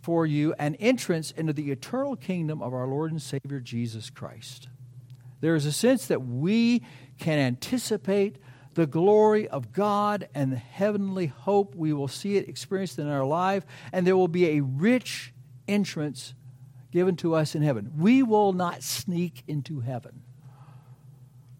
for 0.00 0.26
you 0.26 0.54
an 0.58 0.74
entrance 0.76 1.30
into 1.30 1.52
the 1.52 1.70
eternal 1.70 2.16
kingdom 2.16 2.62
of 2.62 2.72
our 2.72 2.86
Lord 2.86 3.10
and 3.10 3.20
Savior 3.20 3.60
Jesus 3.60 4.10
Christ. 4.10 4.68
There 5.40 5.54
is 5.54 5.66
a 5.66 5.72
sense 5.72 6.06
that 6.06 6.26
we 6.26 6.82
can 7.18 7.38
anticipate 7.38 8.36
the 8.74 8.86
glory 8.86 9.48
of 9.48 9.72
God 9.72 10.28
and 10.34 10.52
the 10.52 10.56
heavenly 10.56 11.26
hope. 11.26 11.74
We 11.74 11.92
will 11.92 12.08
see 12.08 12.36
it 12.36 12.48
experienced 12.48 12.98
in 12.98 13.08
our 13.08 13.24
life, 13.24 13.64
and 13.92 14.06
there 14.06 14.16
will 14.16 14.28
be 14.28 14.58
a 14.58 14.60
rich 14.60 15.32
entrance 15.66 16.34
given 16.90 17.16
to 17.16 17.34
us 17.34 17.54
in 17.54 17.62
heaven. 17.62 17.92
We 17.96 18.22
will 18.22 18.52
not 18.52 18.82
sneak 18.82 19.42
into 19.46 19.80
heaven. 19.80 20.22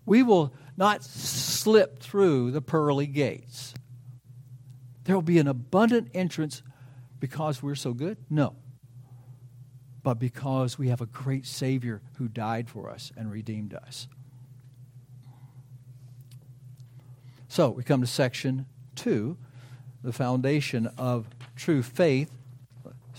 We 0.07 0.23
will 0.23 0.53
not 0.77 1.05
slip 1.05 2.01
through 2.01 2.51
the 2.51 2.63
pearly 2.63 3.07
gates. 3.07 3.75
There 5.05 5.15
will 5.15 5.23
be 5.23 5.39
an 5.39 5.49
abundant 5.49 6.09
entrance 6.15 6.63
because 7.21 7.63
we're 7.63 7.75
so 7.75 7.93
good? 7.93 8.17
No. 8.29 8.57
But 10.03 10.19
because 10.19 10.79
we 10.79 10.89
have 10.89 11.01
a 11.01 11.07
great 11.07 11.47
Savior 11.47 12.01
who 12.17 12.27
died 12.27 12.69
for 12.69 12.91
us 12.91 13.13
and 13.17 13.31
redeemed 13.31 13.75
us. 13.75 14.09
So 17.49 17.71
we 17.71 17.83
come 17.83 18.01
to 18.01 18.07
section 18.07 18.67
two, 18.95 19.37
the 20.03 20.13
foundation 20.13 20.89
of 20.97 21.27
true 21.57 21.83
faith. 21.83 22.31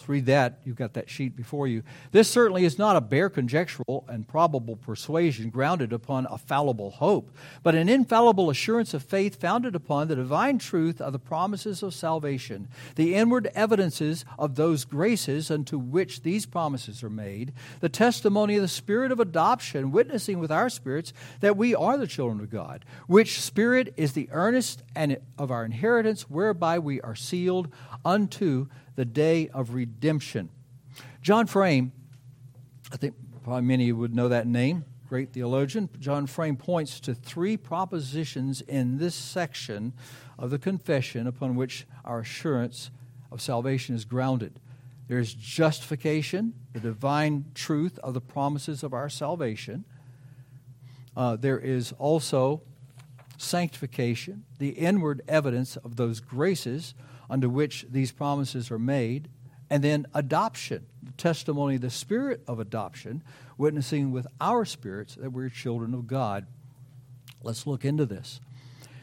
Let's 0.02 0.10
read 0.10 0.26
that. 0.26 0.58
You've 0.66 0.78
got 0.78 0.94
that 0.94 1.12
sheet 1.12 1.36
before 1.36 1.68
you. 1.68 1.84
This 2.12 2.28
certainly 2.28 2.66
is 2.66 2.80
not 2.80 2.96
a 2.96 3.02
bare 3.02 3.30
conjectural 3.30 4.04
and 4.08 4.28
probable 4.28 4.76
persuasion 4.76 5.52
grounded 5.52 5.94
upon 5.94 6.26
a 6.26 6.40
fallible 6.40 6.90
hope, 6.90 7.30
but 7.62 7.76
an 7.76 7.88
infallible 7.88 8.50
assurance 8.50 8.96
of 8.96 9.04
faith 9.04 9.40
founded 9.40 9.76
upon 9.76 10.08
the 10.08 10.16
divine 10.16 10.58
truth 10.58 11.02
of 11.02 11.14
the 11.14 11.20
promises 11.20 11.84
of 11.84 11.94
salvation, 11.94 12.68
the 12.96 13.14
inward 13.14 13.52
evidences 13.54 14.26
of 14.40 14.56
those 14.56 14.86
graces 14.86 15.52
unto 15.52 15.78
which 15.78 16.24
these 16.24 16.48
promises 16.48 17.04
are 17.04 17.10
made, 17.12 17.54
the 17.80 17.88
testimony 17.88 18.56
of 18.56 18.64
the 18.64 18.68
Spirit 18.68 19.12
of 19.12 19.20
adoption, 19.20 19.92
witnessing 19.92 20.40
with 20.40 20.52
our 20.52 20.72
spirits 20.72 21.14
that 21.42 21.56
we 21.56 21.76
are 21.76 21.96
the 22.00 22.08
children 22.08 22.40
of 22.40 22.50
God, 22.50 22.86
which 23.06 23.40
Spirit 23.40 23.94
is 23.98 24.14
the 24.14 24.30
earnest 24.32 24.82
and 24.96 25.20
of 25.38 25.52
our 25.52 25.64
inheritance, 25.64 26.24
whereby 26.24 26.80
we 26.80 27.00
are 27.02 27.14
sealed 27.14 27.72
unto 28.04 28.68
the 28.96 29.06
day 29.06 29.50
of 29.50 29.74
redemption. 29.74 30.50
John 31.22 31.48
Frame, 31.48 31.92
I 32.92 32.98
think 32.98 33.16
probably 33.44 33.64
many 33.64 33.92
would 33.92 34.14
know 34.14 34.30
that 34.30 34.48
name, 34.48 34.86
great 35.08 35.34
theologian. 35.34 35.90
John 36.00 36.26
Frame 36.28 36.56
points 36.56 37.00
to 37.02 37.14
three 37.14 37.58
propositions 37.58 38.62
in 38.62 38.98
this 38.98 39.16
section 39.16 39.94
of 40.38 40.50
the 40.50 40.60
confession 40.60 41.28
upon 41.28 41.56
which 41.56 41.86
our 42.06 42.20
assurance 42.20 42.92
of 43.32 43.42
salvation 43.42 43.96
is 43.96 44.06
grounded. 44.06 44.60
There's 45.08 45.34
justification, 45.34 46.54
the 46.74 46.80
divine 46.80 47.46
truth 47.54 48.00
of 48.00 48.14
the 48.14 48.22
promises 48.22 48.84
of 48.84 48.94
our 48.94 49.10
salvation. 49.10 49.84
Uh, 51.16 51.36
there 51.36 51.60
is 51.60 51.92
also 52.00 52.62
sanctification, 53.38 54.46
the 54.60 54.70
inward 54.70 55.22
evidence 55.28 55.76
of 55.78 55.98
those 55.98 56.20
graces 56.20 56.94
unto 57.32 57.50
which 57.50 57.86
these 57.90 58.12
promises 58.12 58.70
are 58.70 58.78
made, 58.78 59.30
and 59.70 59.82
then 59.82 60.06
adoption, 60.14 60.86
the 61.02 61.14
testimony, 61.14 61.76
of 61.76 61.82
the 61.82 61.90
spirit 61.90 62.44
of 62.46 62.60
adoption, 62.60 63.24
witnessing 63.58 64.12
with 64.12 64.28
our 64.42 64.66
spirits 64.66 65.16
that 65.16 65.32
we're 65.32 65.48
children 65.48 65.94
of 65.94 66.08
God. 66.08 66.46
Let's 67.42 67.66
look 67.66 67.86
into 67.86 68.06
this 68.06 68.42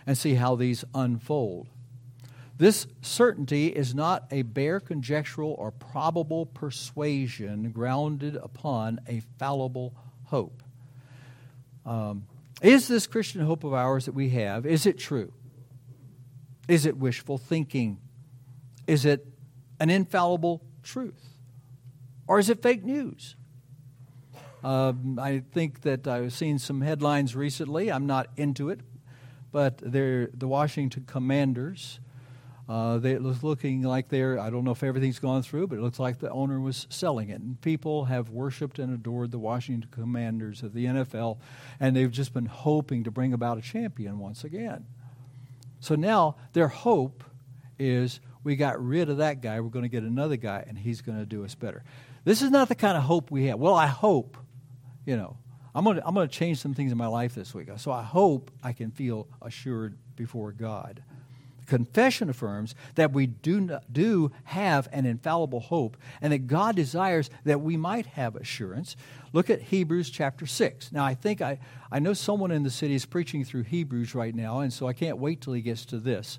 and 0.07 0.17
see 0.17 0.35
how 0.35 0.57
these 0.57 0.85
unfold. 0.95 1.69
This 2.59 2.87
certainty 3.01 3.69
is 3.69 3.95
not 3.95 4.27
a 4.31 4.43
bare 4.43 4.79
conjectural 4.79 5.55
or 5.59 5.71
probable 5.71 6.45
persuasion 6.45 7.71
grounded 7.71 8.37
upon 8.37 9.01
a 9.09 9.23
fallible 9.39 9.95
hope. 10.25 10.63
Um, 11.87 12.27
is 12.61 12.89
this 12.89 13.07
Christian 13.07 13.41
hope 13.41 13.65
of 13.65 13.73
ours 13.73 14.05
that 14.05 14.13
we 14.13 14.31
have, 14.31 14.67
is 14.67 14.85
it 14.85 14.99
true? 14.99 15.33
Is 16.67 16.85
it 16.85 16.99
wishful 16.99 17.39
thinking? 17.39 17.99
Is 18.89 19.05
it 19.05 19.25
an 19.79 19.91
infallible 19.91 20.63
truth? 20.83 21.29
Or 22.27 22.39
is 22.39 22.49
it 22.51 22.63
fake 22.63 22.85
news? 22.85 23.37
Um, 24.65 25.19
I 25.21 25.43
think 25.53 25.83
that 25.83 26.09
I've 26.09 26.33
seen 26.33 26.59
some 26.59 26.81
headlines 26.81 27.37
recently. 27.37 27.93
I'm 27.93 28.07
not 28.07 28.29
into 28.37 28.71
it, 28.71 28.81
but 29.53 29.79
the 29.79 30.29
Washington 30.41 31.05
Commanders. 31.07 32.01
Uh, 32.69 32.99
they, 32.99 33.13
it 33.13 33.23
was 33.23 33.43
looking 33.43 33.83
like 33.83 34.09
they're, 34.09 34.39
I 34.39 34.51
don't 34.51 34.65
know 34.65 34.73
if 34.73 34.83
everything's 34.83 35.19
gone 35.19 35.43
through, 35.43 35.69
but 35.69 35.79
it 35.79 35.81
looks 35.81 35.99
like 35.99 36.19
the 36.19 36.31
owner 36.31 36.61
was 36.61 36.87
selling 36.91 37.31
it. 37.31 37.41
And 37.41 37.59
people 37.61 38.07
have 38.07 38.29
worshiped 38.29 38.79
and 38.79 38.93
adored 38.93 39.31
the 39.31 39.39
Washington 39.39 39.89
Commanders 39.91 40.63
of 40.63 40.75
the 40.75 40.85
NFL, 40.87 41.39
and 41.81 41.97
they've 41.97 42.11
just 42.11 42.35
been 42.35 42.47
hoping 42.47 43.05
to 43.05 43.11
bring 43.11 43.33
about 43.33 43.57
a 43.59 43.63
champion 43.63 44.19
once 44.19 44.45
again. 44.45 44.87
So 45.81 45.95
now 45.95 46.37
their 46.53 46.69
hope 46.69 47.25
is 47.79 48.21
we 48.45 48.57
got 48.57 48.83
rid 48.83 49.09
of 49.11 49.19
that 49.19 49.41
guy. 49.41 49.61
We're 49.61 49.69
going 49.69 49.85
to 49.85 49.89
get 49.89 50.03
another 50.03 50.37
guy, 50.37 50.65
and 50.67 50.79
he's 50.79 51.01
going 51.01 51.19
to 51.19 51.27
do 51.27 51.45
us 51.45 51.55
better. 51.55 51.83
This 52.25 52.43
is 52.43 52.51
not 52.51 52.69
the 52.69 52.75
kind 52.75 52.97
of 52.97 53.03
hope 53.05 53.31
we 53.31 53.47
have. 53.47 53.59
Well, 53.59 53.75
I 53.75 53.87
hope, 53.87 54.37
you 55.07 55.17
know, 55.17 55.37
I'm 55.75 55.85
going 55.85 55.97
to, 55.97 56.07
I'm 56.07 56.15
going 56.15 56.29
to 56.29 56.35
change 56.35 56.59
some 56.59 56.75
things 56.75 56.93
in 56.93 56.99
my 56.99 57.07
life 57.07 57.35
this 57.35 57.55
week. 57.55 57.69
So 57.77 57.93
I 57.93 58.03
hope 58.03 58.51
I 58.63 58.73
can 58.73 58.91
feel 58.91 59.29
assured 59.43 59.97
before 60.17 60.53
God. 60.53 61.03
Confession 61.67 62.31
affirms 62.31 62.75
that 62.95 63.13
we 63.13 63.27
do, 63.27 63.61
not, 63.61 63.93
do 63.93 64.33
have 64.45 64.89
an 64.91 65.05
infallible 65.05 65.61
hope 65.61 65.99
and 66.23 66.33
that 66.33 66.47
God 66.47 66.75
desires 66.75 67.29
that 67.45 67.61
we 67.61 67.77
might 67.77 68.07
have 68.07 68.37
assurance. 68.37 68.97
Look 69.33 69.51
at 69.51 69.61
Hebrews 69.61 70.11
chapter 70.11 70.47
6. 70.47 70.93
Now, 70.93 71.05
I 71.05 71.15
think 71.15 71.43
I, 71.43 71.59
I 71.93 71.99
know 71.99 72.15
someone 72.15 72.51
in 72.51 72.63
the 72.63 72.71
city 72.71 72.95
is 72.95 73.05
preaching 73.05 73.45
through 73.45 73.65
Hebrews 73.65 74.15
right 74.15 74.35
now, 74.35 74.61
and 74.61 74.73
so 74.73 74.89
I 74.89 74.95
can't 74.95 75.19
wait 75.19 75.43
till 75.43 75.53
he 75.53 75.61
gets 75.61 75.85
to 75.87 75.99
this. 75.99 76.39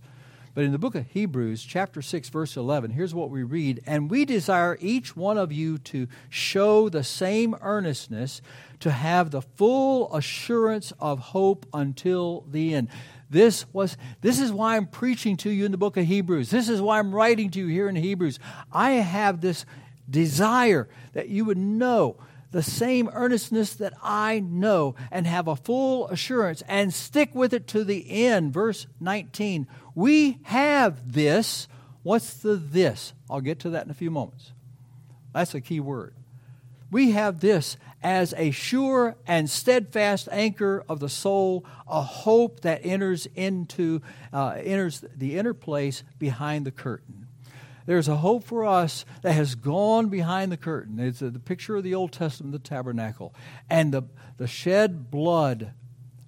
But 0.54 0.64
in 0.64 0.72
the 0.72 0.80
book 0.80 0.96
of 0.96 1.06
Hebrews, 1.08 1.64
chapter 1.64 2.02
6, 2.02 2.30
verse 2.30 2.58
11, 2.58 2.92
here's 2.92 3.14
what 3.14 3.30
we 3.30 3.44
read 3.44 3.82
And 3.86 4.10
we 4.10 4.26
desire 4.26 4.78
each 4.82 5.16
one 5.16 5.38
of 5.38 5.52
you 5.52 5.78
to 5.80 6.08
show 6.30 6.90
the 6.90 7.04
same 7.04 7.56
earnestness, 7.62 8.42
to 8.80 8.92
have 8.92 9.32
the 9.32 9.42
full 9.42 10.14
assurance 10.14 10.92
of 11.00 11.20
hope 11.20 11.66
until 11.74 12.46
the 12.50 12.74
end. 12.74 12.90
This 13.30 13.72
was 13.72 13.96
this 14.22 14.40
is 14.40 14.52
why 14.52 14.76
I'm 14.76 14.88
preaching 14.88 15.38
to 15.38 15.52
you 15.52 15.66
in 15.66 15.72
the 15.72 15.78
book 15.78 15.98
of 15.98 16.06
Hebrews. 16.06 16.50
This 16.50 16.68
is 16.68 16.82
why 16.82 16.98
I'm 16.98 17.14
writing 17.14 17.52
to 17.52 17.60
you 17.60 17.68
here 17.68 17.88
in 17.88 17.96
Hebrews. 17.96 18.40
I 18.72 18.92
have 18.92 19.42
this 19.42 19.66
desire 20.10 20.90
that 21.14 21.30
you 21.30 21.46
would 21.46 21.58
know 21.58 22.18
the 22.52 22.64
same 22.64 23.10
earnestness 23.14 23.74
that 23.76 23.94
I 24.02 24.40
know 24.40 24.96
and 25.12 25.28
have 25.28 25.48
a 25.48 25.56
full 25.56 26.08
assurance 26.08 26.64
and 26.68 26.94
stick 26.94 27.36
with 27.36 27.54
it 27.54 27.68
to 27.68 27.84
the 27.84 28.26
end. 28.26 28.54
Verse 28.54 28.88
19. 29.00 29.68
We 30.00 30.40
have 30.44 31.12
this. 31.12 31.68
What's 32.04 32.36
the 32.36 32.56
this? 32.56 33.12
I'll 33.30 33.42
get 33.42 33.60
to 33.60 33.70
that 33.72 33.84
in 33.84 33.92
a 33.92 33.94
few 33.94 34.10
moments. 34.10 34.54
That's 35.34 35.54
a 35.54 35.60
key 35.60 35.82
word. 35.82 36.14
We 36.90 37.12
have 37.12 37.42
this 37.42 37.76
as 38.02 38.34
a 38.38 38.52
sure 38.52 39.18
and 39.28 39.50
steadfast 39.50 40.30
anchor 40.32 40.86
of 40.88 41.02
the 41.02 41.10
soul, 41.10 41.66
a 41.86 42.02
hope 42.02 42.62
that 42.62 42.80
enters 42.86 43.28
into 43.36 44.02
uh, 44.32 44.56
enters 44.64 45.04
the 45.14 45.38
inner 45.38 45.54
place 45.54 46.04
behind 46.18 46.66
the 46.66 46.72
curtain 46.72 47.28
there's 47.86 48.08
a 48.08 48.18
hope 48.18 48.44
for 48.44 48.68
us 48.68 49.04
that 49.24 49.32
has 49.32 49.56
gone 49.56 50.10
behind 50.10 50.52
the 50.52 50.58
curtain. 50.58 51.00
It's 51.00 51.22
the 51.22 51.32
picture 51.32 51.76
of 51.76 51.84
the 51.84 51.96
Old 51.96 52.12
Testament, 52.12 52.54
the 52.54 52.60
tabernacle. 52.60 53.34
And 53.68 53.92
the, 53.92 54.04
the 54.38 54.46
shed 54.46 55.10
blood 55.10 55.72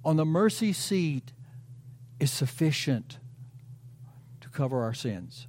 on 0.04 0.16
the 0.16 0.26
mercy 0.26 0.74
seat 0.74 1.32
is 2.20 2.32
sufficient 2.32 3.20
cover 4.52 4.84
our 4.84 4.94
sins. 4.94 5.48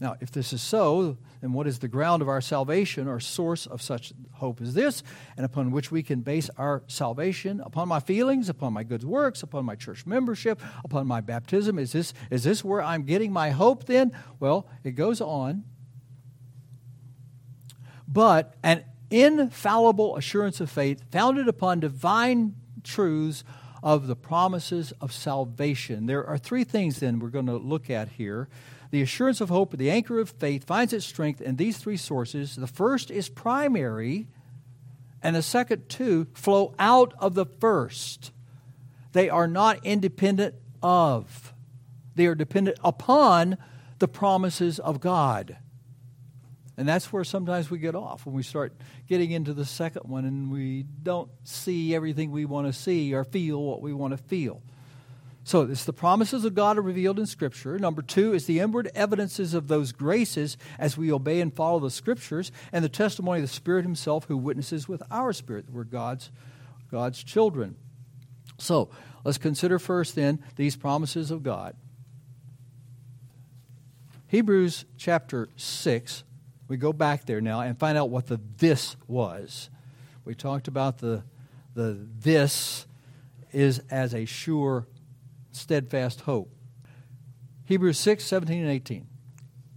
Now, 0.00 0.16
if 0.20 0.32
this 0.32 0.52
is 0.52 0.60
so, 0.60 1.16
then 1.40 1.52
what 1.52 1.66
is 1.66 1.78
the 1.78 1.88
ground 1.88 2.20
of 2.20 2.28
our 2.28 2.40
salvation 2.40 3.06
or 3.06 3.20
source 3.20 3.64
of 3.64 3.80
such 3.80 4.12
hope 4.32 4.60
as 4.60 4.74
this, 4.74 5.02
and 5.36 5.46
upon 5.46 5.70
which 5.70 5.90
we 5.92 6.02
can 6.02 6.20
base 6.20 6.50
our 6.58 6.82
salvation 6.88 7.60
upon 7.60 7.88
my 7.88 8.00
feelings, 8.00 8.48
upon 8.48 8.72
my 8.72 8.82
good 8.82 9.04
works, 9.04 9.42
upon 9.42 9.64
my 9.64 9.76
church 9.76 10.04
membership, 10.04 10.60
upon 10.84 11.06
my 11.06 11.20
baptism? 11.20 11.78
Is 11.78 11.92
this, 11.92 12.12
is 12.30 12.42
this 12.42 12.64
where 12.64 12.82
I'm 12.82 13.04
getting 13.04 13.32
my 13.32 13.50
hope 13.50 13.84
then? 13.84 14.10
Well, 14.40 14.66
it 14.82 14.92
goes 14.92 15.20
on. 15.20 15.64
But 18.08 18.54
an 18.62 18.84
infallible 19.10 20.16
assurance 20.16 20.60
of 20.60 20.70
faith 20.70 21.02
founded 21.12 21.46
upon 21.46 21.80
divine 21.80 22.56
truths 22.82 23.44
of 23.84 24.08
the 24.08 24.16
promises 24.16 24.92
of 25.00 25.12
salvation. 25.12 26.06
There 26.06 26.26
are 26.26 26.38
three 26.38 26.64
things 26.64 26.98
then 26.98 27.20
we're 27.20 27.28
going 27.28 27.46
to 27.46 27.58
look 27.58 27.90
at 27.90 28.08
here 28.08 28.48
the 28.90 29.02
assurance 29.02 29.40
of 29.40 29.48
hope, 29.48 29.76
the 29.76 29.90
anchor 29.90 30.20
of 30.20 30.30
faith, 30.30 30.62
finds 30.62 30.92
its 30.92 31.04
strength 31.04 31.40
in 31.40 31.56
these 31.56 31.78
three 31.78 31.96
sources. 31.96 32.54
The 32.54 32.68
first 32.68 33.10
is 33.10 33.28
primary, 33.28 34.28
and 35.20 35.34
the 35.34 35.42
second 35.42 35.88
two 35.88 36.28
flow 36.32 36.76
out 36.78 37.12
of 37.18 37.34
the 37.34 37.44
first. 37.44 38.30
They 39.10 39.28
are 39.28 39.48
not 39.48 39.84
independent 39.84 40.54
of, 40.80 41.52
they 42.14 42.26
are 42.26 42.36
dependent 42.36 42.78
upon 42.84 43.58
the 43.98 44.06
promises 44.06 44.78
of 44.78 45.00
God. 45.00 45.56
And 46.76 46.88
that's 46.88 47.12
where 47.12 47.24
sometimes 47.24 47.70
we 47.70 47.78
get 47.78 47.94
off 47.94 48.26
when 48.26 48.34
we 48.34 48.42
start 48.42 48.72
getting 49.08 49.30
into 49.30 49.54
the 49.54 49.64
second 49.64 50.08
one 50.08 50.24
and 50.24 50.50
we 50.50 50.84
don't 51.02 51.30
see 51.44 51.94
everything 51.94 52.32
we 52.32 52.44
want 52.44 52.66
to 52.66 52.72
see 52.72 53.14
or 53.14 53.24
feel 53.24 53.62
what 53.62 53.80
we 53.80 53.92
want 53.92 54.12
to 54.12 54.18
feel. 54.18 54.60
So 55.44 55.60
it's 55.62 55.84
the 55.84 55.92
promises 55.92 56.46
of 56.46 56.54
God 56.54 56.78
are 56.78 56.82
revealed 56.82 57.18
in 57.18 57.26
Scripture. 57.26 57.78
Number 57.78 58.00
two 58.00 58.32
is 58.32 58.46
the 58.46 58.60
inward 58.60 58.90
evidences 58.94 59.52
of 59.52 59.68
those 59.68 59.92
graces 59.92 60.56
as 60.78 60.96
we 60.96 61.12
obey 61.12 61.42
and 61.42 61.54
follow 61.54 61.78
the 61.80 61.90
Scriptures, 61.90 62.50
and 62.72 62.82
the 62.82 62.88
testimony 62.88 63.40
of 63.40 63.44
the 63.46 63.54
Spirit 63.54 63.84
Himself 63.84 64.24
who 64.24 64.38
witnesses 64.38 64.88
with 64.88 65.02
our 65.10 65.34
spirit 65.34 65.66
that 65.66 65.74
we're 65.74 65.84
God's, 65.84 66.30
God's 66.90 67.22
children. 67.22 67.76
So 68.56 68.88
let's 69.22 69.36
consider 69.36 69.78
first 69.78 70.14
then 70.14 70.42
these 70.56 70.76
promises 70.76 71.30
of 71.30 71.42
God. 71.42 71.76
Hebrews 74.28 74.86
chapter 74.96 75.50
6, 75.56 76.24
we 76.68 76.76
go 76.76 76.92
back 76.92 77.26
there 77.26 77.40
now 77.40 77.60
and 77.60 77.78
find 77.78 77.98
out 77.98 78.10
what 78.10 78.26
the 78.26 78.40
this 78.56 78.96
was. 79.06 79.70
We 80.24 80.34
talked 80.34 80.68
about 80.68 80.98
the, 80.98 81.22
the 81.74 81.98
this 82.18 82.86
is 83.52 83.82
as 83.90 84.14
a 84.14 84.24
sure 84.24 84.86
steadfast 85.52 86.22
hope. 86.22 86.50
Hebrews 87.66 87.98
6, 87.98 88.24
17 88.24 88.62
and 88.62 88.70
18. 88.70 89.06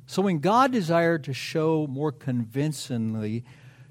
So 0.05 0.21
when 0.21 0.39
God 0.39 0.71
desired 0.71 1.23
to 1.25 1.33
show 1.33 1.85
more 1.87 2.11
convincingly 2.11 3.43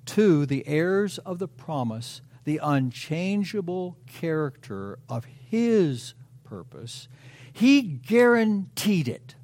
to 0.07 0.47
the 0.47 0.67
heirs 0.67 1.19
of 1.19 1.39
the 1.39 1.49
promise 1.49 2.23
the 2.45 2.61
unchangeable 2.63 3.99
character 4.07 4.99
of 5.09 5.25
his 5.25 6.15
purpose, 6.45 7.09
he 7.53 7.83
guaranteed 7.83 9.09
it 9.09 9.35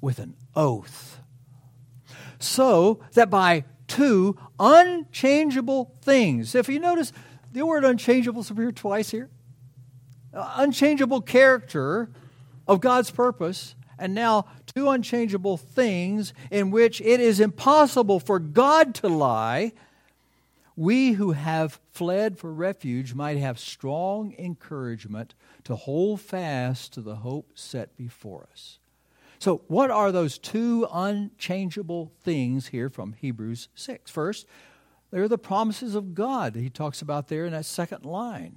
with 0.00 0.18
an 0.18 0.34
oath. 0.56 1.20
So 2.44 3.00
that 3.14 3.30
by 3.30 3.64
two 3.88 4.36
unchangeable 4.58 5.94
things, 6.02 6.54
if 6.54 6.68
you 6.68 6.78
notice, 6.78 7.12
the 7.52 7.64
word 7.64 7.84
unchangeable 7.84 8.40
is 8.40 8.50
appeared 8.50 8.76
twice 8.76 9.10
here. 9.10 9.30
Uh, 10.32 10.54
unchangeable 10.56 11.20
character 11.20 12.10
of 12.66 12.80
God's 12.80 13.10
purpose, 13.10 13.74
and 13.98 14.14
now 14.14 14.46
two 14.74 14.88
unchangeable 14.88 15.56
things 15.56 16.32
in 16.50 16.70
which 16.70 17.00
it 17.00 17.20
is 17.20 17.40
impossible 17.40 18.18
for 18.18 18.38
God 18.38 18.94
to 18.96 19.08
lie, 19.08 19.72
we 20.76 21.12
who 21.12 21.32
have 21.32 21.80
fled 21.92 22.36
for 22.36 22.52
refuge 22.52 23.14
might 23.14 23.36
have 23.36 23.58
strong 23.60 24.34
encouragement 24.38 25.34
to 25.62 25.76
hold 25.76 26.20
fast 26.20 26.92
to 26.94 27.00
the 27.00 27.16
hope 27.16 27.52
set 27.54 27.96
before 27.96 28.48
us. 28.50 28.78
So, 29.38 29.62
what 29.66 29.90
are 29.90 30.12
those 30.12 30.38
two 30.38 30.86
unchangeable 30.92 32.12
things 32.22 32.68
here 32.68 32.88
from 32.88 33.14
Hebrews 33.14 33.68
6? 33.74 34.10
First, 34.10 34.46
they're 35.10 35.28
the 35.28 35.38
promises 35.38 35.94
of 35.94 36.14
God 36.14 36.54
that 36.54 36.60
he 36.60 36.70
talks 36.70 37.02
about 37.02 37.28
there 37.28 37.46
in 37.46 37.52
that 37.52 37.66
second 37.66 38.04
line. 38.04 38.56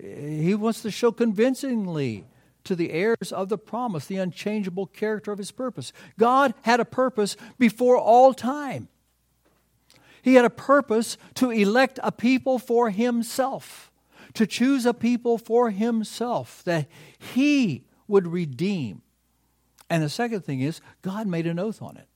He 0.00 0.54
wants 0.54 0.82
to 0.82 0.90
show 0.90 1.10
convincingly 1.10 2.26
to 2.64 2.76
the 2.76 2.92
heirs 2.92 3.32
of 3.32 3.48
the 3.48 3.58
promise 3.58 4.06
the 4.06 4.18
unchangeable 4.18 4.86
character 4.86 5.32
of 5.32 5.38
his 5.38 5.50
purpose. 5.50 5.92
God 6.18 6.54
had 6.62 6.80
a 6.80 6.84
purpose 6.84 7.36
before 7.58 7.96
all 7.96 8.34
time. 8.34 8.88
He 10.22 10.34
had 10.34 10.44
a 10.44 10.50
purpose 10.50 11.16
to 11.34 11.50
elect 11.50 11.98
a 12.02 12.12
people 12.12 12.58
for 12.58 12.90
himself, 12.90 13.90
to 14.34 14.46
choose 14.46 14.84
a 14.84 14.92
people 14.92 15.38
for 15.38 15.70
himself 15.70 16.62
that 16.64 16.86
he 17.18 17.84
would 18.06 18.26
redeem. 18.26 19.02
And 19.90 20.02
the 20.02 20.08
second 20.08 20.42
thing 20.42 20.60
is, 20.60 20.80
God 21.02 21.26
made 21.26 21.46
an 21.46 21.58
oath 21.58 21.80
on 21.80 21.96
it. 21.96 22.06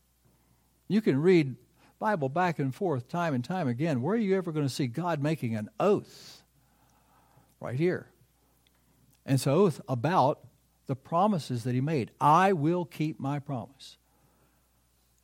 You 0.88 1.00
can 1.00 1.20
read 1.20 1.56
Bible 1.98 2.28
back 2.28 2.58
and 2.58 2.74
forth 2.74 3.08
time 3.08 3.34
and 3.34 3.44
time 3.44 3.68
again. 3.68 4.02
Where 4.02 4.14
are 4.14 4.18
you 4.18 4.36
ever 4.36 4.52
going 4.52 4.66
to 4.66 4.72
see 4.72 4.86
God 4.86 5.22
making 5.22 5.56
an 5.56 5.70
oath? 5.80 6.42
Right 7.60 7.76
here. 7.76 8.08
And 9.24 9.36
it's 9.36 9.46
oath 9.46 9.80
about 9.88 10.40
the 10.86 10.96
promises 10.96 11.64
that 11.64 11.74
he 11.74 11.80
made. 11.80 12.10
I 12.20 12.52
will 12.52 12.84
keep 12.84 13.20
my 13.20 13.38
promise. 13.38 13.96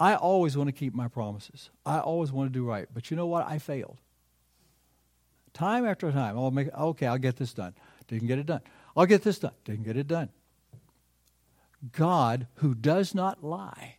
I 0.00 0.14
always 0.14 0.56
want 0.56 0.68
to 0.68 0.72
keep 0.72 0.94
my 0.94 1.08
promises. 1.08 1.70
I 1.84 1.98
always 1.98 2.30
want 2.30 2.52
to 2.52 2.56
do 2.56 2.64
right. 2.64 2.87
But 2.92 3.11
you 3.11 3.16
know 3.16 3.26
what? 3.26 3.46
I 3.46 3.58
failed. 3.58 3.98
Time 5.52 5.84
after 5.84 6.12
time. 6.12 6.38
I'll 6.38 6.52
make 6.52 6.72
okay, 6.72 7.06
I'll 7.06 7.18
get 7.18 7.37
this 7.37 7.52
done. 7.52 7.74
Didn't 8.06 8.28
get 8.28 8.38
it 8.38 8.46
done. 8.46 8.61
I'll 8.96 9.06
get 9.06 9.22
this 9.22 9.40
done. 9.40 9.52
Didn't 9.64 9.84
get 9.84 9.96
it 9.96 10.06
done. 10.06 10.28
God, 11.92 12.46
who 12.56 12.74
does 12.74 13.14
not 13.14 13.44
lie, 13.44 13.96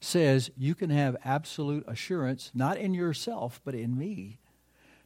says 0.00 0.50
you 0.56 0.74
can 0.74 0.90
have 0.90 1.16
absolute 1.24 1.84
assurance, 1.88 2.50
not 2.54 2.76
in 2.76 2.94
yourself, 2.94 3.60
but 3.64 3.74
in 3.74 3.96
me, 3.96 4.38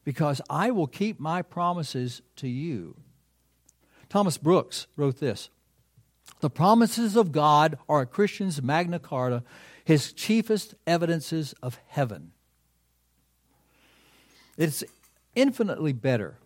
because 0.05 0.41
I 0.51 0.71
will 0.71 0.87
keep 0.87 1.21
my 1.21 1.43
promises 1.43 2.23
to 2.37 2.49
you. 2.49 2.97
Thomas 4.09 4.37
Brooks 4.37 4.87
wrote 4.97 5.21
this 5.21 5.51
The 6.41 6.51
promises 6.51 7.17
of 7.17 7.33
God 7.33 7.79
are 7.89 8.03
a 8.03 8.07
Christian's 8.07 8.61
Magna 8.61 8.99
Carta, 8.99 9.43
his 9.85 10.13
chiefest 10.13 10.75
evidences 10.87 11.55
of 11.63 11.79
heaven. 11.87 12.33
It's 14.59 14.85
infinitely 15.35 15.93
better. 15.93 16.39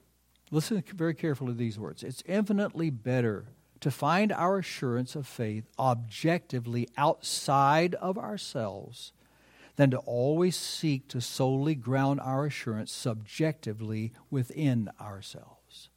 Listen 0.52 0.82
very 0.94 1.14
carefully 1.14 1.52
to 1.52 1.58
these 1.58 1.78
words. 1.78 2.04
It's 2.04 2.22
infinitely 2.26 2.90
better 2.90 3.46
to 3.80 3.90
find 3.90 4.32
our 4.32 4.58
assurance 4.58 5.14
of 5.14 5.26
faith 5.26 5.64
objectively 5.78 6.88
outside 6.96 7.94
of 7.96 8.18
ourselves 8.18 9.12
than 9.76 9.90
to 9.90 9.98
always 9.98 10.56
seek 10.56 11.06
to 11.08 11.20
solely 11.20 11.74
ground 11.74 12.20
our 12.20 12.46
assurance 12.46 12.90
subjectively 12.90 14.12
within 14.30 14.90
ourselves. 15.00 15.90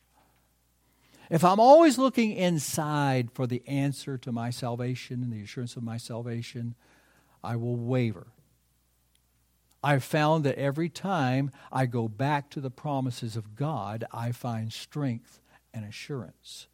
If 1.29 1.43
I'm 1.43 1.59
always 1.59 1.97
looking 1.97 2.31
inside 2.33 3.31
for 3.31 3.45
the 3.45 3.61
answer 3.67 4.17
to 4.17 4.31
my 4.31 4.49
salvation 4.49 5.21
and 5.21 5.31
the 5.31 5.43
assurance 5.43 5.75
of 5.75 5.83
my 5.83 5.97
salvation, 5.97 6.75
I 7.43 7.55
will 7.55 7.75
waver. 7.75 8.27
I've 9.83 10.03
found 10.03 10.43
that 10.43 10.57
every 10.57 10.89
time 10.89 11.51
I 11.71 11.85
go 11.85 12.07
back 12.07 12.49
to 12.51 12.59
the 12.59 12.71
promises 12.71 13.37
of 13.37 13.55
God, 13.55 14.03
I 14.11 14.31
find 14.31 14.73
strength 14.73 15.39
and 15.73 15.85
assurance. 15.85 16.67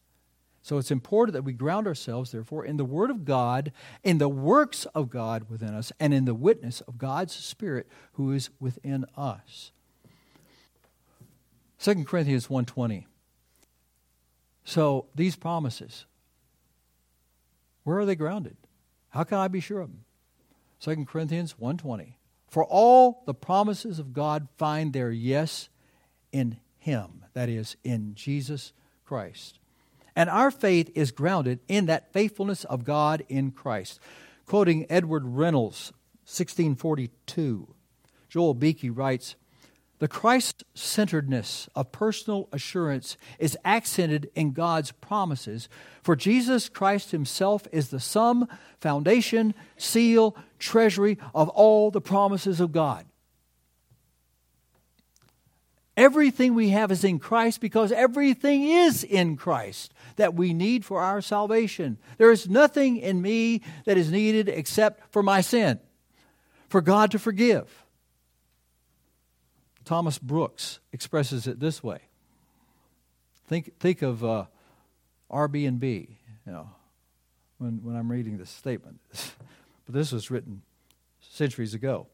So 0.65 0.77
it's 0.79 0.89
important 0.89 1.33
that 1.33 1.43
we 1.43 1.53
ground 1.53 1.85
ourselves, 1.85 2.31
therefore, 2.31 2.65
in 2.65 2.77
the 2.77 2.85
Word 2.85 3.11
of 3.11 3.23
God, 3.23 3.71
in 4.03 4.17
the 4.17 4.27
works 4.27 4.85
of 4.95 5.11
God 5.11 5.47
within 5.47 5.75
us, 5.75 5.91
and 5.99 6.11
in 6.11 6.25
the 6.25 6.33
witness 6.33 6.81
of 6.81 6.97
God's 6.97 7.35
Spirit 7.35 7.87
who 8.13 8.31
is 8.31 8.49
within 8.59 9.05
us. 9.15 9.71
2 11.79 12.03
Corinthians 12.05 12.47
1.20 12.47 13.05
so 14.65 15.05
these 15.13 15.35
promises, 15.35 16.05
where 17.83 17.99
are 17.99 18.05
they 18.05 18.15
grounded? 18.15 18.57
How 19.09 19.23
can 19.23 19.37
I 19.37 19.47
be 19.47 19.59
sure 19.59 19.79
of 19.79 19.91
them? 19.91 20.03
2 20.79 21.05
Corinthians 21.05 21.53
1:20. 21.59 22.15
For 22.47 22.65
all 22.65 23.23
the 23.25 23.33
promises 23.33 23.99
of 23.99 24.13
God 24.13 24.47
find 24.57 24.91
their 24.91 25.11
yes 25.11 25.69
in 26.31 26.57
him, 26.77 27.25
that 27.33 27.47
is 27.47 27.77
in 27.83 28.15
Jesus 28.15 28.73
Christ. 29.03 29.59
And 30.15 30.29
our 30.29 30.51
faith 30.51 30.91
is 30.95 31.11
grounded 31.11 31.59
in 31.67 31.87
that 31.87 32.13
faithfulness 32.13 32.63
of 32.65 32.83
God 32.83 33.23
in 33.27 33.51
Christ. 33.51 33.99
Quoting 34.45 34.85
Edward 34.89 35.23
Reynolds, 35.25 35.91
1642, 36.25 37.73
Joel 38.29 38.53
Beeke 38.53 38.89
writes, 38.91 39.35
the 39.99 40.07
Christ 40.09 40.65
centeredness 40.73 41.69
of 41.73 41.93
personal 41.93 42.49
assurance 42.51 43.15
is 43.39 43.57
accented 43.63 44.29
in 44.35 44.51
God's 44.51 44.91
promises, 44.91 45.69
for 46.03 46.17
Jesus 46.17 46.67
Christ 46.67 47.11
Himself 47.11 47.65
is 47.71 47.89
the 47.89 48.01
sum, 48.01 48.47
foundation, 48.81 49.53
seal, 49.77 50.35
treasury 50.59 51.17
of 51.33 51.47
all 51.49 51.91
the 51.91 52.01
promises 52.01 52.59
of 52.59 52.73
God. 52.73 53.05
Everything 55.97 56.55
we 56.55 56.69
have 56.69 56.91
is 56.91 57.03
in 57.05 57.19
Christ 57.19 57.61
because 57.61 57.91
everything 57.91 58.63
is 58.63 59.03
in 59.03 59.37
Christ 59.37 59.93
that 60.17 60.33
we 60.33 60.53
need 60.53 60.83
for 60.83 61.01
our 61.01 61.21
salvation. 61.21 61.97
There 62.17 62.31
is 62.31 62.49
nothing 62.49 62.97
in 62.97 63.21
me 63.21 63.61
that 63.85 63.97
is 63.97 64.11
needed 64.11 64.49
except 64.49 65.11
for 65.11 65.23
my 65.23 65.39
sin, 65.39 65.79
for 66.67 66.81
God 66.81 67.11
to 67.11 67.19
forgive. 67.19 67.85
Thomas 69.85 70.17
Brooks 70.17 70.79
expresses 70.91 71.47
it 71.47 71.59
this 71.59 71.81
way. 71.81 71.99
Think, 73.47 73.79
think 73.79 74.01
of 74.01 74.25
uh, 74.25 74.45
Airbnb, 75.31 75.83
you 75.83 76.51
know, 76.51 76.69
when, 77.57 77.83
when 77.83 77.95
I'm 77.95 78.11
reading 78.11 78.37
this 78.37 78.49
statement. 78.49 78.99
but 79.85 79.93
this 79.93 80.11
was 80.11 80.29
written 80.29 80.63
centuries 81.21 81.73
ago. 81.73 82.07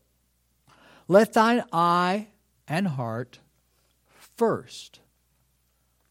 Let 1.07 1.33
thine 1.33 1.63
eye 1.71 2.27
and 2.67 2.87
heart 2.87 3.39
first, 4.41 5.01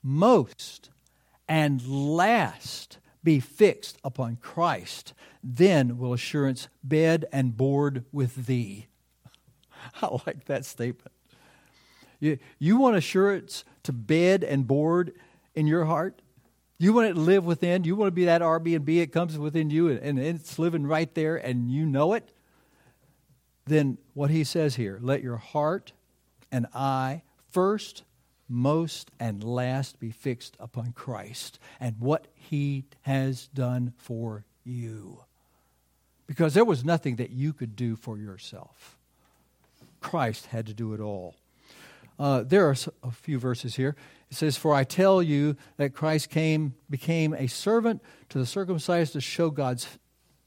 most, 0.04 0.88
and 1.48 1.84
last 1.84 2.98
be 3.24 3.40
fixed 3.40 3.98
upon 4.04 4.36
Christ. 4.36 5.14
Then 5.42 5.98
will 5.98 6.12
assurance 6.12 6.68
bed 6.84 7.24
and 7.32 7.56
board 7.56 8.04
with 8.12 8.46
thee. 8.46 8.86
I 10.00 10.16
like 10.24 10.44
that 10.44 10.64
statement. 10.64 11.10
You, 12.20 12.38
you 12.60 12.76
want 12.76 12.94
assurance 12.94 13.64
to 13.82 13.92
bed 13.92 14.44
and 14.44 14.64
board 14.64 15.12
in 15.56 15.66
your 15.66 15.86
heart? 15.86 16.22
You 16.78 16.92
want 16.92 17.08
it 17.08 17.14
to 17.14 17.20
live 17.20 17.44
within? 17.44 17.82
You 17.82 17.96
want 17.96 18.06
to 18.06 18.12
be 18.12 18.26
that 18.26 18.42
Airbnb? 18.42 18.96
It 18.96 19.12
comes 19.12 19.36
within 19.38 19.70
you 19.70 19.88
and, 19.88 19.98
and 19.98 20.20
it's 20.20 20.56
living 20.56 20.86
right 20.86 21.12
there 21.16 21.34
and 21.34 21.68
you 21.68 21.84
know 21.84 22.12
it? 22.12 22.30
Then 23.64 23.98
what 24.14 24.30
he 24.30 24.44
says 24.44 24.76
here 24.76 25.00
let 25.02 25.20
your 25.20 25.38
heart 25.38 25.94
and 26.52 26.68
eye 26.72 27.22
first, 27.50 28.04
most, 28.50 29.10
and 29.20 29.42
last 29.44 30.00
be 30.00 30.10
fixed 30.10 30.56
upon 30.58 30.92
Christ 30.92 31.58
and 31.78 31.98
what 32.00 32.26
he 32.34 32.84
has 33.02 33.46
done 33.48 33.94
for 33.96 34.44
you. 34.64 35.22
Because 36.26 36.54
there 36.54 36.64
was 36.64 36.84
nothing 36.84 37.16
that 37.16 37.30
you 37.30 37.52
could 37.52 37.76
do 37.76 37.96
for 37.96 38.18
yourself. 38.18 38.98
Christ 40.00 40.46
had 40.46 40.66
to 40.66 40.74
do 40.74 40.92
it 40.92 41.00
all. 41.00 41.36
Uh, 42.18 42.42
there 42.42 42.68
are 42.68 42.76
a 43.02 43.10
few 43.10 43.38
verses 43.38 43.76
here. 43.76 43.96
It 44.30 44.36
says, 44.36 44.56
For 44.56 44.74
I 44.74 44.84
tell 44.84 45.22
you 45.22 45.56
that 45.76 45.94
Christ 45.94 46.28
came, 46.28 46.74
became 46.90 47.32
a 47.34 47.46
servant 47.46 48.02
to 48.28 48.38
the 48.38 48.46
circumcised 48.46 49.14
to 49.14 49.20
show 49.20 49.50
God's 49.50 49.98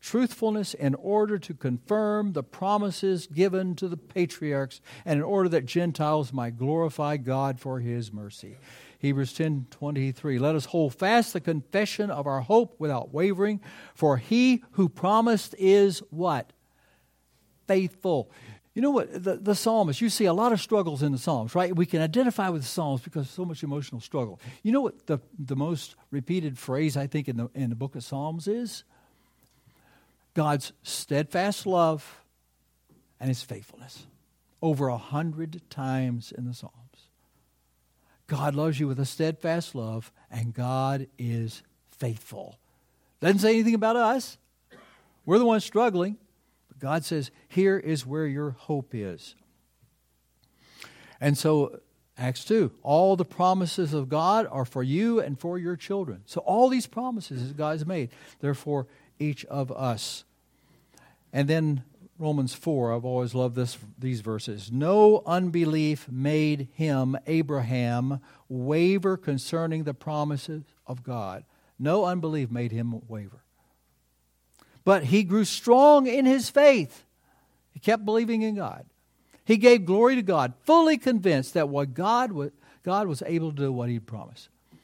truthfulness 0.04 0.74
in 0.74 0.93
order 0.95 1.39
to 1.39 1.54
confirm 1.54 2.34
the 2.34 2.43
promises 2.43 3.26
given 3.26 3.74
to 3.74 3.88
the 3.88 3.97
patriarchs 3.97 4.82
and 5.06 5.18
in 5.18 5.24
order 5.24 5.47
that 5.47 5.66
Gentiles 5.66 6.34
might 6.34 6.58
glorify 6.58 7.16
God 7.16 7.60
for 7.60 7.80
his 7.80 8.12
mercy. 8.12 8.58
Hebrews 8.99 9.34
10 9.34 9.68
23. 9.72 10.39
Let 10.39 10.56
us 10.56 10.66
hold 10.66 10.93
fast 10.93 11.32
the 11.34 11.39
confession 11.39 12.12
of 12.12 12.28
our 12.28 12.41
hope 12.41 12.76
without 12.80 13.14
wavering, 13.14 13.62
for 13.95 14.18
he 14.18 14.64
who 14.72 14.89
promised 14.89 15.56
is 15.58 15.99
what? 16.10 16.51
Faithful. 17.68 18.30
You 18.74 18.82
know 18.82 18.91
what? 18.91 19.24
The, 19.24 19.38
the 19.38 19.56
psalmist, 19.56 20.01
you 20.01 20.10
see 20.10 20.26
a 20.26 20.34
lot 20.34 20.51
of 20.51 20.60
struggles 20.60 21.01
in 21.01 21.12
the 21.12 21.18
Psalms, 21.18 21.54
right? 21.54 21.74
We 21.76 21.86
can 21.86 22.01
identify 22.01 22.49
with 22.49 22.64
the 22.64 22.68
Psalms 22.68 23.01
because 23.01 23.30
so 23.30 23.45
much 23.45 23.64
emotional 23.64 24.01
struggle. 24.01 24.39
You 24.64 24.72
know 24.72 24.82
what 24.82 25.06
the, 25.06 25.20
the 25.38 25.56
most 25.56 25.95
repeated 26.12 26.58
phrase, 26.58 26.97
I 26.97 27.08
think, 27.08 27.30
in 27.30 27.38
the, 27.38 27.49
in 27.54 27.70
the 27.70 27.76
book 27.76 27.95
of 27.95 28.04
Psalms 28.04 28.47
is? 28.47 28.84
God's 30.34 30.73
steadfast 30.84 31.65
love 31.65 32.23
and 33.19 33.29
his 33.29 33.43
faithfulness. 33.43 34.05
Over 34.61 34.88
a 34.88 34.97
hundred 34.97 35.61
times 35.69 36.31
in 36.31 36.45
the 36.45 36.53
Psalms. 36.53 36.73
God 38.27 38.55
loves 38.55 38.79
you 38.79 38.88
with 38.88 38.99
a 38.99 39.05
steadfast 39.05 39.75
love, 39.75 40.11
and 40.31 40.53
God 40.53 41.07
is 41.19 41.61
faithful. 41.89 42.57
Doesn't 43.19 43.39
say 43.39 43.53
anything 43.53 43.75
about 43.75 43.95
us. 43.95 44.38
We're 45.25 45.39
the 45.39 45.45
ones 45.45 45.63
struggling. 45.63 46.17
But 46.67 46.79
God 46.79 47.05
says, 47.05 47.31
here 47.47 47.77
is 47.77 48.05
where 48.05 48.25
your 48.25 48.51
hope 48.51 48.95
is. 48.95 49.36
And 51.21 51.38
so, 51.38 51.79
Acts 52.17 52.43
2, 52.45 52.71
all 52.84 53.15
the 53.15 53.25
promises 53.25 53.93
of 53.93 54.09
God 54.09 54.47
are 54.51 54.65
for 54.65 54.84
you 54.84 55.19
and 55.19 55.39
for 55.39 55.57
your 55.57 55.75
children. 55.75 56.23
So, 56.25 56.41
all 56.41 56.67
these 56.67 56.86
promises 56.86 57.47
that 57.47 57.57
God 57.57 57.71
has 57.71 57.86
made, 57.86 58.09
they're 58.39 58.53
for 58.53 58.88
each 59.20 59.45
of 59.45 59.72
us. 59.72 60.24
And 61.32 61.47
then 61.47 61.84
Romans 62.20 62.53
4, 62.53 62.93
I've 62.93 63.05
always 63.05 63.34
loved 63.34 63.55
this, 63.55 63.78
these 63.97 64.22
verses. 64.22 64.72
No 64.72 65.24
unbelief 65.26 66.07
made 66.09 66.68
him, 66.74 67.18
Abraham, 67.26 68.20
waver 68.47 69.18
concerning 69.18 69.84
the 69.84 69.93
promises 69.93 70.64
of 70.86 71.03
God. 71.03 71.43
No 71.80 72.05
unbelief 72.05 72.51
made 72.51 72.72
him 72.72 73.01
waver. 73.07 73.43
But 74.86 75.05
he 75.05 75.24
grew 75.24 75.45
strong 75.45 76.07
in 76.07 76.26
his 76.26 76.49
faith. 76.49 77.03
He 77.72 77.80
kept 77.80 78.05
believing 78.05 78.41
in 78.41 78.55
God. 78.55 78.86
He 79.45 79.57
gave 79.57 79.86
glory 79.86 80.16
to 80.16 80.22
God, 80.22 80.53
fully 80.64 80.97
convinced 80.97 81.55
that 81.55 81.70
what 81.70 81.93
God 81.93 82.51
God 82.84 83.07
was 83.07 83.24
able 83.26 83.51
to 83.51 83.55
do 83.55 83.72
what 83.72 83.89
he 83.89 83.99
promised. 83.99 84.49
Do 84.72 84.78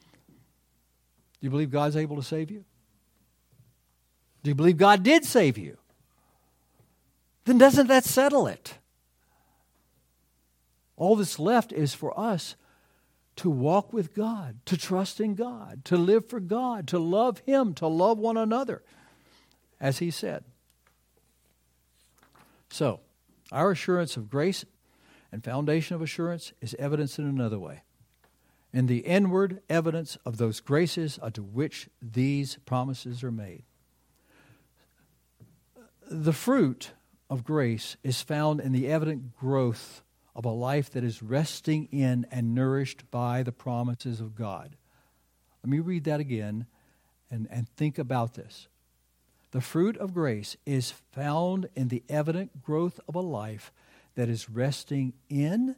you 1.41 1.49
believe 1.49 1.69
God's 1.69 1.95
able 1.95 2.15
to 2.15 2.23
save 2.23 2.49
you? 2.49 2.65
Do 4.43 4.49
you 4.49 4.55
believe 4.55 4.77
God 4.77 5.03
did 5.03 5.25
save 5.25 5.57
you? 5.57 5.77
then 7.49 7.57
doesn't 7.57 7.87
that 7.87 8.05
settle 8.05 8.45
it? 8.45 8.77
All 10.95 11.15
that's 11.15 11.39
left 11.39 11.73
is 11.73 11.95
for 11.95 12.17
us 12.17 12.55
to 13.37 13.49
walk 13.49 13.91
with 13.91 14.13
God, 14.13 14.59
to 14.65 14.77
trust 14.77 15.19
in 15.19 15.33
God, 15.33 15.83
to 15.85 15.97
live 15.97 16.29
for 16.29 16.39
God, 16.39 16.87
to 16.89 16.99
love 16.99 17.39
Him, 17.47 17.73
to 17.75 17.87
love 17.87 18.19
one 18.19 18.37
another, 18.37 18.83
as 19.79 19.97
He 19.99 20.11
said. 20.11 20.43
So, 22.69 22.99
our 23.51 23.71
assurance 23.71 24.15
of 24.15 24.29
grace 24.29 24.63
and 25.31 25.43
foundation 25.43 25.95
of 25.95 26.01
assurance 26.01 26.53
is 26.61 26.75
evidenced 26.77 27.17
in 27.17 27.25
another 27.25 27.57
way. 27.57 27.81
In 28.71 28.85
the 28.85 28.99
inward 28.99 29.61
evidence 29.69 30.17
of 30.23 30.37
those 30.37 30.59
graces 30.59 31.17
unto 31.19 31.41
which 31.41 31.89
these 31.99 32.59
promises 32.65 33.23
are 33.23 33.31
made. 33.31 33.63
The 36.12 36.34
fruit 36.34 36.91
of 37.30 37.43
grace 37.43 37.95
is 38.03 38.24
found 38.24 38.60
in 38.60 38.72
the 38.72 38.88
evident 38.88 39.38
growth 39.38 40.01
of 40.36 40.43
a 40.43 40.49
life 40.49 40.89
that 40.91 41.03
is 41.03 41.22
resting 41.22 41.88
in 41.91 42.26
and 42.32 42.55
nourished 42.55 43.12
by 43.12 43.43
the 43.43 43.51
promises 43.51 44.20
of 44.20 44.36
God. 44.36 44.76
Let 45.64 45.70
me 45.70 45.78
read 45.78 46.05
that 46.05 46.20
again 46.20 46.66
and, 47.30 47.47
and 47.51 47.70
think 47.70 47.99
about 47.99 48.34
this. 48.34 48.68
The 49.51 49.62
fruit 49.62 49.97
of 49.97 50.16
grace 50.16 50.57
is 50.66 50.93
found 51.12 51.70
in 51.76 51.89
the 51.89 52.03
evident 52.10 52.64
growth 52.64 52.99
of 53.07 53.14
a 53.14 53.22
life 53.22 53.72
that 54.16 54.30
is 54.30 54.49
resting 54.49 55.14
in 55.30 55.76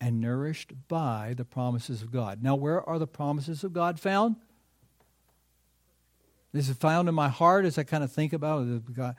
and 0.00 0.20
nourished 0.20 0.72
by 0.88 1.34
the 1.36 1.44
promises 1.44 2.02
of 2.02 2.10
God. 2.10 2.42
Now, 2.42 2.56
where 2.56 2.82
are 2.88 2.98
the 2.98 3.06
promises 3.06 3.62
of 3.62 3.72
God 3.72 4.00
found? 4.00 4.34
This 6.52 6.68
is 6.68 6.76
found 6.76 7.08
in 7.08 7.14
my 7.14 7.28
heart 7.28 7.64
as 7.64 7.78
I 7.78 7.84
kind 7.84 8.02
of 8.02 8.10
think 8.10 8.32
about 8.32 8.66
it. 8.66 8.92
God, 8.92 9.14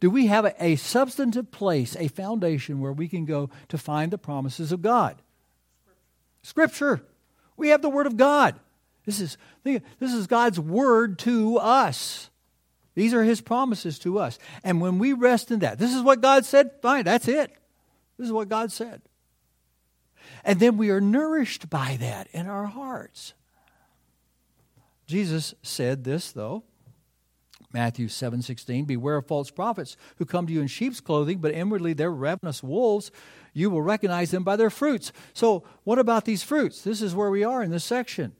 do 0.00 0.10
we 0.10 0.26
have 0.26 0.44
a, 0.44 0.64
a 0.64 0.76
substantive 0.76 1.50
place, 1.50 1.96
a 1.96 2.08
foundation 2.08 2.80
where 2.80 2.92
we 2.92 3.08
can 3.08 3.24
go 3.24 3.50
to 3.68 3.78
find 3.78 4.10
the 4.10 4.18
promises 4.18 4.72
of 4.72 4.82
God? 4.82 5.20
Scripture. 6.42 7.02
We 7.56 7.68
have 7.68 7.82
the 7.82 7.88
Word 7.88 8.06
of 8.06 8.16
God. 8.16 8.58
This 9.04 9.20
is, 9.20 9.36
this 9.64 9.82
is 10.00 10.26
God's 10.26 10.60
Word 10.60 11.18
to 11.20 11.58
us. 11.58 12.30
These 12.94 13.14
are 13.14 13.24
His 13.24 13.40
promises 13.40 13.98
to 14.00 14.18
us. 14.18 14.38
And 14.62 14.80
when 14.80 14.98
we 14.98 15.12
rest 15.12 15.50
in 15.50 15.60
that, 15.60 15.78
this 15.78 15.94
is 15.94 16.02
what 16.02 16.20
God 16.20 16.44
said, 16.44 16.70
fine, 16.80 17.04
that's 17.04 17.28
it. 17.28 17.52
This 18.18 18.26
is 18.26 18.32
what 18.32 18.48
God 18.48 18.70
said. 18.70 19.02
And 20.44 20.60
then 20.60 20.76
we 20.76 20.90
are 20.90 21.00
nourished 21.00 21.68
by 21.68 21.96
that 22.00 22.28
in 22.32 22.46
our 22.46 22.66
hearts. 22.66 23.34
Jesus 25.06 25.54
said 25.62 26.04
this, 26.04 26.32
though. 26.32 26.62
Matthew 27.72 28.08
7:16 28.08 28.86
Beware 28.86 29.16
of 29.16 29.26
false 29.26 29.50
prophets 29.50 29.96
who 30.16 30.24
come 30.24 30.46
to 30.46 30.52
you 30.52 30.60
in 30.60 30.66
sheep's 30.66 31.00
clothing 31.00 31.38
but 31.38 31.52
inwardly 31.52 31.92
they're 31.92 32.10
ravenous 32.10 32.62
wolves. 32.62 33.10
You 33.52 33.70
will 33.70 33.82
recognize 33.82 34.30
them 34.30 34.44
by 34.44 34.56
their 34.56 34.70
fruits. 34.70 35.12
So 35.32 35.64
what 35.84 35.98
about 35.98 36.24
these 36.24 36.42
fruits? 36.42 36.82
This 36.82 37.02
is 37.02 37.14
where 37.14 37.30
we 37.30 37.44
are 37.44 37.62
in 37.62 37.70
this 37.70 37.84
section. 37.84 38.32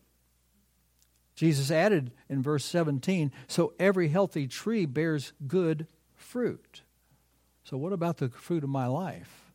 Jesus 1.35 1.71
added 1.71 2.13
in 2.29 2.43
verse 2.43 2.65
17 2.65 3.33
so 3.47 3.73
every 3.79 4.09
healthy 4.09 4.47
tree 4.47 4.87
bears 4.87 5.33
good 5.47 5.87
fruit. 6.15 6.83
So 7.65 7.77
what 7.77 7.93
about 7.93 8.19
the 8.19 8.29
fruit 8.29 8.65
of 8.65 8.71
my 8.71 8.87
life? 8.87 9.53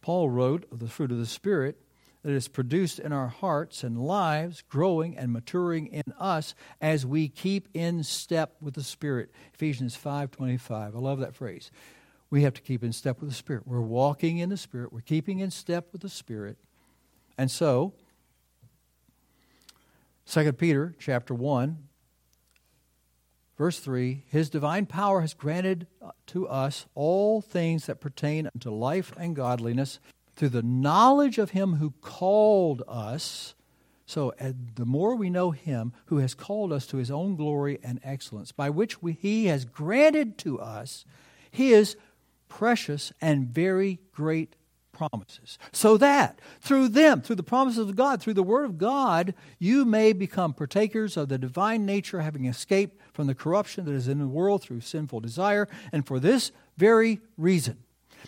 Paul 0.00 0.28
wrote 0.28 0.66
of 0.70 0.80
the 0.80 0.88
fruit 0.88 1.10
of 1.10 1.18
the 1.18 1.26
spirit 1.26 1.80
that 2.24 2.32
is 2.32 2.48
produced 2.48 2.98
in 2.98 3.12
our 3.12 3.28
hearts 3.28 3.84
and 3.84 3.98
lives, 3.98 4.62
growing 4.62 5.16
and 5.16 5.30
maturing 5.30 5.88
in 5.88 6.02
us 6.18 6.54
as 6.80 7.04
we 7.04 7.28
keep 7.28 7.68
in 7.74 8.02
step 8.02 8.56
with 8.62 8.74
the 8.74 8.82
Spirit. 8.82 9.30
Ephesians 9.52 9.94
5:25. 9.94 10.96
I 10.96 10.98
love 10.98 11.20
that 11.20 11.34
phrase. 11.34 11.70
We 12.30 12.42
have 12.42 12.54
to 12.54 12.62
keep 12.62 12.82
in 12.82 12.94
step 12.94 13.20
with 13.20 13.28
the 13.28 13.34
Spirit. 13.34 13.66
We're 13.66 13.82
walking 13.82 14.38
in 14.38 14.48
the 14.48 14.56
Spirit. 14.56 14.90
We're 14.90 15.02
keeping 15.02 15.40
in 15.40 15.50
step 15.50 15.92
with 15.92 16.00
the 16.00 16.08
Spirit. 16.08 16.56
And 17.36 17.50
so, 17.50 17.92
2 20.24 20.54
Peter 20.54 20.94
chapter 20.98 21.34
1 21.34 21.88
verse 23.58 23.78
3 23.78 24.24
his 24.28 24.48
divine 24.48 24.86
power 24.86 25.20
has 25.20 25.34
granted 25.34 25.86
to 26.26 26.48
us 26.48 26.86
all 26.94 27.42
things 27.42 27.84
that 27.86 28.00
pertain 28.00 28.48
unto 28.52 28.70
life 28.70 29.12
and 29.18 29.36
godliness 29.36 30.00
through 30.36 30.50
the 30.50 30.62
knowledge 30.62 31.38
of 31.38 31.50
him 31.50 31.74
who 31.74 31.92
called 32.00 32.82
us. 32.88 33.54
So, 34.06 34.34
the 34.74 34.84
more 34.84 35.14
we 35.14 35.30
know 35.30 35.50
him 35.50 35.92
who 36.06 36.18
has 36.18 36.34
called 36.34 36.72
us 36.72 36.86
to 36.88 36.98
his 36.98 37.10
own 37.10 37.36
glory 37.36 37.78
and 37.82 38.00
excellence, 38.04 38.52
by 38.52 38.68
which 38.70 39.02
we, 39.02 39.12
he 39.12 39.46
has 39.46 39.64
granted 39.64 40.36
to 40.38 40.60
us 40.60 41.04
his 41.50 41.96
precious 42.48 43.12
and 43.20 43.48
very 43.48 43.98
great 44.12 44.56
promises. 44.94 45.58
So 45.72 45.96
that 45.98 46.38
through 46.60 46.88
them, 46.88 47.20
through 47.20 47.36
the 47.36 47.42
promises 47.42 47.88
of 47.88 47.96
God, 47.96 48.22
through 48.22 48.34
the 48.34 48.42
word 48.42 48.64
of 48.64 48.78
God, 48.78 49.34
you 49.58 49.84
may 49.84 50.12
become 50.12 50.54
partakers 50.54 51.16
of 51.16 51.28
the 51.28 51.36
divine 51.36 51.84
nature, 51.84 52.20
having 52.20 52.46
escaped 52.46 53.00
from 53.12 53.26
the 53.26 53.34
corruption 53.34 53.84
that 53.84 53.94
is 53.94 54.08
in 54.08 54.18
the 54.18 54.26
world 54.26 54.62
through 54.62 54.80
sinful 54.80 55.20
desire. 55.20 55.68
And 55.92 56.06
for 56.06 56.18
this 56.18 56.52
very 56.78 57.20
reason, 57.36 57.78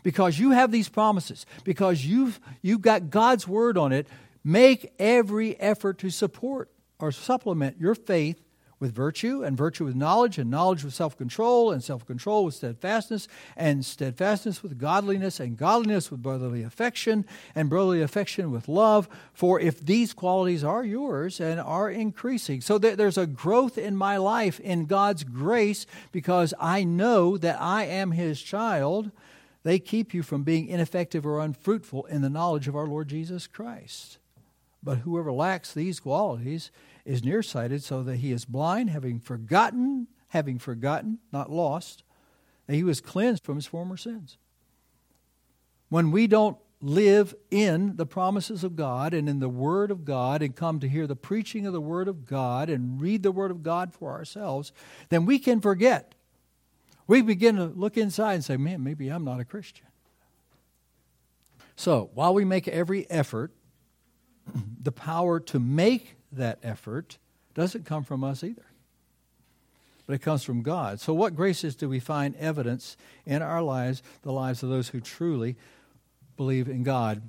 because 0.02 0.38
you 0.38 0.50
have 0.50 0.70
these 0.70 0.88
promises, 0.88 1.46
because 1.64 2.04
you've, 2.04 2.40
you've 2.62 2.82
got 2.82 3.10
God's 3.10 3.46
word 3.46 3.78
on 3.78 3.92
it, 3.92 4.06
make 4.44 4.92
every 4.98 5.58
effort 5.60 5.98
to 5.98 6.10
support 6.10 6.70
or 6.98 7.12
supplement 7.12 7.80
your 7.80 7.94
faith 7.94 8.42
with 8.78 8.94
virtue, 8.94 9.42
and 9.42 9.56
virtue 9.56 9.84
with 9.84 9.96
knowledge, 9.96 10.36
and 10.36 10.50
knowledge 10.50 10.84
with 10.84 10.92
self 10.92 11.16
control, 11.16 11.72
and 11.72 11.82
self 11.82 12.06
control 12.06 12.44
with 12.44 12.54
steadfastness, 12.54 13.26
and 13.56 13.84
steadfastness 13.84 14.62
with 14.62 14.78
godliness, 14.78 15.40
and 15.40 15.56
godliness 15.56 16.10
with 16.10 16.22
brotherly 16.22 16.62
affection, 16.62 17.24
and 17.54 17.70
brotherly 17.70 18.02
affection 18.02 18.50
with 18.50 18.68
love. 18.68 19.08
For 19.32 19.58
if 19.58 19.80
these 19.80 20.12
qualities 20.12 20.62
are 20.62 20.84
yours 20.84 21.40
and 21.40 21.58
are 21.58 21.90
increasing, 21.90 22.60
so 22.60 22.76
that 22.78 22.98
there's 22.98 23.18
a 23.18 23.26
growth 23.26 23.78
in 23.78 23.96
my 23.96 24.18
life 24.18 24.60
in 24.60 24.84
God's 24.84 25.24
grace 25.24 25.86
because 26.12 26.52
I 26.60 26.84
know 26.84 27.38
that 27.38 27.60
I 27.60 27.84
am 27.84 28.10
His 28.10 28.42
child 28.42 29.10
they 29.66 29.80
keep 29.80 30.14
you 30.14 30.22
from 30.22 30.44
being 30.44 30.68
ineffective 30.68 31.26
or 31.26 31.40
unfruitful 31.40 32.04
in 32.06 32.22
the 32.22 32.30
knowledge 32.30 32.68
of 32.68 32.76
our 32.76 32.86
Lord 32.86 33.08
Jesus 33.08 33.48
Christ. 33.48 34.18
But 34.80 34.98
whoever 34.98 35.32
lacks 35.32 35.74
these 35.74 35.98
qualities 35.98 36.70
is 37.04 37.24
nearsighted, 37.24 37.82
so 37.82 38.04
that 38.04 38.18
he 38.18 38.30
is 38.30 38.44
blind, 38.44 38.90
having 38.90 39.18
forgotten, 39.18 40.06
having 40.28 40.60
forgotten, 40.60 41.18
not 41.32 41.50
lost, 41.50 42.04
that 42.66 42.76
he 42.76 42.84
was 42.84 43.00
cleansed 43.00 43.44
from 43.44 43.56
his 43.56 43.66
former 43.66 43.96
sins. 43.96 44.38
When 45.88 46.12
we 46.12 46.28
don't 46.28 46.58
live 46.80 47.34
in 47.50 47.96
the 47.96 48.06
promises 48.06 48.62
of 48.62 48.76
God 48.76 49.14
and 49.14 49.28
in 49.28 49.40
the 49.40 49.48
Word 49.48 49.90
of 49.90 50.04
God 50.04 50.42
and 50.42 50.54
come 50.54 50.78
to 50.78 50.88
hear 50.88 51.06
the 51.06 51.16
preaching 51.16 51.66
of 51.66 51.72
the 51.72 51.80
Word 51.80 52.06
of 52.06 52.26
God 52.26 52.68
and 52.68 53.00
read 53.00 53.24
the 53.24 53.32
Word 53.32 53.50
of 53.50 53.62
God 53.62 53.92
for 53.92 54.12
ourselves, 54.12 54.72
then 55.08 55.26
we 55.26 55.38
can 55.38 55.60
forget. 55.60 56.14
We 57.06 57.22
begin 57.22 57.56
to 57.56 57.66
look 57.66 57.96
inside 57.96 58.34
and 58.34 58.44
say, 58.44 58.56
man, 58.56 58.82
maybe 58.82 59.08
I'm 59.08 59.24
not 59.24 59.40
a 59.40 59.44
Christian. 59.44 59.86
So, 61.76 62.10
while 62.14 62.32
we 62.32 62.44
make 62.44 62.66
every 62.68 63.08
effort, 63.10 63.52
the 64.82 64.92
power 64.92 65.40
to 65.40 65.60
make 65.60 66.16
that 66.32 66.58
effort 66.62 67.18
doesn't 67.54 67.84
come 67.84 68.02
from 68.02 68.24
us 68.24 68.42
either, 68.42 68.64
but 70.06 70.14
it 70.14 70.22
comes 70.22 70.42
from 70.42 70.62
God. 70.62 71.00
So, 71.00 71.12
what 71.12 71.36
graces 71.36 71.76
do 71.76 71.88
we 71.88 72.00
find 72.00 72.34
evidence 72.36 72.96
in 73.26 73.42
our 73.42 73.62
lives, 73.62 74.02
the 74.22 74.32
lives 74.32 74.62
of 74.62 74.70
those 74.70 74.88
who 74.88 75.00
truly 75.00 75.56
believe 76.36 76.68
in 76.68 76.82
God. 76.82 77.22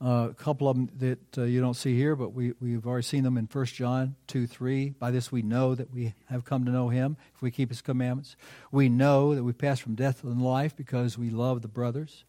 Uh, 0.00 0.28
a 0.30 0.34
couple 0.34 0.68
of 0.68 0.76
them 0.76 0.88
that 0.98 1.38
uh, 1.38 1.42
you 1.42 1.60
don't 1.60 1.74
see 1.74 1.96
here, 1.96 2.14
but 2.14 2.32
we, 2.32 2.52
we've 2.60 2.86
already 2.86 3.02
seen 3.02 3.24
them 3.24 3.36
in 3.36 3.48
1 3.52 3.66
John 3.66 4.14
2 4.28 4.46
3. 4.46 4.90
By 4.90 5.10
this 5.10 5.32
we 5.32 5.42
know 5.42 5.74
that 5.74 5.92
we 5.92 6.14
have 6.26 6.44
come 6.44 6.64
to 6.64 6.70
know 6.70 6.88
him 6.88 7.16
if 7.34 7.42
we 7.42 7.50
keep 7.50 7.68
his 7.68 7.82
commandments. 7.82 8.36
We 8.70 8.88
know 8.88 9.34
that 9.34 9.42
we 9.42 9.52
pass 9.52 9.80
from 9.80 9.96
death 9.96 10.20
to 10.20 10.28
life 10.28 10.76
because 10.76 11.18
we 11.18 11.30
love 11.30 11.62
the 11.62 11.68
brothers. 11.68 12.24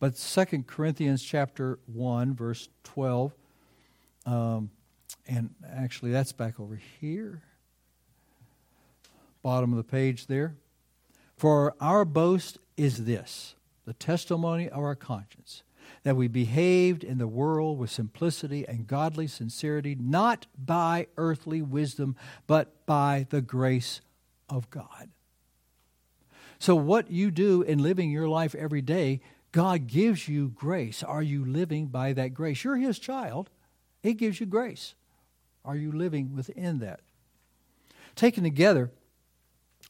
But 0.00 0.16
2 0.16 0.64
Corinthians 0.66 1.22
chapter 1.22 1.78
1, 1.86 2.34
verse 2.34 2.68
12, 2.84 3.32
um, 4.26 4.70
and 5.28 5.50
actually 5.70 6.12
that's 6.12 6.32
back 6.32 6.58
over 6.58 6.80
here, 7.00 7.42
bottom 9.42 9.72
of 9.72 9.76
the 9.76 9.84
page 9.84 10.26
there. 10.28 10.56
For 11.36 11.74
our 11.80 12.04
boast 12.04 12.58
is 12.76 13.04
this 13.04 13.54
the 13.84 13.92
testimony 13.92 14.68
of 14.68 14.78
our 14.78 14.94
conscience, 14.94 15.62
that 16.02 16.16
we 16.16 16.28
behaved 16.28 17.04
in 17.04 17.18
the 17.18 17.28
world 17.28 17.78
with 17.78 17.90
simplicity 17.90 18.66
and 18.66 18.86
godly 18.86 19.26
sincerity, 19.26 19.96
not 19.98 20.46
by 20.58 21.06
earthly 21.16 21.62
wisdom, 21.62 22.16
but 22.46 22.86
by 22.86 23.26
the 23.30 23.40
grace 23.40 24.00
of 24.48 24.70
God. 24.70 25.10
So, 26.58 26.76
what 26.76 27.10
you 27.10 27.30
do 27.30 27.62
in 27.62 27.82
living 27.82 28.10
your 28.10 28.28
life 28.28 28.54
every 28.54 28.82
day, 28.82 29.20
God 29.50 29.86
gives 29.86 30.28
you 30.28 30.48
grace. 30.48 31.02
Are 31.02 31.22
you 31.22 31.44
living 31.44 31.86
by 31.86 32.12
that 32.12 32.34
grace? 32.34 32.62
You're 32.62 32.76
His 32.76 32.98
child, 32.98 33.50
He 34.02 34.14
gives 34.14 34.40
you 34.40 34.46
grace. 34.46 34.94
Are 35.64 35.76
you 35.76 35.92
living 35.92 36.34
within 36.34 36.80
that? 36.80 37.00
Taken 38.16 38.42
together, 38.42 38.90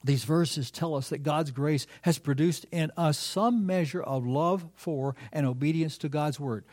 these 0.04 0.24
verses 0.24 0.70
tell 0.70 0.94
us 0.94 1.08
that 1.10 1.22
God's 1.22 1.50
grace 1.50 1.86
has 2.02 2.18
produced 2.18 2.66
in 2.72 2.90
us 2.96 3.18
some 3.18 3.66
measure 3.66 4.02
of 4.02 4.26
love 4.26 4.66
for 4.74 5.14
and 5.32 5.46
obedience 5.46 5.96
to 5.98 6.08
God's 6.08 6.40
word. 6.40 6.64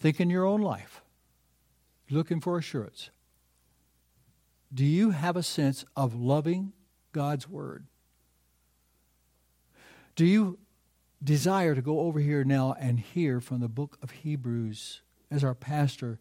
Think 0.00 0.20
in 0.20 0.30
your 0.30 0.46
own 0.46 0.62
life, 0.62 1.02
looking 2.10 2.40
for 2.40 2.58
assurance. 2.58 3.10
Do 4.72 4.84
you 4.84 5.10
have 5.10 5.36
a 5.36 5.42
sense 5.42 5.84
of 5.96 6.14
loving 6.14 6.72
God's 7.12 7.48
word? 7.48 7.86
Do 10.16 10.24
you 10.24 10.58
desire 11.22 11.74
to 11.74 11.82
go 11.82 12.00
over 12.00 12.20
here 12.20 12.42
now 12.42 12.74
and 12.78 12.98
hear 12.98 13.40
from 13.40 13.60
the 13.60 13.68
book 13.68 13.98
of 14.02 14.10
Hebrews 14.10 15.02
as 15.30 15.44
our 15.44 15.54
pastor 15.54 16.18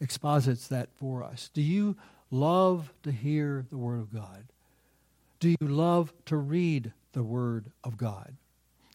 exposits 0.00 0.68
that 0.68 0.90
for 0.96 1.22
us? 1.22 1.50
Do 1.54 1.62
you 1.62 1.96
love 2.30 2.92
to 3.04 3.12
hear 3.12 3.64
the 3.70 3.78
word 3.78 4.00
of 4.00 4.12
God? 4.12 4.46
Do 5.44 5.50
you 5.50 5.68
love 5.68 6.10
to 6.24 6.38
read 6.38 6.94
the 7.12 7.22
Word 7.22 7.70
of 7.84 7.98
God? 7.98 8.34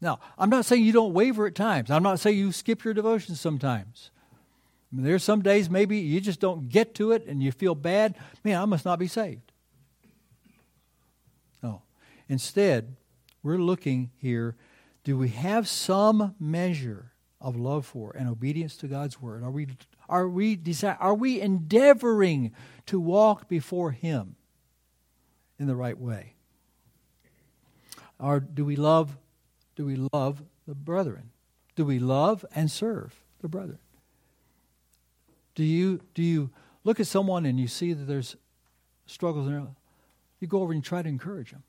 Now, 0.02 0.20
I'm 0.36 0.50
not 0.50 0.66
saying 0.66 0.84
you 0.84 0.92
don't 0.92 1.14
waver 1.14 1.46
at 1.46 1.54
times. 1.54 1.92
I'm 1.92 2.02
not 2.02 2.20
saying 2.20 2.40
you 2.40 2.52
skip 2.52 2.84
your 2.84 2.96
devotions 2.96 3.40
sometimes. 3.40 4.10
I 4.92 4.96
mean, 4.96 5.20
some 5.20 5.44
days 5.44 5.70
maybe 5.70 6.00
you 6.00 6.20
just 6.20 6.40
don't 6.40 6.68
get 6.68 6.96
to 6.96 7.12
it 7.12 7.28
and 7.28 7.44
you 7.44 7.52
feel 7.52 7.76
bad. 7.76 8.16
Man, 8.44 8.60
I 8.60 8.66
must 8.66 8.84
not 8.84 8.98
be 8.98 9.06
saved. 9.06 9.52
No. 11.62 11.84
Instead, 12.28 12.96
we're 13.44 13.60
looking 13.60 14.10
here 14.18 14.56
do 15.04 15.20
we 15.20 15.28
have 15.30 15.68
some 15.68 16.34
measure 16.40 17.12
of 17.40 17.56
love 17.56 17.86
for 17.86 18.16
and 18.18 18.28
obedience 18.28 18.76
to 18.78 18.88
God's 18.88 19.22
word? 19.22 19.44
Are 19.44 19.52
we 19.52 19.68
are 20.10 20.28
we 20.28 20.56
desire, 20.56 20.98
are 21.00 21.14
we 21.14 21.42
endeavoring 21.42 22.54
to 22.88 23.00
walk 23.00 23.48
before 23.48 23.92
him 23.92 24.36
in 25.60 25.68
the 25.68 25.76
right 25.76 26.00
way? 26.00 26.34
Or 28.20 28.40
do 28.40 28.66
we 28.66 28.76
love 28.76 29.18
do 29.76 29.86
we 29.86 29.96
love 30.12 30.44
the 30.68 30.76
brethren? 30.76 31.32
Do 31.76 31.86
we 31.86 32.00
love 32.00 32.46
and 32.54 32.70
serve 32.70 33.24
the 33.40 33.48
brethren? 33.48 33.80
Do 35.56 35.64
you 35.64 36.02
do 36.14 36.22
you 36.22 36.50
look 36.84 37.00
at 37.00 37.08
someone 37.08 37.46
and 37.46 37.60
you 37.60 37.68
see 37.68 37.94
that 37.94 38.06
there's 38.06 38.36
struggles 39.06 39.48
in 39.48 39.54
their 39.54 39.62
life? 39.62 39.70
You 40.40 40.48
go 40.48 40.62
over 40.62 40.74
and 40.74 40.84
you 40.84 40.88
try 40.88 41.02
to 41.02 41.10
encourage 41.10 41.52
them. 41.52 41.64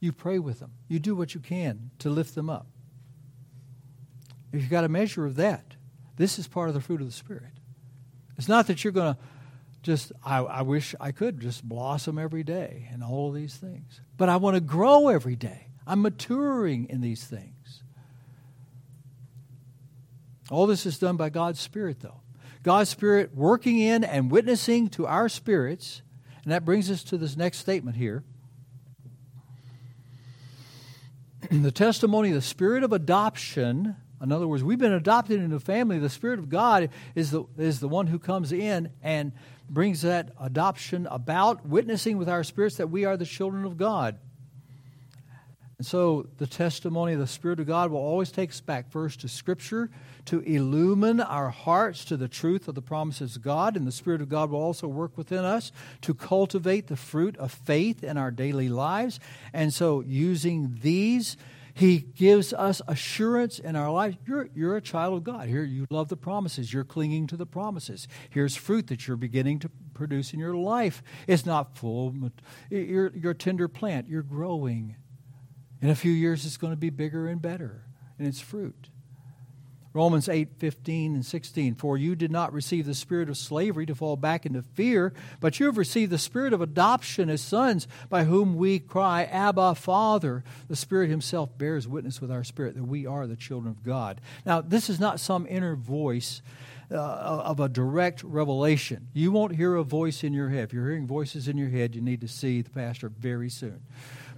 You 0.00 0.12
pray 0.12 0.38
with 0.38 0.60
them. 0.60 0.72
You 0.88 0.98
do 0.98 1.14
what 1.14 1.34
you 1.34 1.40
can 1.40 1.90
to 2.00 2.10
lift 2.10 2.34
them 2.34 2.50
up. 2.50 2.66
If 4.52 4.60
you've 4.60 4.70
got 4.70 4.84
a 4.84 4.88
measure 4.88 5.26
of 5.26 5.36
that, 5.36 5.76
this 6.16 6.38
is 6.38 6.48
part 6.48 6.68
of 6.68 6.74
the 6.74 6.80
fruit 6.80 7.00
of 7.00 7.06
the 7.06 7.12
Spirit. 7.12 7.52
It's 8.36 8.48
not 8.48 8.66
that 8.66 8.82
you're 8.82 8.92
going 8.92 9.14
to 9.14 9.20
just 9.82 10.12
I, 10.24 10.38
I, 10.38 10.62
wish 10.62 10.94
I 11.00 11.12
could 11.12 11.40
just 11.40 11.66
blossom 11.66 12.18
every 12.18 12.42
day 12.42 12.88
and 12.92 13.02
all 13.02 13.28
of 13.28 13.34
these 13.34 13.54
things. 13.54 14.00
But 14.16 14.28
I 14.28 14.36
want 14.36 14.56
to 14.56 14.60
grow 14.60 15.08
every 15.08 15.36
day. 15.36 15.68
I'm 15.86 16.02
maturing 16.02 16.88
in 16.90 17.00
these 17.00 17.24
things. 17.24 17.82
All 20.50 20.66
this 20.66 20.84
is 20.84 20.98
done 20.98 21.16
by 21.16 21.30
God's 21.30 21.60
Spirit, 21.60 22.00
though. 22.00 22.20
God's 22.62 22.90
Spirit 22.90 23.34
working 23.34 23.78
in 23.78 24.04
and 24.04 24.30
witnessing 24.30 24.88
to 24.90 25.06
our 25.06 25.28
spirits. 25.28 26.02
And 26.44 26.52
that 26.52 26.64
brings 26.64 26.90
us 26.90 27.02
to 27.04 27.16
this 27.16 27.36
next 27.36 27.58
statement 27.58 27.96
here. 27.96 28.22
the 31.50 31.72
testimony, 31.72 32.30
of 32.30 32.34
the 32.34 32.42
spirit 32.42 32.82
of 32.82 32.92
adoption 32.92 33.96
in 34.22 34.32
other 34.32 34.46
words, 34.46 34.62
we've 34.62 34.78
been 34.78 34.92
adopted 34.92 35.40
into 35.40 35.56
a 35.56 35.60
family. 35.60 35.98
The 35.98 36.10
Spirit 36.10 36.38
of 36.38 36.50
God 36.50 36.90
is 37.14 37.30
the, 37.30 37.44
is 37.56 37.80
the 37.80 37.88
one 37.88 38.06
who 38.06 38.18
comes 38.18 38.52
in 38.52 38.90
and 39.02 39.32
brings 39.70 40.02
that 40.02 40.32
adoption 40.38 41.06
about, 41.10 41.64
witnessing 41.64 42.18
with 42.18 42.28
our 42.28 42.44
spirits 42.44 42.76
that 42.76 42.90
we 42.90 43.04
are 43.04 43.16
the 43.16 43.24
children 43.24 43.64
of 43.64 43.76
God. 43.76 44.18
And 45.78 45.86
so 45.86 46.26
the 46.36 46.46
testimony 46.46 47.14
of 47.14 47.20
the 47.20 47.26
Spirit 47.26 47.58
of 47.58 47.66
God 47.66 47.90
will 47.90 48.00
always 48.00 48.30
take 48.30 48.50
us 48.50 48.60
back 48.60 48.90
first 48.90 49.20
to 49.20 49.28
Scripture 49.28 49.88
to 50.26 50.40
illumine 50.40 51.20
our 51.20 51.48
hearts 51.48 52.04
to 52.04 52.18
the 52.18 52.28
truth 52.28 52.68
of 52.68 52.74
the 52.74 52.82
promises 52.82 53.36
of 53.36 53.42
God. 53.42 53.78
And 53.78 53.86
the 53.86 53.92
Spirit 53.92 54.20
of 54.20 54.28
God 54.28 54.50
will 54.50 54.60
also 54.60 54.86
work 54.86 55.16
within 55.16 55.42
us 55.42 55.72
to 56.02 56.12
cultivate 56.12 56.88
the 56.88 56.96
fruit 56.96 57.34
of 57.38 57.50
faith 57.50 58.04
in 58.04 58.18
our 58.18 58.30
daily 58.30 58.68
lives. 58.68 59.20
And 59.54 59.72
so 59.72 60.02
using 60.02 60.80
these, 60.82 61.38
he 61.74 61.98
gives 61.98 62.52
us 62.52 62.82
assurance 62.86 63.58
in 63.58 63.76
our 63.76 63.90
life. 63.90 64.16
You're, 64.26 64.48
you're 64.54 64.76
a 64.76 64.80
child 64.80 65.14
of 65.14 65.24
God. 65.24 65.48
Here, 65.48 65.62
you 65.62 65.86
love 65.90 66.08
the 66.08 66.16
promises. 66.16 66.72
You're 66.72 66.84
clinging 66.84 67.26
to 67.28 67.36
the 67.36 67.46
promises. 67.46 68.08
Here's 68.30 68.56
fruit 68.56 68.88
that 68.88 69.06
you're 69.06 69.16
beginning 69.16 69.58
to 69.60 69.70
produce 69.94 70.32
in 70.32 70.40
your 70.40 70.54
life. 70.54 71.02
It's 71.26 71.46
not 71.46 71.76
full. 71.76 72.14
You're, 72.70 73.12
you're 73.14 73.32
a 73.32 73.34
tender 73.34 73.68
plant. 73.68 74.08
You're 74.08 74.22
growing. 74.22 74.96
In 75.80 75.90
a 75.90 75.94
few 75.94 76.12
years, 76.12 76.44
it's 76.44 76.56
going 76.56 76.72
to 76.72 76.76
be 76.76 76.90
bigger 76.90 77.26
and 77.28 77.40
better 77.40 77.84
and 78.18 78.28
its 78.28 78.40
fruit. 78.40 78.90
Romans 79.92 80.28
8, 80.28 80.48
15 80.58 81.14
and 81.14 81.26
16. 81.26 81.74
For 81.74 81.96
you 81.96 82.14
did 82.14 82.30
not 82.30 82.52
receive 82.52 82.86
the 82.86 82.94
spirit 82.94 83.28
of 83.28 83.36
slavery 83.36 83.86
to 83.86 83.94
fall 83.94 84.16
back 84.16 84.46
into 84.46 84.62
fear, 84.62 85.12
but 85.40 85.58
you 85.58 85.66
have 85.66 85.76
received 85.78 86.12
the 86.12 86.18
spirit 86.18 86.52
of 86.52 86.60
adoption 86.60 87.28
as 87.28 87.40
sons, 87.40 87.88
by 88.08 88.24
whom 88.24 88.56
we 88.56 88.78
cry, 88.78 89.24
Abba, 89.24 89.74
Father. 89.74 90.44
The 90.68 90.76
Spirit 90.76 91.10
Himself 91.10 91.56
bears 91.58 91.88
witness 91.88 92.20
with 92.20 92.30
our 92.30 92.44
spirit 92.44 92.76
that 92.76 92.84
we 92.84 93.04
are 93.04 93.26
the 93.26 93.36
children 93.36 93.70
of 93.70 93.82
God. 93.82 94.20
Now, 94.46 94.60
this 94.60 94.88
is 94.88 95.00
not 95.00 95.18
some 95.18 95.46
inner 95.48 95.74
voice. 95.76 96.42
Uh, 96.92 96.96
of 96.96 97.60
a 97.60 97.68
direct 97.68 98.24
revelation. 98.24 99.06
You 99.12 99.30
won't 99.30 99.54
hear 99.54 99.76
a 99.76 99.84
voice 99.84 100.24
in 100.24 100.32
your 100.32 100.48
head. 100.48 100.64
If 100.64 100.72
you're 100.72 100.88
hearing 100.88 101.06
voices 101.06 101.46
in 101.46 101.56
your 101.56 101.68
head, 101.68 101.94
you 101.94 102.00
need 102.00 102.20
to 102.22 102.26
see 102.26 102.62
the 102.62 102.70
pastor 102.70 103.08
very 103.08 103.48
soon. 103.48 103.80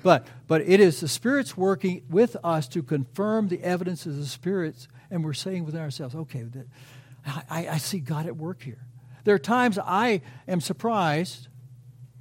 But, 0.03 0.27
but 0.49 0.63
it 0.63 0.81
is 0.81 1.01
the 1.01 1.09
Spirit's 1.09 1.57
working 1.57 2.03
with 2.11 2.37
us 2.43 2.67
to 2.69 2.83
confirm 2.83 3.49
the 3.49 3.63
evidence 3.63 4.07
of 4.07 4.17
the 4.17 4.27
Spirit's 4.27 4.89
and 5.13 5.23
we're 5.23 5.35
saying 5.35 5.67
within 5.67 5.83
ourselves, 5.83 6.15
okay, 6.15 6.47
I, 7.27 7.69
I 7.69 7.79
see 7.79 8.01
God 8.01 8.27
at 8.27 8.35
work 8.35 8.63
here. 8.63 8.79
There 9.25 9.35
are 9.35 9.39
times 9.39 9.79
I 9.79 10.23
am 10.49 10.63
surprised 10.63 11.49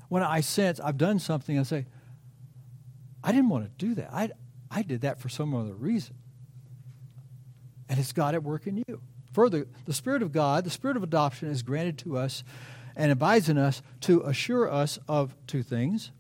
when 0.10 0.24
I 0.24 0.42
sense 0.42 0.82
I've 0.82 0.98
done 0.98 1.18
something. 1.18 1.58
I 1.58 1.64
say, 1.64 1.86
I 3.24 3.32
didn't 3.32 3.48
want 3.48 3.64
to 3.64 3.86
do 3.86 3.96
that. 3.96 4.14
I, 4.14 4.30
I 4.70 4.82
did 4.82 5.02
that 5.02 5.22
for 5.22 5.30
some 5.30 5.56
other 5.56 5.74
reason. 5.74 6.16
And 7.88 7.98
it's 7.98 8.12
God 8.12 8.36
at 8.36 8.44
work 8.44 8.68
in 8.68 8.84
you. 8.86 9.02
Further, 9.32 9.68
the 9.86 9.94
Spirit 9.94 10.22
of 10.22 10.34
God, 10.34 10.66
the 10.66 10.70
Spirit 10.70 10.98
of 10.98 11.04
adoption, 11.04 11.50
is 11.50 11.64
granted 11.64 11.98
to 12.00 12.18
us 12.18 12.44
and 12.98 13.10
abides 13.10 13.48
in 13.48 13.58
us 13.58 13.82
to 14.02 14.22
assure 14.24 14.70
us 14.70 15.00
of 15.08 15.34
two 15.48 15.64
things. 15.64 16.12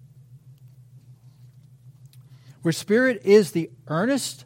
Where 2.61 2.71
Spirit 2.71 3.21
is 3.23 3.51
the 3.51 3.71
earnest 3.87 4.45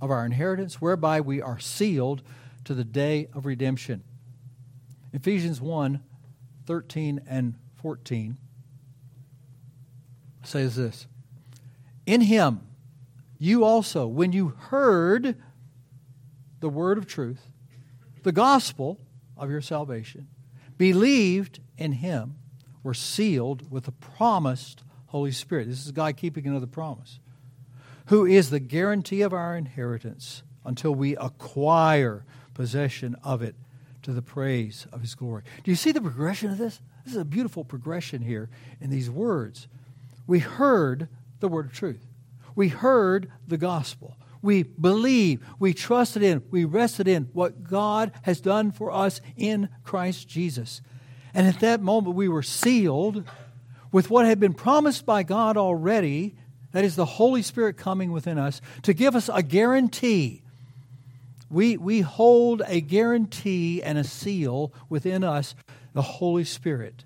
of 0.00 0.10
our 0.10 0.24
inheritance, 0.24 0.80
whereby 0.80 1.20
we 1.20 1.40
are 1.42 1.58
sealed 1.58 2.22
to 2.64 2.74
the 2.74 2.84
day 2.84 3.28
of 3.32 3.46
redemption. 3.46 4.02
Ephesians 5.12 5.60
1 5.60 6.02
13 6.66 7.20
and 7.28 7.54
14 7.76 8.36
says 10.42 10.76
this 10.76 11.06
In 12.04 12.20
him, 12.20 12.60
you 13.38 13.64
also, 13.64 14.06
when 14.06 14.32
you 14.32 14.48
heard 14.48 15.36
the 16.60 16.68
word 16.68 16.98
of 16.98 17.06
truth, 17.06 17.50
the 18.22 18.32
gospel 18.32 18.98
of 19.36 19.50
your 19.50 19.60
salvation, 19.60 20.28
believed 20.78 21.60
in 21.78 21.92
him, 21.92 22.36
were 22.82 22.94
sealed 22.94 23.70
with 23.70 23.84
the 23.84 23.92
promised 23.92 24.82
Holy 25.06 25.32
Spirit. 25.32 25.68
This 25.68 25.84
is 25.84 25.92
God 25.92 26.16
keeping 26.16 26.46
another 26.46 26.66
promise, 26.66 27.20
who 28.06 28.26
is 28.26 28.50
the 28.50 28.60
guarantee 28.60 29.22
of 29.22 29.32
our 29.32 29.56
inheritance 29.56 30.42
until 30.64 30.94
we 30.94 31.16
acquire 31.16 32.24
possession 32.54 33.16
of 33.22 33.42
it 33.42 33.54
to 34.02 34.12
the 34.12 34.22
praise 34.22 34.86
of 34.92 35.00
his 35.00 35.14
glory. 35.14 35.42
Do 35.64 35.70
you 35.70 35.76
see 35.76 35.92
the 35.92 36.00
progression 36.00 36.50
of 36.50 36.58
this? 36.58 36.80
This 37.04 37.14
is 37.14 37.20
a 37.20 37.24
beautiful 37.24 37.64
progression 37.64 38.22
here 38.22 38.48
in 38.80 38.90
these 38.90 39.10
words. 39.10 39.68
We 40.26 40.38
heard 40.38 41.08
the 41.40 41.48
word 41.48 41.66
of 41.66 41.72
truth. 41.72 42.06
We 42.54 42.68
heard 42.68 43.30
the 43.46 43.58
gospel. 43.58 44.16
We 44.42 44.62
believe, 44.62 45.44
we 45.58 45.74
trusted 45.74 46.22
in, 46.22 46.42
we 46.50 46.64
rested 46.64 47.08
in 47.08 47.24
what 47.32 47.64
God 47.64 48.12
has 48.22 48.40
done 48.40 48.70
for 48.70 48.92
us 48.92 49.20
in 49.36 49.68
Christ 49.82 50.28
Jesus. 50.28 50.80
And 51.34 51.46
at 51.46 51.60
that 51.60 51.82
moment, 51.82 52.16
we 52.16 52.28
were 52.28 52.42
sealed 52.42 53.24
with 53.92 54.10
what 54.10 54.26
had 54.26 54.40
been 54.40 54.54
promised 54.54 55.04
by 55.04 55.22
God 55.22 55.56
already 55.56 56.36
that 56.72 56.84
is, 56.84 56.96
the 56.96 57.04
Holy 57.04 57.42
Spirit 57.42 57.76
coming 57.76 58.12
within 58.12 58.38
us 58.38 58.60
to 58.82 58.92
give 58.92 59.16
us 59.16 59.30
a 59.32 59.42
guarantee. 59.42 60.42
We, 61.50 61.76
we 61.76 62.00
hold 62.00 62.62
a 62.66 62.80
guarantee 62.80 63.82
and 63.82 63.98
a 63.98 64.04
seal 64.04 64.72
within 64.88 65.24
us, 65.24 65.54
the 65.94 66.02
Holy 66.02 66.44
Spirit. 66.44 67.04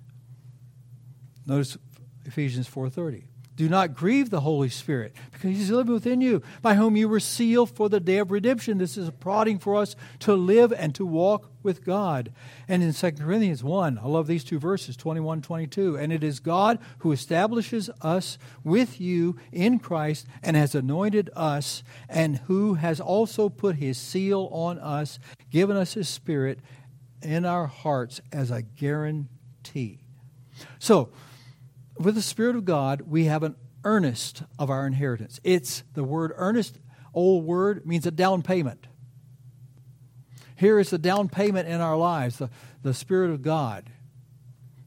Notice 1.46 1.76
Ephesians 2.24 2.68
4:30. 2.68 3.29
Do 3.60 3.68
not 3.68 3.94
grieve 3.94 4.30
the 4.30 4.40
Holy 4.40 4.70
Spirit, 4.70 5.12
because 5.32 5.50
He's 5.50 5.70
living 5.70 5.92
within 5.92 6.22
you, 6.22 6.40
by 6.62 6.76
whom 6.76 6.96
you 6.96 7.10
were 7.10 7.20
sealed 7.20 7.68
for 7.68 7.90
the 7.90 8.00
day 8.00 8.16
of 8.16 8.30
redemption. 8.30 8.78
This 8.78 8.96
is 8.96 9.06
a 9.06 9.12
prodding 9.12 9.58
for 9.58 9.76
us 9.76 9.96
to 10.20 10.32
live 10.32 10.72
and 10.72 10.94
to 10.94 11.04
walk 11.04 11.50
with 11.62 11.84
God. 11.84 12.32
And 12.68 12.82
in 12.82 12.94
2 12.94 13.12
Corinthians 13.12 13.62
1, 13.62 13.98
I 13.98 14.06
love 14.06 14.26
these 14.28 14.44
two 14.44 14.58
verses, 14.58 14.96
21 14.96 15.42
22. 15.42 15.98
And 15.98 16.10
it 16.10 16.24
is 16.24 16.40
God 16.40 16.78
who 17.00 17.12
establishes 17.12 17.90
us 18.00 18.38
with 18.64 18.98
you 18.98 19.36
in 19.52 19.78
Christ 19.78 20.26
and 20.42 20.56
has 20.56 20.74
anointed 20.74 21.28
us, 21.36 21.82
and 22.08 22.38
who 22.46 22.76
has 22.76 22.98
also 22.98 23.50
put 23.50 23.76
His 23.76 23.98
seal 23.98 24.48
on 24.52 24.78
us, 24.78 25.18
given 25.50 25.76
us 25.76 25.92
His 25.92 26.08
Spirit 26.08 26.60
in 27.20 27.44
our 27.44 27.66
hearts 27.66 28.22
as 28.32 28.50
a 28.50 28.62
guarantee. 28.62 29.98
So, 30.78 31.10
with 32.00 32.14
the 32.14 32.22
Spirit 32.22 32.56
of 32.56 32.64
God, 32.64 33.02
we 33.02 33.26
have 33.26 33.42
an 33.42 33.56
earnest 33.84 34.42
of 34.58 34.70
our 34.70 34.86
inheritance. 34.86 35.38
It's 35.44 35.84
the 35.94 36.02
word 36.02 36.32
earnest, 36.36 36.78
old 37.12 37.44
word, 37.44 37.86
means 37.86 38.06
a 38.06 38.10
down 38.10 38.42
payment. 38.42 38.86
Here 40.56 40.78
is 40.78 40.90
the 40.90 40.98
down 40.98 41.28
payment 41.28 41.68
in 41.68 41.80
our 41.80 41.96
lives, 41.96 42.38
the, 42.38 42.50
the 42.82 42.94
Spirit 42.94 43.30
of 43.30 43.42
God. 43.42 43.90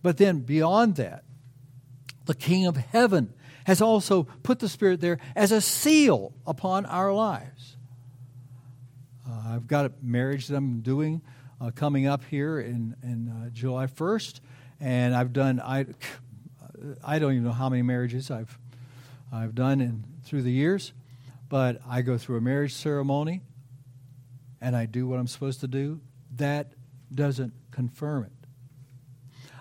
But 0.01 0.18
then 0.18 0.39
beyond 0.39 0.95
that, 0.95 1.24
the 2.26 2.36
King 2.36 2.66
of 2.66 2.78
Heaven 2.78 3.34
has 3.66 3.82
also 3.82 4.24
put 4.43 4.59
the 4.59 4.70
Spirit 4.70 4.99
there 4.99 5.20
as 5.36 5.51
a 5.51 5.61
seal 5.61 6.34
upon 6.45 6.86
our 6.86 7.14
lives. 7.14 7.78
Uh, 9.28 9.55
I've 9.55 9.68
got 9.68 9.86
a 9.86 9.91
marriage 10.01 10.47
that 10.47 10.57
I'm 10.57 10.82
doing 10.82 11.22
uh, 11.61 11.72
coming 11.72 12.07
up 12.07 12.24
here 12.26 12.59
in, 12.59 12.95
in 13.03 13.30
uh, 13.30 13.49
July 13.51 13.88
1st, 13.88 14.41
and 14.80 15.16
I've 15.16 15.32
done, 15.32 15.59
I, 15.59 15.86
I 17.04 17.20
don't 17.20 17.32
even 17.32 17.44
know 17.44 17.52
how 17.52 17.70
many 17.70 17.82
marriages 17.82 18.30
I've 18.32 18.58
I've 19.32 19.56
done 19.56 19.82
in 19.82 20.04
through 20.24 20.44
the 20.44 20.52
years, 20.52 20.94
but 21.50 21.82
I 21.88 22.02
go 22.02 22.18
through 22.18 22.38
a 22.38 22.42
marriage 22.42 22.74
ceremony 22.74 23.42
and 24.62 24.76
I 24.76 24.86
do 24.86 25.08
what 25.08 25.20
I'm 25.20 25.28
supposed 25.28 25.62
to 25.62 25.68
do. 25.68 26.02
That 26.36 26.74
doesn't 27.14 27.54
confirm 27.72 28.26
it. 28.26 28.32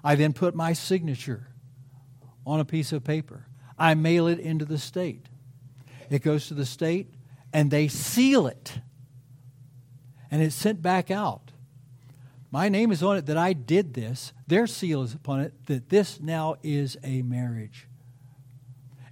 I 0.04 0.14
then 0.14 0.32
put 0.32 0.54
my 0.54 0.72
signature 0.72 1.48
on 2.46 2.60
a 2.60 2.64
piece 2.64 2.92
of 2.92 3.04
paper. 3.04 3.46
I 3.78 3.94
mail 3.94 4.26
it 4.26 4.38
into 4.38 4.64
the 4.64 4.78
state. 4.78 5.26
It 6.10 6.22
goes 6.22 6.48
to 6.48 6.54
the 6.54 6.66
state 6.66 7.14
and 7.52 7.70
they 7.70 7.88
seal 7.88 8.46
it. 8.46 8.78
And 10.30 10.42
it's 10.42 10.54
sent 10.54 10.82
back 10.82 11.10
out. 11.10 11.51
My 12.52 12.68
name 12.68 12.92
is 12.92 13.02
on 13.02 13.16
it 13.16 13.24
that 13.26 13.38
I 13.38 13.54
did 13.54 13.94
this. 13.94 14.34
Their 14.46 14.66
seal 14.66 15.02
is 15.02 15.14
upon 15.14 15.40
it 15.40 15.54
that 15.66 15.88
this 15.88 16.20
now 16.20 16.56
is 16.62 16.98
a 17.02 17.22
marriage. 17.22 17.88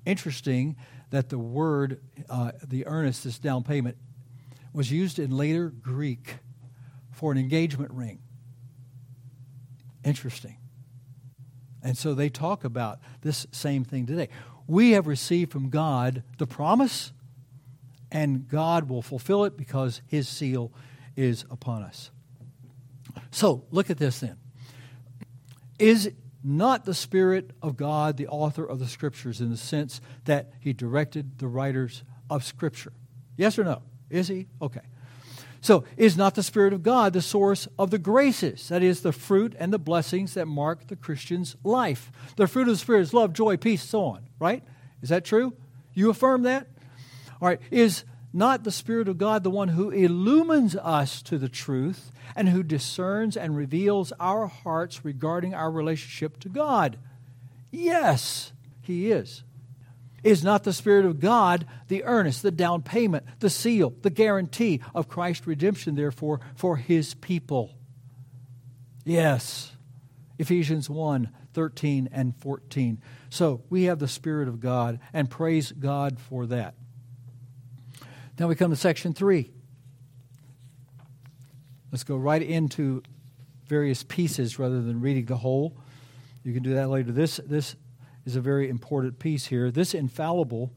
Interesting 0.04 0.76
that 1.08 1.30
the 1.30 1.38
word, 1.38 2.02
uh, 2.28 2.52
the 2.62 2.86
earnest, 2.86 3.24
this 3.24 3.38
down 3.38 3.64
payment, 3.64 3.96
was 4.74 4.92
used 4.92 5.18
in 5.18 5.30
later 5.30 5.70
Greek 5.70 6.36
for 7.12 7.32
an 7.32 7.38
engagement 7.38 7.90
ring. 7.92 8.20
Interesting. 10.04 10.58
And 11.82 11.96
so 11.96 12.12
they 12.12 12.28
talk 12.28 12.64
about 12.64 12.98
this 13.22 13.46
same 13.52 13.84
thing 13.84 14.04
today. 14.04 14.28
We 14.66 14.90
have 14.90 15.06
received 15.06 15.50
from 15.50 15.70
God 15.70 16.24
the 16.36 16.46
promise, 16.46 17.12
and 18.12 18.46
God 18.46 18.90
will 18.90 19.02
fulfill 19.02 19.46
it 19.46 19.56
because 19.56 20.02
his 20.06 20.28
seal 20.28 20.72
is 21.16 21.46
upon 21.50 21.82
us. 21.82 22.10
So, 23.30 23.64
look 23.70 23.90
at 23.90 23.98
this 23.98 24.20
then. 24.20 24.36
Is 25.78 26.10
not 26.42 26.84
the 26.84 26.94
Spirit 26.94 27.50
of 27.62 27.76
God 27.76 28.16
the 28.16 28.28
author 28.28 28.64
of 28.64 28.78
the 28.78 28.86
Scriptures 28.86 29.40
in 29.40 29.50
the 29.50 29.56
sense 29.56 30.00
that 30.24 30.52
he 30.60 30.72
directed 30.72 31.38
the 31.38 31.48
writers 31.48 32.02
of 32.28 32.44
Scripture? 32.44 32.92
Yes 33.36 33.58
or 33.58 33.64
no? 33.64 33.82
Is 34.08 34.28
he? 34.28 34.48
Okay. 34.60 34.80
So, 35.62 35.84
is 35.96 36.16
not 36.16 36.34
the 36.34 36.42
Spirit 36.42 36.72
of 36.72 36.82
God 36.82 37.12
the 37.12 37.20
source 37.20 37.68
of 37.78 37.90
the 37.90 37.98
graces, 37.98 38.68
that 38.68 38.82
is, 38.82 39.02
the 39.02 39.12
fruit 39.12 39.54
and 39.58 39.72
the 39.72 39.78
blessings 39.78 40.34
that 40.34 40.46
mark 40.46 40.88
the 40.88 40.96
Christian's 40.96 41.54
life? 41.62 42.10
The 42.36 42.46
fruit 42.46 42.62
of 42.62 42.74
the 42.74 42.78
Spirit 42.78 43.02
is 43.02 43.14
love, 43.14 43.34
joy, 43.34 43.58
peace, 43.58 43.82
so 43.82 44.04
on, 44.04 44.22
right? 44.38 44.64
Is 45.02 45.10
that 45.10 45.24
true? 45.24 45.52
You 45.92 46.08
affirm 46.08 46.42
that? 46.42 46.66
All 47.40 47.48
right. 47.48 47.60
Is 47.70 48.04
not 48.32 48.64
the 48.64 48.70
Spirit 48.70 49.08
of 49.08 49.18
God 49.18 49.42
the 49.42 49.50
one 49.50 49.68
who 49.68 49.90
illumines 49.90 50.76
us 50.76 51.22
to 51.22 51.38
the 51.38 51.48
truth 51.48 52.12
and 52.36 52.48
who 52.48 52.62
discerns 52.62 53.36
and 53.36 53.56
reveals 53.56 54.12
our 54.20 54.46
hearts 54.46 55.04
regarding 55.04 55.54
our 55.54 55.70
relationship 55.70 56.38
to 56.40 56.48
God? 56.48 56.98
Yes, 57.70 58.52
He 58.82 59.10
is. 59.10 59.42
Is 60.22 60.44
not 60.44 60.64
the 60.64 60.72
Spirit 60.72 61.06
of 61.06 61.18
God 61.18 61.66
the 61.88 62.04
earnest, 62.04 62.42
the 62.42 62.50
down 62.50 62.82
payment, 62.82 63.24
the 63.40 63.50
seal, 63.50 63.94
the 64.02 64.10
guarantee 64.10 64.80
of 64.94 65.08
Christ's 65.08 65.46
redemption, 65.46 65.94
therefore, 65.94 66.40
for 66.54 66.76
His 66.76 67.14
people? 67.14 67.74
Yes. 69.04 69.72
Ephesians 70.38 70.88
1 70.88 71.30
13 71.52 72.08
and 72.12 72.36
14. 72.36 73.02
So 73.28 73.62
we 73.70 73.84
have 73.84 73.98
the 73.98 74.08
Spirit 74.08 74.46
of 74.48 74.60
God, 74.60 75.00
and 75.12 75.28
praise 75.28 75.72
God 75.72 76.18
for 76.20 76.46
that. 76.46 76.74
Now 78.40 78.48
we 78.48 78.54
come 78.54 78.70
to 78.70 78.76
section 78.76 79.12
three. 79.12 79.50
Let's 81.92 82.04
go 82.04 82.16
right 82.16 82.40
into 82.40 83.02
various 83.66 84.02
pieces 84.02 84.58
rather 84.58 84.80
than 84.80 85.02
reading 85.02 85.26
the 85.26 85.36
whole. 85.36 85.76
You 86.42 86.54
can 86.54 86.62
do 86.62 86.72
that 86.72 86.88
later. 86.88 87.12
This, 87.12 87.36
this 87.44 87.76
is 88.24 88.36
a 88.36 88.40
very 88.40 88.70
important 88.70 89.18
piece 89.18 89.44
here. 89.44 89.70
This 89.70 89.92
infallible 89.92 90.72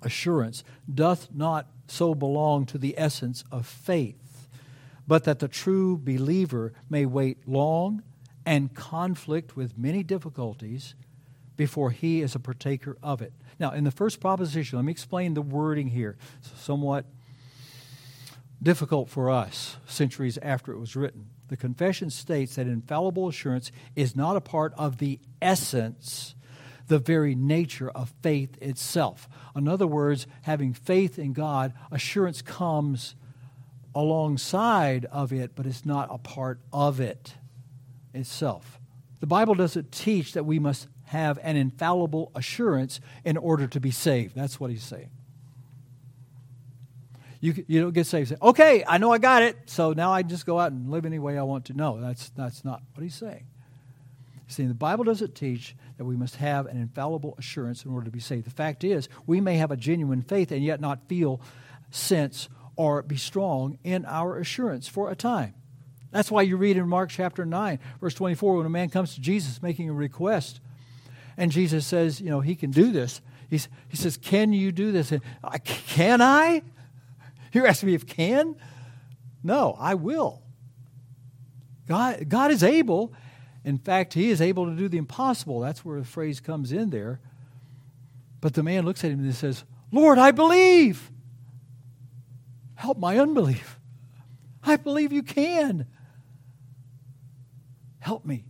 assurance 0.00 0.64
doth 0.92 1.28
not 1.34 1.66
so 1.86 2.14
belong 2.14 2.64
to 2.64 2.78
the 2.78 2.94
essence 2.96 3.44
of 3.52 3.66
faith, 3.66 4.48
but 5.06 5.24
that 5.24 5.38
the 5.38 5.48
true 5.48 5.98
believer 5.98 6.72
may 6.88 7.04
wait 7.04 7.46
long 7.46 8.02
and 8.46 8.74
conflict 8.74 9.54
with 9.54 9.76
many 9.76 10.02
difficulties 10.02 10.94
before 11.58 11.90
he 11.90 12.22
is 12.22 12.34
a 12.34 12.40
partaker 12.40 12.96
of 13.02 13.20
it. 13.20 13.34
Now, 13.58 13.72
in 13.72 13.84
the 13.84 13.90
first 13.90 14.20
proposition, 14.20 14.78
let 14.78 14.84
me 14.84 14.92
explain 14.92 15.34
the 15.34 15.42
wording 15.42 15.88
here. 15.88 16.16
It's 16.38 16.60
somewhat 16.60 17.04
difficult 18.62 19.08
for 19.08 19.30
us 19.30 19.76
centuries 19.86 20.38
after 20.38 20.72
it 20.72 20.78
was 20.78 20.94
written. 20.94 21.26
The 21.48 21.56
confession 21.56 22.10
states 22.10 22.54
that 22.54 22.66
infallible 22.66 23.28
assurance 23.28 23.72
is 23.96 24.16
not 24.16 24.36
a 24.36 24.40
part 24.40 24.72
of 24.78 24.98
the 24.98 25.18
essence, 25.40 26.34
the 26.86 26.98
very 26.98 27.34
nature 27.34 27.90
of 27.90 28.12
faith 28.22 28.56
itself. 28.62 29.28
In 29.54 29.68
other 29.68 29.86
words, 29.86 30.26
having 30.42 30.72
faith 30.72 31.18
in 31.18 31.32
God, 31.32 31.74
assurance 31.90 32.40
comes 32.40 33.14
alongside 33.94 35.04
of 35.06 35.32
it, 35.32 35.52
but 35.54 35.66
it's 35.66 35.84
not 35.84 36.08
a 36.10 36.18
part 36.18 36.60
of 36.72 37.00
it 37.00 37.34
itself. 38.14 38.80
The 39.20 39.26
Bible 39.26 39.54
doesn't 39.54 39.92
teach 39.92 40.32
that 40.32 40.44
we 40.44 40.58
must 40.58 40.88
have 41.12 41.38
an 41.42 41.56
infallible 41.56 42.32
assurance 42.34 43.00
in 43.24 43.36
order 43.36 43.66
to 43.66 43.80
be 43.80 43.90
saved. 43.90 44.34
That's 44.34 44.58
what 44.58 44.70
he's 44.70 44.82
saying. 44.82 45.10
You, 47.40 47.64
you 47.66 47.82
don't 47.82 47.92
get 47.92 48.06
saved. 48.06 48.30
Say, 48.30 48.36
okay, 48.40 48.84
I 48.86 48.98
know 48.98 49.12
I 49.12 49.18
got 49.18 49.42
it, 49.42 49.56
so 49.66 49.92
now 49.92 50.12
I 50.12 50.22
just 50.22 50.46
go 50.46 50.58
out 50.58 50.72
and 50.72 50.90
live 50.90 51.04
any 51.04 51.18
way 51.18 51.36
I 51.36 51.42
want 51.42 51.66
to. 51.66 51.74
No, 51.74 52.00
that's, 52.00 52.30
that's 52.30 52.64
not 52.64 52.82
what 52.94 53.02
he's 53.02 53.14
saying. 53.14 53.44
See, 54.46 54.64
the 54.64 54.74
Bible 54.74 55.04
doesn't 55.04 55.34
teach 55.34 55.74
that 55.98 56.04
we 56.04 56.16
must 56.16 56.36
have 56.36 56.66
an 56.66 56.76
infallible 56.76 57.34
assurance 57.38 57.84
in 57.84 57.92
order 57.92 58.06
to 58.06 58.10
be 58.10 58.20
saved. 58.20 58.46
The 58.46 58.50
fact 58.50 58.84
is, 58.84 59.08
we 59.26 59.40
may 59.40 59.56
have 59.56 59.70
a 59.70 59.76
genuine 59.76 60.22
faith 60.22 60.50
and 60.50 60.64
yet 60.64 60.80
not 60.80 61.08
feel, 61.08 61.40
sense, 61.90 62.48
or 62.76 63.02
be 63.02 63.16
strong 63.16 63.78
in 63.84 64.04
our 64.06 64.38
assurance 64.38 64.88
for 64.88 65.10
a 65.10 65.16
time. 65.16 65.54
That's 66.10 66.30
why 66.30 66.42
you 66.42 66.56
read 66.56 66.76
in 66.76 66.88
Mark 66.88 67.10
chapter 67.10 67.44
9, 67.44 67.78
verse 68.00 68.14
24, 68.14 68.58
when 68.58 68.66
a 68.66 68.70
man 68.70 68.90
comes 68.90 69.14
to 69.14 69.20
Jesus 69.20 69.62
making 69.62 69.88
a 69.88 69.94
request, 69.94 70.60
and 71.36 71.50
Jesus 71.50 71.86
says, 71.86 72.20
you 72.20 72.30
know, 72.30 72.40
he 72.40 72.54
can 72.54 72.70
do 72.70 72.92
this. 72.92 73.20
He's, 73.52 73.68
he 73.88 73.98
says, 73.98 74.16
Can 74.16 74.54
you 74.54 74.72
do 74.72 74.92
this? 74.92 75.12
And, 75.12 75.20
can 75.62 76.22
I? 76.22 76.62
You're 77.52 77.66
asking 77.66 77.88
me 77.88 77.94
if 77.94 78.06
can? 78.06 78.56
No, 79.42 79.76
I 79.78 79.92
will. 79.92 80.40
God, 81.86 82.30
God 82.30 82.50
is 82.50 82.62
able. 82.62 83.12
In 83.62 83.76
fact, 83.76 84.14
He 84.14 84.30
is 84.30 84.40
able 84.40 84.64
to 84.64 84.72
do 84.74 84.88
the 84.88 84.96
impossible. 84.96 85.60
That's 85.60 85.84
where 85.84 85.98
the 85.98 86.06
phrase 86.06 86.40
comes 86.40 86.72
in 86.72 86.88
there. 86.88 87.20
But 88.40 88.54
the 88.54 88.62
man 88.62 88.86
looks 88.86 89.04
at 89.04 89.10
him 89.10 89.20
and 89.20 89.34
says, 89.34 89.64
Lord, 89.92 90.16
I 90.16 90.30
believe. 90.30 91.10
Help 92.74 92.96
my 92.96 93.18
unbelief. 93.18 93.78
I 94.64 94.76
believe 94.76 95.12
you 95.12 95.22
can. 95.22 95.86
Help 97.98 98.24
me. 98.24 98.46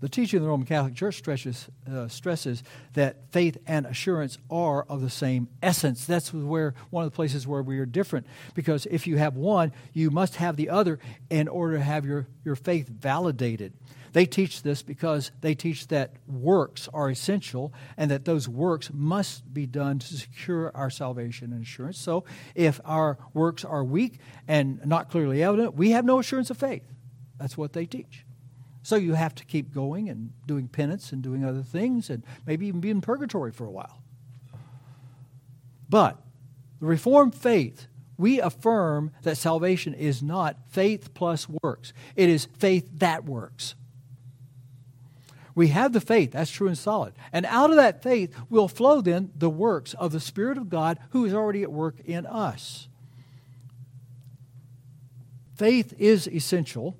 The 0.00 0.10
teaching 0.10 0.38
of 0.38 0.42
the 0.42 0.50
Roman 0.50 0.66
Catholic 0.66 0.94
Church 0.94 1.16
stresses, 1.16 1.68
uh, 1.90 2.08
stresses 2.08 2.62
that 2.92 3.32
faith 3.32 3.56
and 3.66 3.86
assurance 3.86 4.36
are 4.50 4.82
of 4.82 5.00
the 5.00 5.08
same 5.08 5.48
essence. 5.62 6.04
That's 6.04 6.34
where 6.34 6.74
one 6.90 7.04
of 7.04 7.10
the 7.10 7.16
places 7.16 7.46
where 7.46 7.62
we 7.62 7.78
are 7.78 7.86
different. 7.86 8.26
Because 8.54 8.86
if 8.86 9.06
you 9.06 9.16
have 9.16 9.36
one, 9.36 9.72
you 9.94 10.10
must 10.10 10.36
have 10.36 10.56
the 10.56 10.68
other 10.68 10.98
in 11.30 11.48
order 11.48 11.78
to 11.78 11.82
have 11.82 12.04
your, 12.04 12.26
your 12.44 12.56
faith 12.56 12.88
validated. 12.88 13.72
They 14.12 14.26
teach 14.26 14.62
this 14.62 14.82
because 14.82 15.30
they 15.40 15.54
teach 15.54 15.88
that 15.88 16.12
works 16.26 16.88
are 16.92 17.08
essential 17.08 17.72
and 17.96 18.10
that 18.10 18.26
those 18.26 18.48
works 18.48 18.90
must 18.92 19.52
be 19.52 19.64
done 19.64 19.98
to 19.98 20.06
secure 20.06 20.70
our 20.74 20.90
salvation 20.90 21.52
and 21.52 21.62
assurance. 21.62 21.98
So 21.98 22.24
if 22.54 22.80
our 22.84 23.18
works 23.32 23.64
are 23.64 23.82
weak 23.82 24.18
and 24.46 24.84
not 24.84 25.10
clearly 25.10 25.42
evident, 25.42 25.74
we 25.74 25.92
have 25.92 26.04
no 26.04 26.18
assurance 26.18 26.50
of 26.50 26.58
faith. 26.58 26.84
That's 27.38 27.56
what 27.56 27.72
they 27.72 27.86
teach. 27.86 28.25
So 28.86 28.94
you 28.94 29.14
have 29.14 29.34
to 29.34 29.44
keep 29.44 29.74
going 29.74 30.08
and 30.08 30.30
doing 30.46 30.68
penance 30.68 31.10
and 31.10 31.20
doing 31.20 31.44
other 31.44 31.64
things 31.64 32.08
and 32.08 32.22
maybe 32.46 32.68
even 32.68 32.78
be 32.78 32.90
in 32.90 33.00
purgatory 33.00 33.50
for 33.50 33.64
a 33.64 33.70
while. 33.70 34.00
But 35.88 36.22
the 36.78 36.86
Reformed 36.86 37.34
faith, 37.34 37.88
we 38.16 38.40
affirm 38.40 39.10
that 39.22 39.38
salvation 39.38 39.92
is 39.92 40.22
not 40.22 40.56
faith 40.68 41.14
plus 41.14 41.48
works, 41.64 41.92
it 42.14 42.28
is 42.28 42.44
faith 42.44 42.88
that 42.98 43.24
works. 43.24 43.74
We 45.56 45.66
have 45.68 45.92
the 45.92 46.00
faith, 46.00 46.30
that's 46.30 46.52
true 46.52 46.68
and 46.68 46.78
solid. 46.78 47.14
And 47.32 47.44
out 47.46 47.70
of 47.70 47.76
that 47.76 48.04
faith 48.04 48.32
will 48.48 48.68
flow 48.68 49.00
then 49.00 49.32
the 49.34 49.50
works 49.50 49.94
of 49.94 50.12
the 50.12 50.20
Spirit 50.20 50.58
of 50.58 50.70
God 50.70 51.00
who 51.10 51.24
is 51.24 51.34
already 51.34 51.64
at 51.64 51.72
work 51.72 51.96
in 52.04 52.24
us. 52.24 52.86
Faith 55.56 55.92
is 55.98 56.28
essential, 56.28 56.96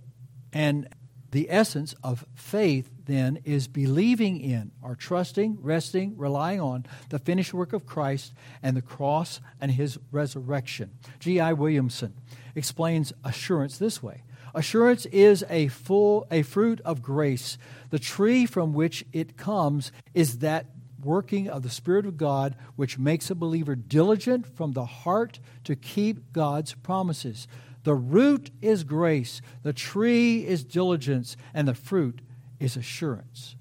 and 0.53 0.89
the 1.37 1.51
essence 1.51 1.95
of 2.03 2.25
faith, 2.35 2.89
then, 3.05 3.39
is 3.45 3.69
believing 3.69 4.41
in 4.41 4.73
or 4.81 4.95
trusting, 4.95 5.59
resting, 5.61 6.17
relying 6.17 6.63
on 6.63 6.87
the 7.11 7.19
finished 7.19 7.53
work 7.53 7.75
of 7.75 7.85
Christ 7.85 8.33
and 8.63 8.75
the 8.75 8.81
cross 8.81 9.43
and 9.61 9.71
his 9.71 9.99
resurrection. 10.11 10.93
G.I. 11.21 11.53
Williamson 11.53 12.15
explains 12.55 13.13
assurance 13.23 13.77
this 13.77 14.03
way 14.03 14.23
Assurance 14.55 15.05
is 15.07 15.45
a 15.51 15.69
full 15.69 16.27
a 16.31 16.41
fruit 16.41 16.81
of 16.87 17.03
grace. 17.03 17.59
The 17.91 17.99
tree 17.99 18.47
from 18.47 18.73
which 18.73 19.05
it 19.13 19.37
comes 19.37 19.93
is 20.15 20.39
that 20.39 20.65
working 21.05 21.51
of 21.51 21.63
the 21.63 21.69
Spirit 21.69 22.07
of 22.07 22.17
God 22.17 22.57
which 22.77 22.99
makes 22.99 23.31
a 23.31 23.35
believer 23.35 23.75
diligent 23.75 24.47
from 24.47 24.73
the 24.73 24.87
heart 24.87 25.39
to 25.65 25.77
keep 25.77 26.33
God's 26.33 26.73
promises. 26.73 27.47
The 27.87 27.95
root 27.95 28.51
is 28.61 28.83
grace, 28.83 29.41
the 29.63 29.73
tree 29.73 30.45
is 30.45 30.65
diligence, 30.65 31.37
and 31.55 31.69
the 31.69 31.75
fruit 31.75 32.21
is 32.59 32.77
assurance. 32.77 33.55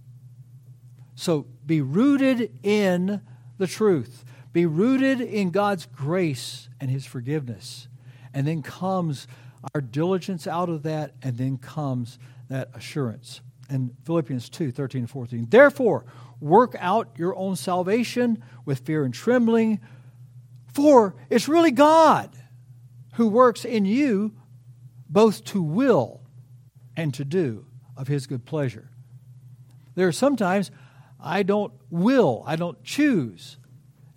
So 1.13 1.45
be 1.63 1.79
rooted 1.79 2.57
in 2.63 3.21
the 3.59 3.67
truth, 3.67 4.25
be 4.51 4.65
rooted 4.65 5.21
in 5.21 5.51
God's 5.51 5.85
grace 5.85 6.69
and 6.81 6.89
His 6.89 7.05
forgiveness. 7.05 7.87
And 8.33 8.47
then 8.47 8.63
comes 8.63 9.27
our 9.75 9.81
diligence 9.81 10.47
out 10.47 10.69
of 10.69 10.81
that, 10.81 11.13
and 11.21 11.37
then 11.37 11.59
comes 11.59 12.17
that 12.49 12.69
assurance. 12.73 13.41
And 13.69 13.91
Philippians 14.05 14.49
2 14.49 14.71
13 14.71 15.01
and 15.01 15.09
14. 15.09 15.47
Therefore, 15.51 16.03
work 16.39 16.75
out 16.79 17.09
your 17.15 17.35
own 17.35 17.57
salvation 17.57 18.43
with 18.65 18.79
fear 18.79 19.05
and 19.05 19.13
trembling, 19.13 19.81
for 20.73 21.13
it's 21.29 21.47
really 21.47 21.69
God 21.69 22.35
who 23.15 23.27
works 23.27 23.65
in 23.65 23.85
you 23.85 24.33
both 25.09 25.43
to 25.45 25.61
will 25.61 26.21
and 26.95 27.13
to 27.13 27.25
do 27.25 27.65
of 27.97 28.07
his 28.07 28.27
good 28.27 28.45
pleasure. 28.45 28.89
There 29.95 30.07
are 30.07 30.13
sometimes 30.13 30.71
I 31.19 31.43
don't 31.43 31.73
will, 31.89 32.43
I 32.45 32.55
don't 32.55 32.83
choose. 32.83 33.57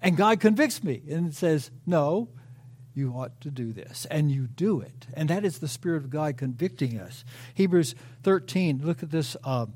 And 0.00 0.16
God 0.16 0.40
convicts 0.40 0.82
me 0.84 1.02
and 1.08 1.34
says, 1.34 1.70
No, 1.86 2.28
you 2.94 3.12
ought 3.12 3.40
to 3.42 3.50
do 3.50 3.72
this. 3.72 4.06
And 4.10 4.30
you 4.30 4.46
do 4.46 4.80
it. 4.80 5.06
And 5.14 5.30
that 5.30 5.44
is 5.44 5.58
the 5.58 5.68
Spirit 5.68 6.04
of 6.04 6.10
God 6.10 6.36
convicting 6.36 6.98
us. 6.98 7.24
Hebrews 7.54 7.94
13, 8.24 8.80
look 8.84 9.02
at 9.02 9.10
this 9.10 9.36
uh, 9.44 9.66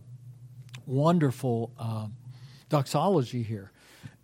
wonderful 0.87 1.73
uh, 1.79 2.09
doxology 2.69 3.43
here. 3.43 3.73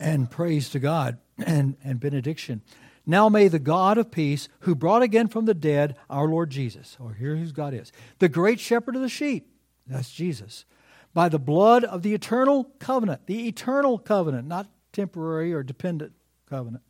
And 0.01 0.31
praise 0.31 0.69
to 0.71 0.79
God 0.79 1.19
and, 1.45 1.77
and 1.83 1.99
benediction. 1.99 2.63
Now 3.11 3.31
may 3.31 3.49
the 3.49 3.59
God 3.59 3.97
of 3.97 4.11
peace, 4.11 4.51
who 4.61 4.75
brought 4.75 5.01
again 5.01 5.29
from 5.29 5.47
the 5.47 5.55
dead 5.55 5.97
our 6.11 6.29
Lord 6.29 6.51
Jesus, 6.51 6.99
or 7.01 7.15
here 7.15 7.37
whose 7.37 7.53
God 7.53 7.73
is, 7.73 7.91
the 8.19 8.29
great 8.29 8.61
shepherd 8.61 8.95
of 8.97 9.01
the 9.01 9.09
sheep, 9.09 9.51
that's 9.87 10.11
Jesus, 10.11 10.67
by 11.15 11.31
the 11.31 11.39
blood 11.39 11.85
of 11.85 12.03
the 12.03 12.13
eternal 12.13 12.65
covenant, 12.79 13.27
the 13.27 13.49
eternal 13.49 13.99
covenant, 13.99 14.47
not 14.47 14.69
temporary 14.93 15.55
or 15.55 15.63
dependent 15.63 16.13
covenant, 16.51 16.85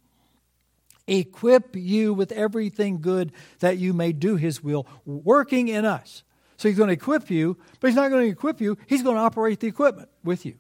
equip 1.07 1.77
you 1.77 2.13
with 2.13 2.33
everything 2.33 3.01
good 3.01 3.31
that 3.61 3.79
you 3.79 3.93
may 3.93 4.11
do 4.11 4.35
his 4.35 4.61
will, 4.61 4.89
working 5.07 5.69
in 5.69 5.85
us. 5.85 6.25
So 6.57 6.69
he's 6.69 6.77
going 6.77 6.89
to 6.89 6.95
equip 6.95 7.31
you, 7.31 7.57
but 7.79 7.87
he's 7.87 7.97
not 7.97 8.11
going 8.11 8.25
to 8.25 8.33
equip 8.33 8.61
you, 8.61 8.77
he's 8.89 9.05
going 9.05 9.15
to 9.15 9.23
operate 9.23 9.61
the 9.61 9.69
equipment 9.69 10.09
with 10.25 10.45
you. 10.45 10.57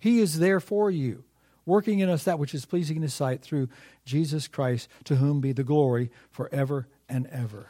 He 0.00 0.18
is 0.18 0.40
there 0.40 0.58
for 0.58 0.90
you 0.90 1.22
working 1.66 2.00
in 2.00 2.08
us 2.08 2.24
that 2.24 2.38
which 2.38 2.54
is 2.54 2.64
pleasing 2.64 2.96
in 2.96 3.02
his 3.02 3.14
sight 3.14 3.42
through 3.42 3.68
Jesus 4.04 4.48
Christ, 4.48 4.88
to 5.04 5.16
whom 5.16 5.40
be 5.40 5.52
the 5.52 5.64
glory 5.64 6.10
forever 6.30 6.88
and 7.08 7.26
ever. 7.28 7.68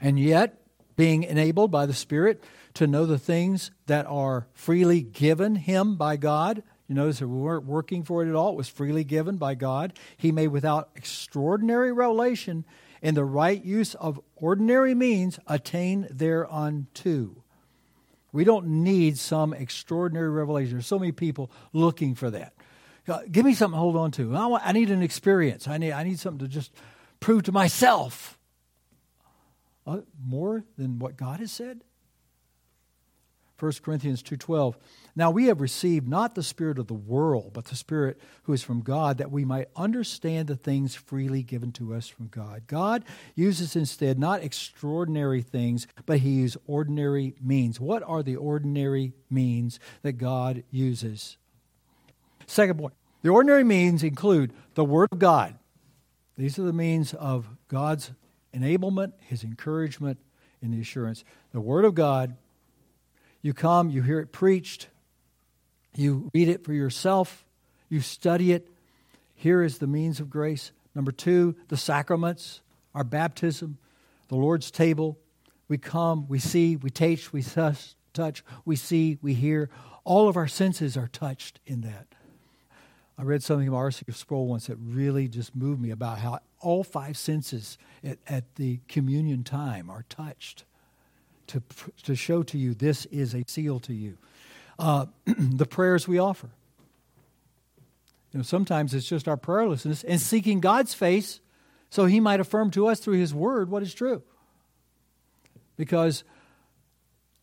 And 0.00 0.18
yet, 0.18 0.58
being 0.96 1.22
enabled 1.22 1.70
by 1.70 1.86
the 1.86 1.94
Spirit 1.94 2.42
to 2.74 2.86
know 2.86 3.06
the 3.06 3.18
things 3.18 3.70
that 3.86 4.06
are 4.06 4.46
freely 4.52 5.00
given 5.02 5.54
him 5.54 5.96
by 5.96 6.16
God. 6.16 6.62
You 6.88 6.94
notice 6.94 7.20
that 7.20 7.28
we 7.28 7.38
weren't 7.38 7.64
working 7.64 8.02
for 8.02 8.22
it 8.22 8.28
at 8.28 8.34
all. 8.34 8.50
It 8.50 8.56
was 8.56 8.68
freely 8.68 9.04
given 9.04 9.36
by 9.36 9.54
God. 9.54 9.98
He 10.16 10.32
may, 10.32 10.48
without 10.48 10.90
extraordinary 10.94 11.92
revelation, 11.92 12.64
in 13.00 13.14
the 13.14 13.24
right 13.24 13.62
use 13.64 13.94
of 13.94 14.20
ordinary 14.36 14.94
means, 14.94 15.38
attain 15.46 16.06
thereunto. 16.10 17.41
We 18.32 18.44
don't 18.44 18.66
need 18.66 19.18
some 19.18 19.52
extraordinary 19.52 20.30
revelation. 20.30 20.72
There's 20.72 20.86
so 20.86 20.98
many 20.98 21.12
people 21.12 21.50
looking 21.72 22.14
for 22.14 22.30
that. 22.30 22.54
Uh, 23.06 23.20
give 23.30 23.44
me 23.44 23.54
something 23.54 23.76
to 23.76 23.80
hold 23.80 23.96
on 23.96 24.10
to. 24.12 24.34
I, 24.34 24.46
want, 24.46 24.62
I 24.66 24.72
need 24.72 24.90
an 24.90 25.02
experience. 25.02 25.68
I 25.68 25.76
need, 25.76 25.92
I 25.92 26.04
need 26.04 26.18
something 26.18 26.46
to 26.46 26.52
just 26.52 26.72
prove 27.20 27.42
to 27.44 27.52
myself. 27.52 28.38
Uh, 29.86 30.00
more 30.24 30.64
than 30.78 30.98
what 30.98 31.16
God 31.16 31.40
has 31.40 31.50
said? 31.50 31.82
1 33.62 33.80
Corinthians 33.84 34.24
2:12. 34.24 34.76
Now 35.14 35.30
we 35.30 35.46
have 35.46 35.60
received 35.60 36.08
not 36.08 36.34
the 36.34 36.42
spirit 36.42 36.80
of 36.80 36.88
the 36.88 36.94
world, 36.94 37.52
but 37.52 37.66
the 37.66 37.76
spirit 37.76 38.20
who 38.42 38.52
is 38.52 38.64
from 38.64 38.80
God 38.80 39.18
that 39.18 39.30
we 39.30 39.44
might 39.44 39.68
understand 39.76 40.48
the 40.48 40.56
things 40.56 40.96
freely 40.96 41.44
given 41.44 41.70
to 41.74 41.94
us 41.94 42.08
from 42.08 42.26
God. 42.26 42.64
God 42.66 43.04
uses 43.36 43.76
instead 43.76 44.18
not 44.18 44.42
extraordinary 44.42 45.42
things, 45.42 45.86
but 46.06 46.18
he 46.18 46.30
uses 46.30 46.60
ordinary 46.66 47.36
means. 47.40 47.78
What 47.78 48.02
are 48.02 48.24
the 48.24 48.34
ordinary 48.34 49.12
means 49.30 49.78
that 50.02 50.14
God 50.14 50.64
uses? 50.72 51.36
Second 52.48 52.80
point. 52.80 52.94
The 53.22 53.28
ordinary 53.28 53.62
means 53.62 54.02
include 54.02 54.52
the 54.74 54.84
word 54.84 55.08
of 55.12 55.20
God. 55.20 55.56
These 56.36 56.58
are 56.58 56.64
the 56.64 56.72
means 56.72 57.14
of 57.14 57.46
God's 57.68 58.10
enablement, 58.52 59.12
his 59.20 59.44
encouragement, 59.44 60.18
and 60.60 60.74
the 60.74 60.80
assurance. 60.80 61.22
The 61.52 61.60
word 61.60 61.84
of 61.84 61.94
God 61.94 62.36
you 63.42 63.52
come, 63.52 63.90
you 63.90 64.02
hear 64.02 64.20
it 64.20 64.32
preached, 64.32 64.88
you 65.94 66.30
read 66.32 66.48
it 66.48 66.64
for 66.64 66.72
yourself, 66.72 67.44
you 67.88 68.00
study 68.00 68.52
it. 68.52 68.68
Here 69.34 69.62
is 69.62 69.78
the 69.78 69.86
means 69.88 70.20
of 70.20 70.30
grace. 70.30 70.70
Number 70.94 71.12
two, 71.12 71.56
the 71.68 71.76
sacraments, 71.76 72.60
our 72.94 73.04
baptism, 73.04 73.78
the 74.28 74.36
Lord's 74.36 74.70
table. 74.70 75.18
We 75.68 75.78
come, 75.78 76.28
we 76.28 76.38
see, 76.38 76.76
we 76.76 76.90
taste, 76.90 77.32
we 77.32 77.42
touch, 77.42 78.44
we 78.64 78.76
see, 78.76 79.18
we 79.20 79.34
hear. 79.34 79.68
All 80.04 80.28
of 80.28 80.36
our 80.36 80.48
senses 80.48 80.96
are 80.96 81.08
touched 81.08 81.60
in 81.66 81.80
that. 81.82 82.06
I 83.18 83.22
read 83.22 83.42
something 83.42 83.68
of 83.68 83.74
R.C. 83.74 84.04
Sproul 84.12 84.46
once 84.46 84.66
that 84.66 84.76
really 84.76 85.28
just 85.28 85.54
moved 85.54 85.80
me 85.80 85.90
about 85.90 86.18
how 86.18 86.40
all 86.60 86.84
five 86.84 87.16
senses 87.16 87.76
at, 88.02 88.18
at 88.26 88.54
the 88.56 88.80
communion 88.88 89.44
time 89.44 89.90
are 89.90 90.04
touched 90.08 90.64
to, 91.52 91.62
to 92.04 92.14
show 92.14 92.42
to 92.42 92.58
you 92.58 92.74
this 92.74 93.06
is 93.06 93.34
a 93.34 93.44
seal 93.46 93.80
to 93.80 93.94
you. 93.94 94.18
Uh, 94.78 95.06
the 95.26 95.66
prayers 95.66 96.08
we 96.08 96.18
offer. 96.18 96.50
You 98.32 98.38
know, 98.38 98.42
sometimes 98.42 98.94
it's 98.94 99.06
just 99.06 99.28
our 99.28 99.36
prayerlessness 99.36 100.04
and 100.06 100.20
seeking 100.20 100.60
God's 100.60 100.94
face 100.94 101.40
so 101.90 102.06
he 102.06 102.20
might 102.20 102.40
affirm 102.40 102.70
to 102.70 102.86
us 102.86 103.00
through 103.00 103.18
his 103.18 103.34
word 103.34 103.68
what 103.68 103.82
is 103.82 103.92
true. 103.92 104.22
Because 105.76 106.24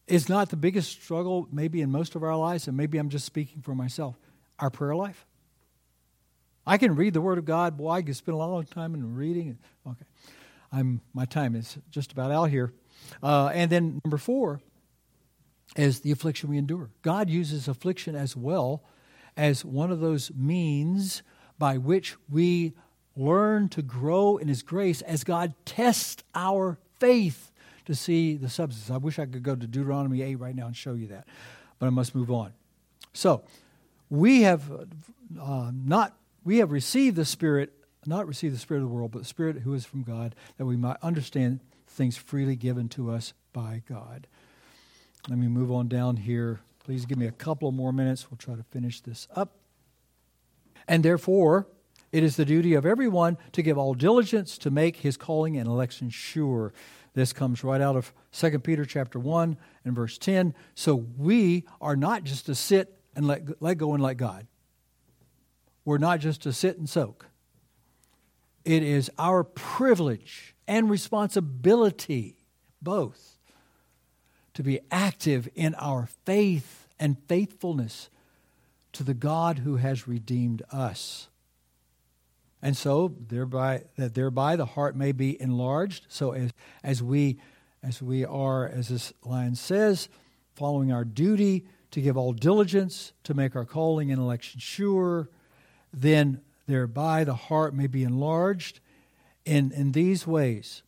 it's 0.07 0.27
not 0.27 0.49
the 0.49 0.57
biggest 0.57 0.89
struggle, 0.89 1.47
maybe 1.51 1.81
in 1.81 1.91
most 1.91 2.15
of 2.15 2.23
our 2.23 2.35
lives, 2.35 2.67
and 2.67 2.75
maybe 2.75 2.97
I'm 2.97 3.09
just 3.09 3.25
speaking 3.25 3.61
for 3.61 3.75
myself, 3.75 4.15
our 4.57 4.71
prayer 4.71 4.95
life. 4.95 5.27
I 6.65 6.77
can 6.77 6.95
read 6.95 7.13
the 7.13 7.21
Word 7.21 7.37
of 7.37 7.45
God. 7.45 7.77
Boy, 7.77 7.91
I 7.91 8.01
can 8.01 8.13
spend 8.15 8.33
a 8.33 8.37
long 8.37 8.65
time 8.65 8.95
in 8.95 9.15
reading. 9.15 9.59
Okay, 9.85 10.05
I'm 10.71 11.01
my 11.13 11.25
time 11.25 11.55
is 11.55 11.77
just 11.91 12.11
about 12.11 12.31
out 12.31 12.49
here. 12.49 12.73
Uh, 13.21 13.47
and 13.53 13.71
then 13.71 14.01
number 14.03 14.17
four 14.17 14.61
is 15.75 16.01
the 16.01 16.11
affliction 16.11 16.49
we 16.49 16.57
endure. 16.57 16.89
God 17.01 17.29
uses 17.29 17.67
affliction 17.67 18.15
as 18.15 18.35
well 18.35 18.83
as 19.37 19.63
one 19.63 19.91
of 19.91 19.99
those 19.99 20.31
means 20.35 21.21
by 21.57 21.77
which 21.77 22.15
we 22.29 22.73
learn 23.15 23.69
to 23.69 23.81
grow 23.81 24.37
in 24.37 24.47
His 24.47 24.63
grace 24.63 25.01
as 25.01 25.23
God 25.23 25.53
tests 25.65 26.23
our 26.33 26.77
faith 26.99 27.51
to 27.85 27.95
see 27.95 28.37
the 28.37 28.49
substance. 28.49 28.89
I 28.89 28.97
wish 28.97 29.19
I 29.19 29.25
could 29.25 29.43
go 29.43 29.55
to 29.55 29.67
Deuteronomy 29.67 30.21
8 30.21 30.35
right 30.35 30.55
now 30.55 30.67
and 30.67 30.75
show 30.75 30.93
you 30.93 31.07
that, 31.07 31.27
but 31.79 31.87
I 31.87 31.89
must 31.89 32.15
move 32.15 32.31
on. 32.31 32.53
So, 33.13 33.43
we 34.09 34.41
have 34.43 34.71
uh, 35.39 35.71
not 35.73 36.15
we 36.43 36.57
have 36.57 36.71
received 36.71 37.15
the 37.15 37.25
Spirit, 37.25 37.73
not 38.05 38.27
received 38.27 38.55
the 38.55 38.59
Spirit 38.59 38.81
of 38.81 38.89
the 38.89 38.93
world, 38.93 39.11
but 39.11 39.19
the 39.19 39.25
Spirit 39.25 39.57
who 39.59 39.73
is 39.73 39.85
from 39.85 40.03
God, 40.03 40.35
that 40.57 40.65
we 40.65 40.77
might 40.77 40.97
understand 41.01 41.59
things 41.99 42.15
freely 42.15 42.55
given 42.55 42.87
to 42.87 43.11
us 43.11 43.33
by 43.51 43.83
God. 43.85 44.25
Let 45.27 45.37
me 45.37 45.49
move 45.49 45.69
on 45.69 45.89
down 45.89 46.15
here. 46.15 46.61
Please 46.79 47.05
give 47.05 47.17
me 47.17 47.27
a 47.27 47.31
couple 47.31 47.73
more 47.73 47.91
minutes. 47.91 48.31
We'll 48.31 48.37
try 48.37 48.55
to 48.55 48.63
finish 48.63 49.01
this 49.01 49.27
up. 49.35 49.57
And 50.87 51.03
therefore, 51.03 51.67
it 52.13 52.23
is 52.23 52.37
the 52.37 52.45
duty 52.45 52.73
of 52.73 52.85
everyone 52.85 53.37
to 53.51 53.61
give 53.61 53.77
all 53.77 53.93
diligence 53.93 54.57
to 54.59 54.71
make 54.71 54.95
his 54.95 55.17
calling 55.17 55.57
and 55.57 55.67
election 55.67 56.09
sure. 56.09 56.71
This 57.15 57.33
comes 57.33 57.65
right 57.65 57.81
out 57.81 57.97
of 57.97 58.13
2 58.31 58.59
Peter 58.59 58.85
chapter 58.85 59.19
1 59.19 59.57
and 59.83 59.93
verse 59.93 60.17
10. 60.17 60.55
So 60.75 60.95
we 61.17 61.65
are 61.81 61.97
not 61.97 62.23
just 62.23 62.45
to 62.45 62.55
sit 62.55 62.97
and 63.13 63.27
let, 63.27 63.61
let 63.61 63.77
go 63.77 63.93
and 63.93 64.01
let 64.01 64.15
God. 64.15 64.47
We're 65.83 65.97
not 65.97 66.21
just 66.21 66.43
to 66.43 66.53
sit 66.53 66.77
and 66.77 66.87
soak. 66.87 67.25
It 68.65 68.83
is 68.83 69.09
our 69.17 69.43
privilege 69.43 70.55
and 70.67 70.89
responsibility, 70.89 72.37
both, 72.81 73.37
to 74.53 74.63
be 74.63 74.79
active 74.91 75.47
in 75.55 75.75
our 75.75 76.07
faith 76.25 76.87
and 76.99 77.17
faithfulness 77.27 78.09
to 78.93 79.03
the 79.03 79.13
God 79.13 79.59
who 79.59 79.77
has 79.77 80.07
redeemed 80.07 80.61
us. 80.71 81.29
And 82.61 82.75
so 82.75 83.15
thereby 83.27 83.83
that 83.97 84.15
thereby 84.15 84.55
the 84.55 84.65
heart 84.65 84.95
may 84.95 85.11
be 85.13 85.41
enlarged. 85.41 86.05
So 86.09 86.31
as 86.31 86.51
as 86.83 87.01
we 87.01 87.39
as 87.81 88.01
we 88.01 88.25
are, 88.25 88.67
as 88.67 88.89
this 88.89 89.13
line 89.23 89.55
says, 89.55 90.09
following 90.53 90.91
our 90.91 91.05
duty 91.05 91.65
to 91.91 92.01
give 92.01 92.17
all 92.17 92.33
diligence 92.33 93.13
to 93.23 93.33
make 93.33 93.55
our 93.55 93.63
calling 93.63 94.11
and 94.11 94.19
election 94.19 94.59
sure, 94.59 95.29
then 95.93 96.41
thereby 96.69 97.23
the 97.23 97.33
heart 97.33 97.73
may 97.73 97.87
be 97.87 98.03
enlarged 98.03 98.79
in, 99.43 99.71
in 99.71 99.91
these 99.91 100.27
ways. 100.27 100.83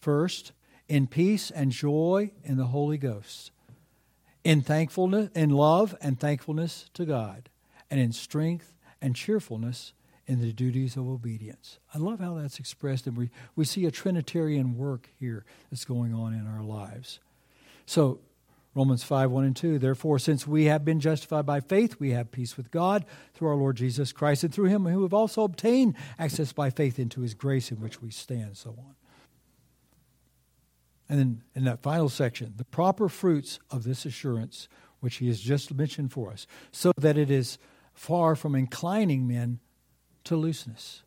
First, 0.00 0.52
in 0.88 1.06
peace 1.06 1.50
and 1.50 1.70
joy 1.70 2.32
in 2.42 2.56
the 2.56 2.66
Holy 2.66 2.98
Ghost, 2.98 3.52
in 4.42 4.62
thankfulness, 4.62 5.28
in 5.34 5.50
love 5.50 5.94
and 6.00 6.18
thankfulness 6.18 6.88
to 6.94 7.04
God, 7.04 7.50
and 7.90 8.00
in 8.00 8.12
strength 8.12 8.72
and 9.02 9.14
cheerfulness 9.14 9.92
in 10.26 10.40
the 10.40 10.52
duties 10.52 10.96
of 10.96 11.06
obedience. 11.06 11.78
I 11.94 11.98
love 11.98 12.20
how 12.20 12.34
that's 12.34 12.58
expressed, 12.58 13.06
and 13.06 13.16
we, 13.16 13.30
we 13.56 13.64
see 13.64 13.84
a 13.84 13.90
Trinitarian 13.90 14.76
work 14.76 15.10
here 15.18 15.44
that's 15.70 15.84
going 15.84 16.14
on 16.14 16.32
in 16.32 16.46
our 16.46 16.62
lives. 16.62 17.18
So, 17.84 18.20
Romans 18.74 19.02
5 19.02 19.30
1 19.30 19.44
and 19.44 19.56
2. 19.56 19.78
Therefore, 19.78 20.18
since 20.18 20.46
we 20.46 20.66
have 20.66 20.84
been 20.84 21.00
justified 21.00 21.44
by 21.44 21.60
faith, 21.60 21.96
we 21.98 22.10
have 22.10 22.30
peace 22.30 22.56
with 22.56 22.70
God 22.70 23.04
through 23.34 23.48
our 23.48 23.56
Lord 23.56 23.76
Jesus 23.76 24.12
Christ, 24.12 24.44
and 24.44 24.54
through 24.54 24.66
him 24.66 24.84
who 24.86 25.02
have 25.02 25.14
also 25.14 25.42
obtained 25.42 25.94
access 26.18 26.52
by 26.52 26.70
faith 26.70 26.98
into 26.98 27.20
his 27.20 27.34
grace 27.34 27.70
in 27.70 27.80
which 27.80 28.00
we 28.00 28.10
stand, 28.10 28.56
so 28.56 28.70
on. 28.70 28.94
And 31.08 31.18
then 31.18 31.42
in 31.56 31.64
that 31.64 31.82
final 31.82 32.08
section, 32.08 32.54
the 32.56 32.64
proper 32.64 33.08
fruits 33.08 33.58
of 33.70 33.82
this 33.82 34.06
assurance, 34.06 34.68
which 35.00 35.16
he 35.16 35.26
has 35.26 35.40
just 35.40 35.74
mentioned 35.74 36.12
for 36.12 36.30
us, 36.30 36.46
so 36.70 36.92
that 36.96 37.18
it 37.18 37.30
is 37.30 37.58
far 37.92 38.36
from 38.36 38.54
inclining 38.54 39.26
men 39.26 39.58
to 40.24 40.36
looseness. 40.36 41.02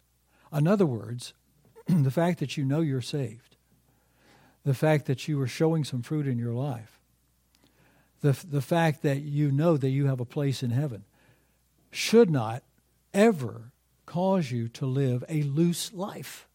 In 0.52 0.68
other 0.68 0.86
words, 0.86 1.34
the 1.88 2.12
fact 2.12 2.40
that 2.40 2.58
you 2.58 2.66
know 2.66 2.82
you're 2.82 3.02
saved, 3.02 3.56
the 4.66 4.74
fact 4.74 5.06
that 5.06 5.30
you 5.30 5.40
are 5.40 5.48
showing 5.48 5.86
some 5.86 6.02
fruit 6.02 6.28
in 6.28 6.38
your 6.38 6.54
life, 6.54 7.00
the, 8.24 8.46
the 8.50 8.62
fact 8.62 9.04
that 9.04 9.22
you 9.22 9.52
know 9.52 9.76
that 9.76 9.90
you 9.90 10.08
have 10.08 10.22
a 10.22 10.26
place 10.26 10.64
in 10.64 10.72
heaven 10.72 11.04
should 11.92 12.30
not 12.30 12.64
ever 13.14 13.74
cause 14.06 14.50
you 14.50 14.70
to 14.70 14.86
live 14.86 15.26
a 15.28 15.44
loose 15.44 15.94
life. 15.94 16.48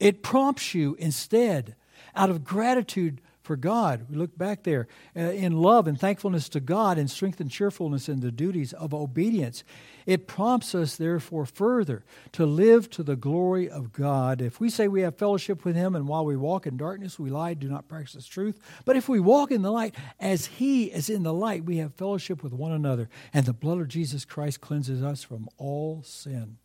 It 0.00 0.22
prompts 0.22 0.74
you 0.74 0.96
instead, 0.98 1.76
out 2.16 2.30
of 2.30 2.42
gratitude 2.42 3.20
for 3.44 3.56
God. 3.56 4.06
We 4.08 4.16
look 4.16 4.36
back 4.36 4.62
there 4.64 4.88
uh, 5.14 5.20
in 5.20 5.52
love 5.52 5.86
and 5.86 6.00
thankfulness 6.00 6.48
to 6.50 6.60
God 6.60 6.96
and 6.98 7.10
strength 7.10 7.40
and 7.40 7.50
cheerfulness 7.50 8.08
in 8.08 8.20
the 8.20 8.32
duties 8.32 8.72
of 8.72 8.94
obedience. 8.94 9.62
It 10.06 10.26
prompts 10.26 10.74
us, 10.74 10.96
therefore, 10.96 11.46
further 11.46 12.04
to 12.32 12.46
live 12.46 12.90
to 12.90 13.02
the 13.02 13.16
glory 13.16 13.68
of 13.68 13.92
God. 13.92 14.40
If 14.40 14.60
we 14.60 14.70
say 14.70 14.88
we 14.88 15.02
have 15.02 15.16
fellowship 15.16 15.64
with 15.64 15.76
Him 15.76 15.94
and 15.94 16.08
while 16.08 16.24
we 16.24 16.36
walk 16.36 16.66
in 16.66 16.76
darkness, 16.76 17.18
we 17.18 17.30
lie, 17.30 17.54
do 17.54 17.68
not 17.68 17.86
practice 17.86 18.26
truth. 18.26 18.58
But 18.84 18.96
if 18.96 19.08
we 19.08 19.20
walk 19.20 19.50
in 19.50 19.62
the 19.62 19.72
light 19.72 19.94
as 20.18 20.46
He 20.46 20.86
is 20.86 21.10
in 21.10 21.22
the 21.22 21.34
light, 21.34 21.64
we 21.64 21.76
have 21.76 21.94
fellowship 21.94 22.42
with 22.42 22.52
one 22.52 22.72
another, 22.72 23.08
and 23.32 23.44
the 23.44 23.52
blood 23.52 23.80
of 23.80 23.88
Jesus 23.88 24.24
Christ 24.24 24.60
cleanses 24.60 25.02
us 25.02 25.22
from 25.22 25.48
all 25.58 26.02
sin. 26.02 26.56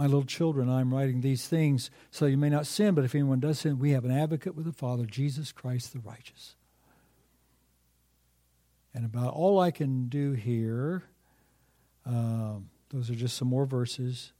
My 0.00 0.06
little 0.06 0.24
children, 0.24 0.70
I 0.70 0.80
am 0.80 0.94
writing 0.94 1.20
these 1.20 1.46
things 1.46 1.90
so 2.10 2.24
you 2.24 2.38
may 2.38 2.48
not 2.48 2.66
sin, 2.66 2.94
but 2.94 3.04
if 3.04 3.14
anyone 3.14 3.38
does 3.38 3.58
sin, 3.58 3.78
we 3.78 3.90
have 3.90 4.06
an 4.06 4.10
advocate 4.10 4.54
with 4.54 4.64
the 4.64 4.72
Father, 4.72 5.04
Jesus 5.04 5.52
Christ 5.52 5.92
the 5.92 5.98
righteous. 5.98 6.56
And 8.94 9.04
about 9.04 9.34
all 9.34 9.60
I 9.60 9.70
can 9.70 10.08
do 10.08 10.32
here, 10.32 11.02
um, 12.06 12.70
those 12.88 13.10
are 13.10 13.14
just 13.14 13.36
some 13.36 13.48
more 13.48 13.66
verses. 13.66 14.32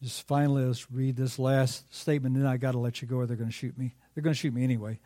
Just 0.00 0.24
finally, 0.28 0.64
let's 0.64 0.92
read 0.92 1.16
this 1.16 1.36
last 1.36 1.92
statement, 1.92 2.36
and 2.36 2.44
then 2.44 2.52
I 2.52 2.56
got 2.56 2.70
to 2.70 2.78
let 2.78 3.02
you 3.02 3.08
go, 3.08 3.16
or 3.16 3.26
they're 3.26 3.36
going 3.36 3.50
to 3.50 3.52
shoot 3.52 3.76
me. 3.76 3.96
They're 4.14 4.22
going 4.22 4.34
to 4.34 4.38
shoot 4.38 4.54
me 4.54 4.62
anyway. 4.62 5.00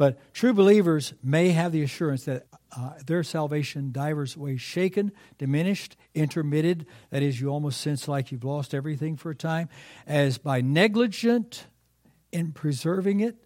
But 0.00 0.32
true 0.32 0.54
believers 0.54 1.12
may 1.22 1.50
have 1.50 1.72
the 1.72 1.82
assurance 1.82 2.24
that 2.24 2.46
uh, 2.74 2.92
their 3.06 3.22
salvation 3.22 3.92
divers 3.92 4.34
ways 4.34 4.62
shaken, 4.62 5.12
diminished, 5.36 5.94
intermitted. 6.14 6.86
That 7.10 7.22
is, 7.22 7.38
you 7.38 7.50
almost 7.50 7.82
sense 7.82 8.08
like 8.08 8.32
you've 8.32 8.42
lost 8.42 8.72
everything 8.72 9.18
for 9.18 9.28
a 9.28 9.34
time, 9.34 9.68
as 10.06 10.38
by 10.38 10.62
negligent 10.62 11.66
in 12.32 12.52
preserving 12.52 13.20
it. 13.20 13.36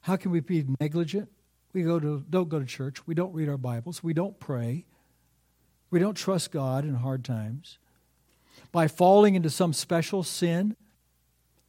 How 0.00 0.16
can 0.16 0.30
we 0.30 0.40
be 0.40 0.64
negligent? 0.80 1.28
we 1.74 1.82
go 1.82 2.00
to, 2.00 2.24
don't 2.30 2.48
go 2.48 2.58
to 2.58 2.64
church, 2.64 3.06
we 3.06 3.14
don't 3.14 3.34
read 3.34 3.50
our 3.50 3.58
Bibles, 3.58 4.02
we 4.02 4.14
don't 4.14 4.40
pray, 4.40 4.86
we 5.90 5.98
don't 5.98 6.14
trust 6.14 6.52
God 6.52 6.86
in 6.86 6.94
hard 6.94 7.22
times. 7.22 7.76
By 8.72 8.88
falling 8.88 9.34
into 9.34 9.50
some 9.50 9.74
special 9.74 10.22
sin, 10.22 10.74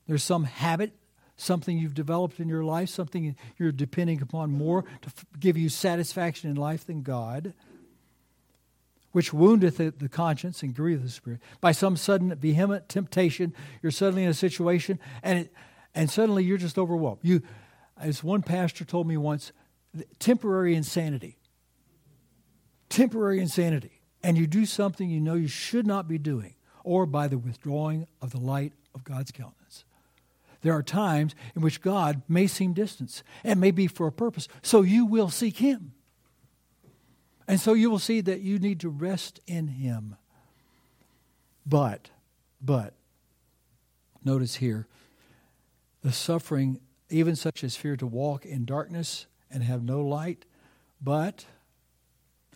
there's 0.08 0.24
some 0.24 0.46
habit, 0.46 0.97
something 1.38 1.78
you've 1.78 1.94
developed 1.94 2.40
in 2.40 2.50
your 2.50 2.64
life, 2.64 2.90
something 2.90 3.36
you're 3.58 3.72
depending 3.72 4.22
upon 4.22 4.52
more 4.52 4.82
to 4.82 5.08
f- 5.08 5.26
give 5.40 5.58
you 5.58 5.70
satisfaction 5.70 6.50
in 6.50 6.56
life 6.56 6.86
than 6.86 7.04
God, 7.04 7.54
which 9.12 9.32
woundeth 9.32 9.78
the, 9.78 9.92
the 9.92 10.10
conscience 10.10 10.64
and 10.64 10.76
grieveth 10.76 11.04
the 11.04 11.10
spirit. 11.10 11.40
By 11.62 11.72
some 11.72 11.96
sudden 11.96 12.36
vehement 12.36 12.90
temptation, 12.90 13.54
you're 13.82 13.92
suddenly 13.92 14.24
in 14.24 14.30
a 14.30 14.34
situation 14.34 15.00
and 15.24 15.40
it, 15.40 15.54
and 15.96 16.12
suddenly 16.12 16.44
you're 16.44 16.58
just 16.58 16.78
overwhelmed. 16.78 17.20
You, 17.24 17.42
as 18.00 18.24
one 18.24 18.44
pastor 18.44 18.86
told 18.86 19.08
me 19.08 19.18
once, 19.18 19.52
temporary 20.20 20.76
insanity. 20.76 21.38
Temporary 22.90 23.40
insanity. 23.40 24.02
And 24.22 24.38
you 24.38 24.46
do 24.46 24.66
something 24.66 25.10
you 25.10 25.20
know 25.20 25.36
you 25.36 25.48
should 25.48 25.88
not 25.88 26.08
be 26.08 26.18
doing, 26.18 26.56
or 26.84 27.06
by 27.06 27.28
the 27.28 27.38
withdrawing 27.38 28.08
of 28.22 28.32
the 28.32 28.40
light 28.40 28.74
of 28.94 29.04
God's 29.04 29.32
countenance. 29.32 29.67
There 30.62 30.74
are 30.74 30.84
times 30.84 31.36
in 31.56 31.62
which 31.62 31.82
God 31.82 32.22
may 32.28 32.48
seem 32.48 32.74
distant 32.74 33.24
and 33.44 33.60
may 33.60 33.72
be 33.72 33.88
for 33.88 34.08
a 34.08 34.12
purpose, 34.12 34.48
so 34.62 34.82
you 34.82 35.06
will 35.06 35.30
seek 35.30 35.58
Him. 35.58 35.94
And 37.48 37.60
so 37.60 37.74
you 37.74 37.90
will 37.90 38.00
see 38.00 38.22
that 38.22 38.42
you 38.42 38.60
need 38.60 38.80
to 38.82 38.90
rest 38.90 39.40
in 39.48 39.68
Him. 39.68 40.16
But, 41.66 42.10
but, 42.62 42.94
notice 44.24 44.56
here, 44.56 44.88
the 46.02 46.12
suffering, 46.12 46.80
even 47.10 47.36
such 47.36 47.64
as 47.64 47.76
fear 47.76 47.96
to 47.98 48.08
walk 48.08 48.46
in 48.46 48.66
darkness 48.66 49.28
and 49.52 49.64
have 49.64 49.84
no 49.84 50.02
light, 50.02 50.46
but 51.02 51.46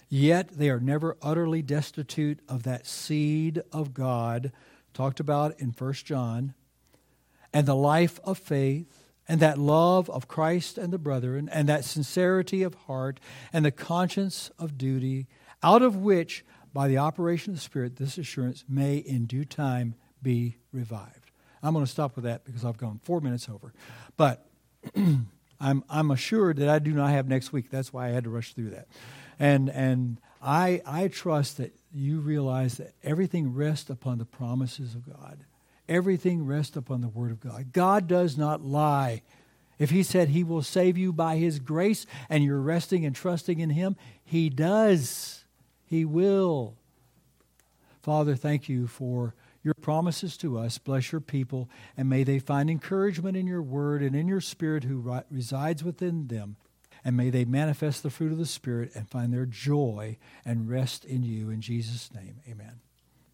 yet 0.10 0.50
they 0.50 0.70
are 0.70 0.80
never 0.80 1.18
utterly 1.22 1.62
destitute 1.62 2.40
of 2.48 2.64
that 2.64 2.86
seed 2.86 3.62
of 3.72 3.94
God 3.94 4.52
talked 4.94 5.20
about 5.20 5.60
in 5.60 5.70
1 5.70 5.94
John, 5.94 6.54
and 7.54 7.66
the 7.66 7.76
life 7.76 8.20
of 8.24 8.38
faith, 8.38 8.88
and 9.28 9.40
that 9.40 9.58
love 9.58 10.10
of 10.10 10.28
Christ 10.28 10.78
and 10.78 10.92
the 10.92 10.98
brethren, 10.98 11.50
and 11.52 11.70
that 11.70 11.86
sincerity 11.86 12.64
of 12.64 12.74
heart, 12.74 13.20
and 13.54 13.64
the 13.64 13.72
conscience 13.72 14.52
of 14.60 14.78
duty, 14.78 15.28
out 15.64 15.82
of 15.82 15.96
which, 15.96 16.44
by 16.74 16.88
the 16.88 16.98
operation 16.98 17.52
of 17.52 17.58
the 17.58 17.62
Spirit, 17.62 17.98
this 17.98 18.18
assurance 18.18 18.64
may 18.68 18.98
in 18.98 19.26
due 19.26 19.46
time 19.46 19.96
be 20.22 20.58
revived. 20.72 21.32
I'm 21.64 21.74
going 21.74 21.86
to 21.86 21.92
stop 21.92 22.16
with 22.16 22.26
that 22.26 22.44
because 22.44 22.66
I've 22.66 22.78
gone 22.78 23.00
four 23.04 23.22
minutes 23.22 23.48
over. 23.48 23.74
But 24.18 24.46
I'm, 25.60 25.84
I'm 25.90 26.12
assured 26.12 26.58
that 26.58 26.70
I 26.70 26.80
do 26.80 26.92
not 26.92 27.12
have 27.12 27.28
next 27.28 27.54
week. 27.54 27.70
That's 27.70 27.94
why 27.94 28.08
I 28.08 28.10
had 28.10 28.24
to 28.24 28.30
rush 28.30 28.54
through 28.54 28.72
that. 28.72 28.88
And, 29.40 29.70
and 29.70 30.20
I, 30.42 30.82
I 30.86 31.08
trust 31.08 31.58
that 31.58 31.76
you 31.94 32.20
realize 32.20 32.78
that 32.78 32.94
everything 33.04 33.54
rests 33.54 33.90
upon 33.90 34.18
the 34.18 34.26
promises 34.26 34.96
of 34.96 35.06
God. 35.06 35.46
Everything 35.92 36.46
rests 36.46 36.78
upon 36.78 37.02
the 37.02 37.10
Word 37.10 37.32
of 37.32 37.42
God. 37.42 37.74
God 37.74 38.08
does 38.08 38.38
not 38.38 38.64
lie. 38.64 39.24
If 39.78 39.90
He 39.90 40.04
said 40.04 40.30
He 40.30 40.42
will 40.42 40.62
save 40.62 40.98
you 40.98 41.12
by 41.12 41.36
His 41.36 41.60
grace 41.60 42.06
and 42.30 42.46
you're 42.46 42.62
resting 42.62 43.06
and 43.06 43.14
trusting 43.14 43.60
in 43.60 43.72
Him, 43.72 43.98
He 44.24 44.50
does. 44.50 45.44
He 45.84 46.06
will. 46.06 46.78
Father, 48.02 48.36
thank 48.36 48.70
you 48.70 48.88
for 48.88 49.36
your 49.64 49.74
promises 49.74 50.38
to 50.38 50.58
us. 50.58 50.78
Bless 50.78 51.12
your 51.12 51.20
people, 51.20 51.70
and 51.98 52.08
may 52.08 52.24
they 52.24 52.40
find 52.40 52.70
encouragement 52.70 53.36
in 53.36 53.46
your 53.46 53.62
word 53.62 54.02
and 54.02 54.16
in 54.16 54.30
your 54.30 54.40
spirit 54.40 54.86
who 54.86 55.22
resides 55.30 55.84
within 55.84 56.28
them. 56.28 56.56
And 57.04 57.18
may 57.18 57.30
they 57.32 57.44
manifest 57.44 58.02
the 58.02 58.10
fruit 58.10 58.32
of 58.32 58.38
the 58.38 58.46
Spirit 58.46 58.92
and 58.96 59.10
find 59.10 59.34
their 59.34 59.48
joy 59.48 60.18
and 60.46 60.70
rest 60.70 61.04
in 61.04 61.24
you. 61.24 61.50
In 61.50 61.60
Jesus' 61.60 62.14
name, 62.14 62.36
amen. 62.48 62.80